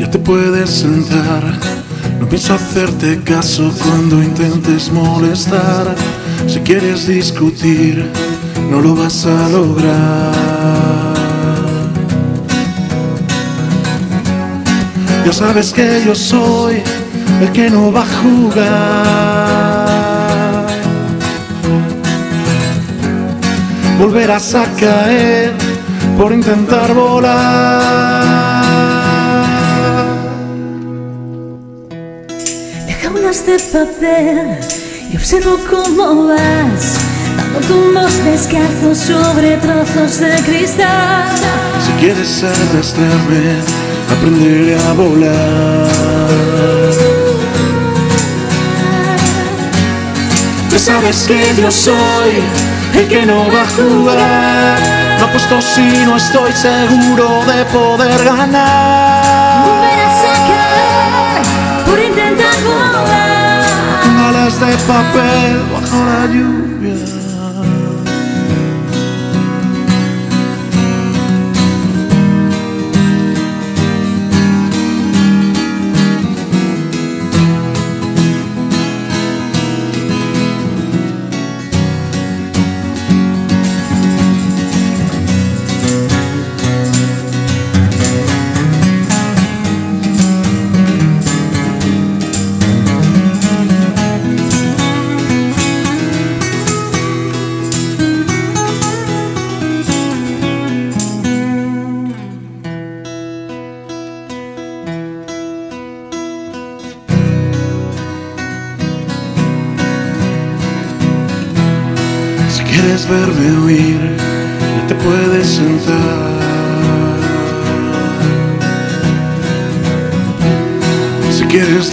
ya 0.00 0.10
te 0.10 0.18
puedes 0.18 0.70
sentar. 0.70 1.44
No 2.18 2.28
pienso 2.28 2.54
hacerte 2.54 3.22
caso 3.22 3.72
cuando 3.80 4.20
intentes 4.20 4.90
molestar. 4.90 5.94
Si 6.48 6.58
quieres 6.58 7.06
discutir, 7.06 8.10
no 8.72 8.80
lo 8.80 8.96
vas 8.96 9.24
a 9.24 9.48
lograr. 9.50 10.34
Ya 15.24 15.32
sabes 15.32 15.72
que 15.72 16.02
yo 16.04 16.16
soy 16.16 16.82
el 17.40 17.52
que 17.52 17.70
no 17.70 17.92
va 17.92 18.02
a 18.02 18.06
jugar. 18.24 19.06
Volverás 23.96 24.56
a 24.56 24.64
caer 24.74 25.67
por 26.18 26.32
intentar 26.32 26.92
volar. 26.94 28.64
Jaulas 33.00 33.46
de 33.46 33.56
papel 33.72 34.58
y 35.12 35.16
observo 35.16 35.56
cómo 35.70 36.26
vas 36.26 36.98
dando 37.36 37.60
tumbos 37.68 38.24
descalzos 38.24 38.98
sobre 38.98 39.56
trozos 39.58 40.18
de 40.18 40.34
cristal. 40.42 41.28
Si 41.84 41.92
quieres 42.00 42.42
arrastrarme, 42.42 43.62
aprenderé 44.10 44.76
a 44.76 44.92
volar. 44.94 45.88
Ya 50.72 50.78
sabes 50.80 51.26
que 51.28 51.40
yo 51.56 51.70
soy 51.70 52.32
el 52.94 53.06
que 53.06 53.24
no 53.24 53.46
va 53.52 53.62
a 53.62 53.68
jugar. 53.76 54.97
No 55.38 55.44
apuesto 55.44 55.62
si 55.62 56.04
no 56.04 56.16
estoy 56.16 56.52
seguro 56.52 57.44
de 57.44 57.64
poder 57.66 58.24
ganar. 58.24 59.62
A 59.62 60.24
por 61.86 61.96
intentar 61.96 62.60
volar. 62.64 63.64
Alas 64.28 64.58
de 64.58 64.76
papel 64.78 65.62
bajo 65.72 66.04
la 66.04 66.26
lluvia. 66.26 66.67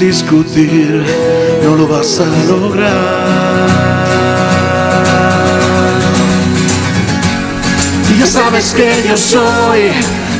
Discutir, 0.05 1.03
no 1.63 1.75
lo 1.75 1.87
vas 1.87 2.19
a 2.19 2.25
lograr. 2.47 3.67
Y 8.09 8.19
ya 8.19 8.27
sabes 8.27 8.73
que 8.73 9.03
yo 9.07 9.17
soy 9.17 9.91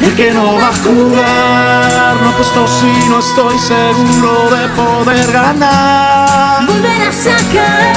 el 0.04 0.16
que 0.16 0.32
no 0.32 0.54
va 0.54 0.70
a 0.70 0.76
jugar. 0.84 2.16
No 2.22 2.30
apuesto 2.30 2.68
si 2.68 3.10
no 3.10 3.20
estoy 3.20 3.58
seguro 3.58 4.50
de 4.56 4.68
poder 4.80 5.32
ganar. 5.32 6.66
Volverás 6.68 7.26
a 7.26 7.38
caer 7.54 7.96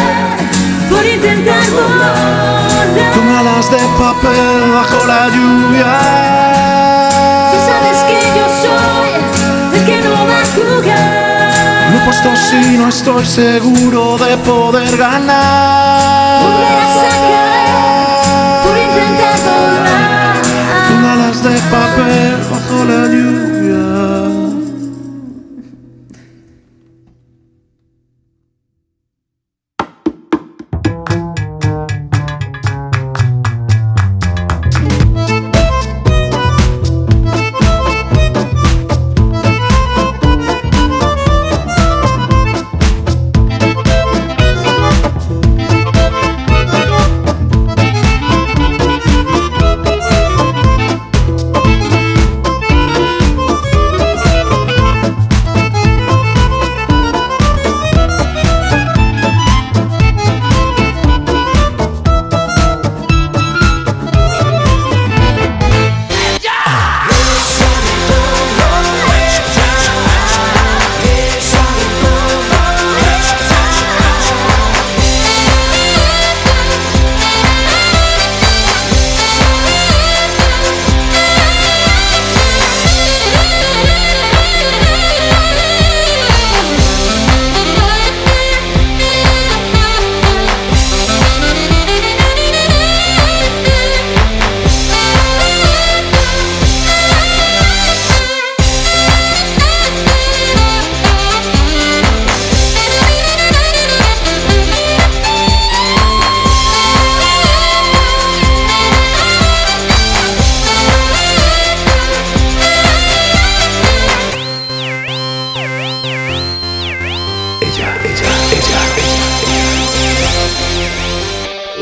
por 0.91 1.05
intentar 1.05 1.65
volar. 1.71 3.13
Con 3.15 3.29
alas 3.29 3.71
de 3.71 3.83
papel 3.99 4.73
bajo 4.73 5.07
la 5.07 5.29
lluvia. 5.29 5.93
Tú 7.53 7.59
sabes 7.69 7.99
que 8.09 8.19
yo 8.39 8.47
soy 8.63 8.98
apuesto 12.09 12.35
si 12.37 12.79
no 12.79 12.89
estoy 12.89 13.27
seguro 13.27 14.17
de 14.17 14.37
poder 14.39 14.97
ganar. 14.97 16.43
Volverás 16.43 16.97
a 16.97 17.11
caer 17.25 18.63
por 18.65 18.79
intentar 18.79 19.45
volar. 19.47 20.37
Con 20.89 21.05
alas 21.05 21.43
de 21.43 21.59
papel 21.71 22.37
bajo 22.51 22.85
la 22.85 23.07
lluvia. 23.09 23.48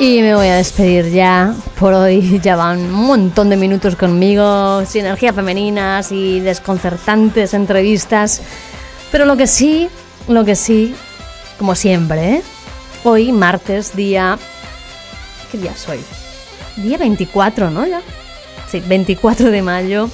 A 0.06 0.56
despedir 0.56 1.10
ya. 1.10 1.54
Por 1.80 1.92
hoy 1.92 2.38
ya 2.42 2.54
van 2.54 2.78
un 2.78 3.06
montón 3.06 3.50
de 3.50 3.56
minutos 3.56 3.96
conmigo, 3.96 4.84
sin 4.86 5.04
energía 5.04 5.32
femeninas 5.32 6.12
y 6.12 6.38
desconcertantes 6.40 7.54
entrevistas. 7.54 8.40
Pero 9.10 9.24
lo 9.24 9.36
que 9.36 9.48
sí, 9.48 9.88
lo 10.28 10.44
que 10.44 10.54
sí, 10.54 10.94
como 11.58 11.74
siempre, 11.74 12.36
¿eh? 12.36 12.42
hoy 13.02 13.32
martes, 13.32 13.96
día... 13.96 14.38
¿Qué 15.50 15.58
día 15.58 15.74
soy? 15.76 15.98
Día 16.76 16.98
24, 16.98 17.70
¿no? 17.70 17.84
Ya. 17.84 18.00
Sí, 18.70 18.80
24 18.86 19.50
de 19.50 19.62
mayo. 19.62 20.08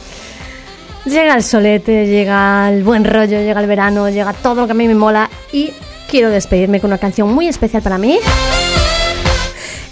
Llega 1.05 1.35
el 1.35 1.43
solete, 1.43 2.07
llega 2.07 2.71
el 2.71 2.83
buen 2.83 3.05
rollo, 3.05 3.41
llega 3.41 3.61
el 3.61 3.67
verano, 3.67 4.09
llega 4.09 4.33
todo 4.33 4.63
lo 4.63 4.67
que 4.67 4.73
a 4.73 4.75
mí 4.75 4.89
me 4.89 4.95
mola 4.95 5.29
y 5.53 5.73
quiero 6.09 6.31
despedirme 6.31 6.81
con 6.81 6.89
una 6.89 6.99
canción 6.99 7.33
muy 7.33 7.47
especial 7.47 7.83
para 7.83 7.99
mí. 7.99 8.19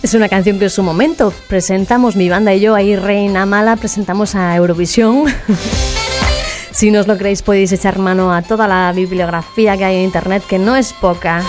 Es 0.03 0.15
una 0.15 0.31
canción 0.31 0.59
que 0.59 0.65
en 0.65 0.71
su 0.71 0.83
momento 0.83 1.31
presentamos, 1.47 2.17
mi 2.17 2.31
banda 2.31 2.55
y 2.55 2.61
yo, 2.61 2.75
ahí 2.75 2.97
Reina 2.97 3.45
Mala, 3.45 3.77
presentamos 3.77 4.35
a 4.35 4.57
Eurovisión. 4.57 5.27
si 6.71 6.91
no 6.91 7.01
os 7.01 7.07
lo 7.07 7.19
creéis 7.19 7.43
podéis 7.43 7.71
echar 7.73 7.99
mano 7.99 8.33
a 8.33 8.41
toda 8.41 8.67
la 8.67 8.91
bibliografía 8.93 9.77
que 9.77 9.85
hay 9.85 9.97
en 9.97 10.05
internet, 10.05 10.43
que 10.49 10.59
no 10.59 10.75
es 10.75 10.95
poca. 10.95 11.43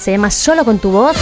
Se 0.00 0.10
llama 0.10 0.32
Solo 0.32 0.64
con 0.64 0.80
tu 0.80 0.90
voz. 0.90 1.16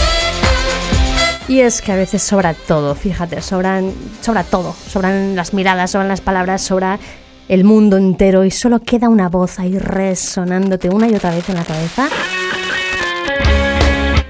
Y 1.49 1.61
es 1.61 1.83
que 1.83 1.93
a 1.93 1.97
veces 1.97 2.23
sobra 2.23 2.55
todo, 2.55 2.95
fíjate, 2.95 3.43
sobran, 3.43 3.93
sobra 4.23 4.43
todo. 4.43 4.75
Sobran 4.89 5.37
las 5.37 5.53
miradas, 5.53 5.91
sobran 5.91 6.09
las 6.09 6.23
palabras, 6.23 6.63
sobra 6.63 6.99
el 7.49 7.63
mundo 7.63 7.99
entero 7.99 8.45
y 8.45 8.51
solo 8.51 8.81
queda 8.81 9.11
una 9.11 9.29
voz 9.29 9.59
ahí 9.59 9.79
resonándote 9.79 10.89
una 10.89 11.09
y 11.09 11.15
otra 11.15 11.31
vez 11.31 11.47
en 11.51 11.57
la 11.57 11.65
cabeza. 11.65 12.09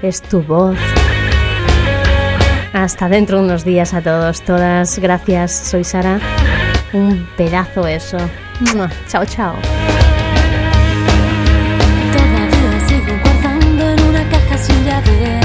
Es 0.01 0.21
tu 0.21 0.41
voz. 0.43 0.77
Hasta 2.73 3.09
dentro 3.09 3.39
de 3.39 3.45
unos 3.45 3.63
días 3.63 3.93
a 3.93 4.01
todos, 4.01 4.41
todas. 4.41 4.99
Gracias, 4.99 5.51
soy 5.51 5.83
Sara. 5.83 6.19
Un 6.93 7.27
pedazo 7.35 7.87
eso. 7.87 8.17
Chao, 9.07 9.25
chao. 9.25 9.55
Todavía 12.13 12.87
sigo 12.87 13.13
guardando 13.23 13.89
en 13.89 14.01
una 14.03 14.29
caja 14.29 14.57
sin 14.57 14.85
llave 14.85 15.39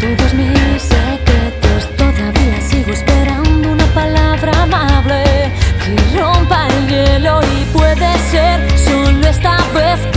todos 0.00 0.34
mis 0.34 0.82
secretos. 0.82 1.96
Todavía 1.96 2.60
sigo 2.60 2.90
esperando 2.92 3.72
una 3.72 3.86
palabra 3.94 4.62
amable 4.62 5.52
que 5.84 6.18
rompa 6.18 6.66
el 6.66 6.88
hielo 6.88 7.40
y 7.42 7.64
puede 7.72 8.18
ser 8.30 8.78
solo 8.78 9.28
esta 9.28 9.56
vez 9.72 10.11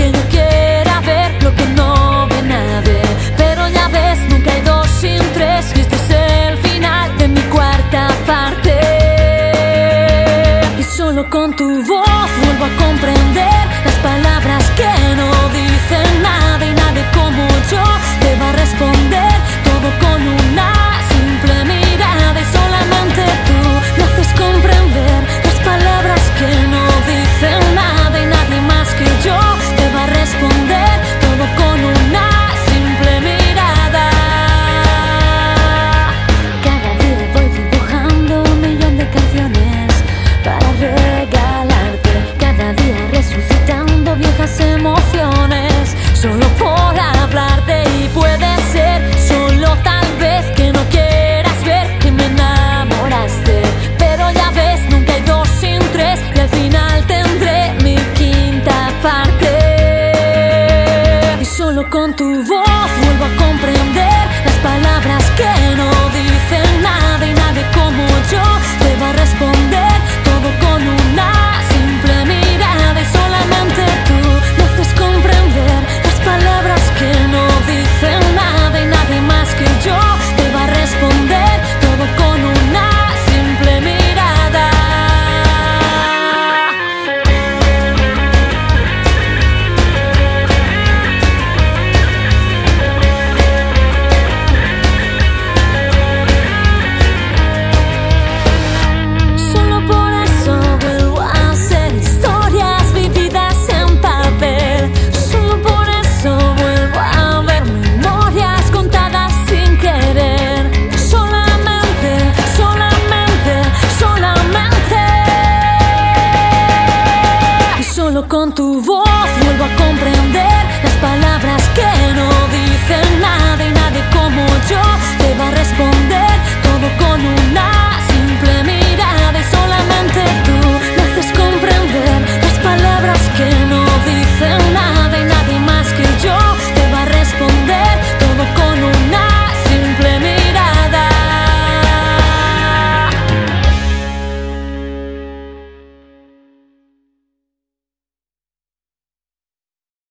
solo 11.16 11.30
con 11.30 11.54
tu 11.56 11.82
voz 11.84 12.30
vuelvo 12.44 12.66
a 12.66 12.86
comprender 12.86 13.64
las 13.86 13.96
palabras 14.04 14.70
que 14.72 14.92
no 15.16 15.30
dicen 15.50 16.22
nada 16.22 16.66
y 16.66 16.74
nadie 16.74 17.06
como 17.14 17.48
yo 17.72 17.84
te 18.20 18.36
va 18.38 18.50
a 18.50 18.52
responder. 18.52 19.32
Todo 19.64 19.88
con 20.02 20.28
una 20.28 20.75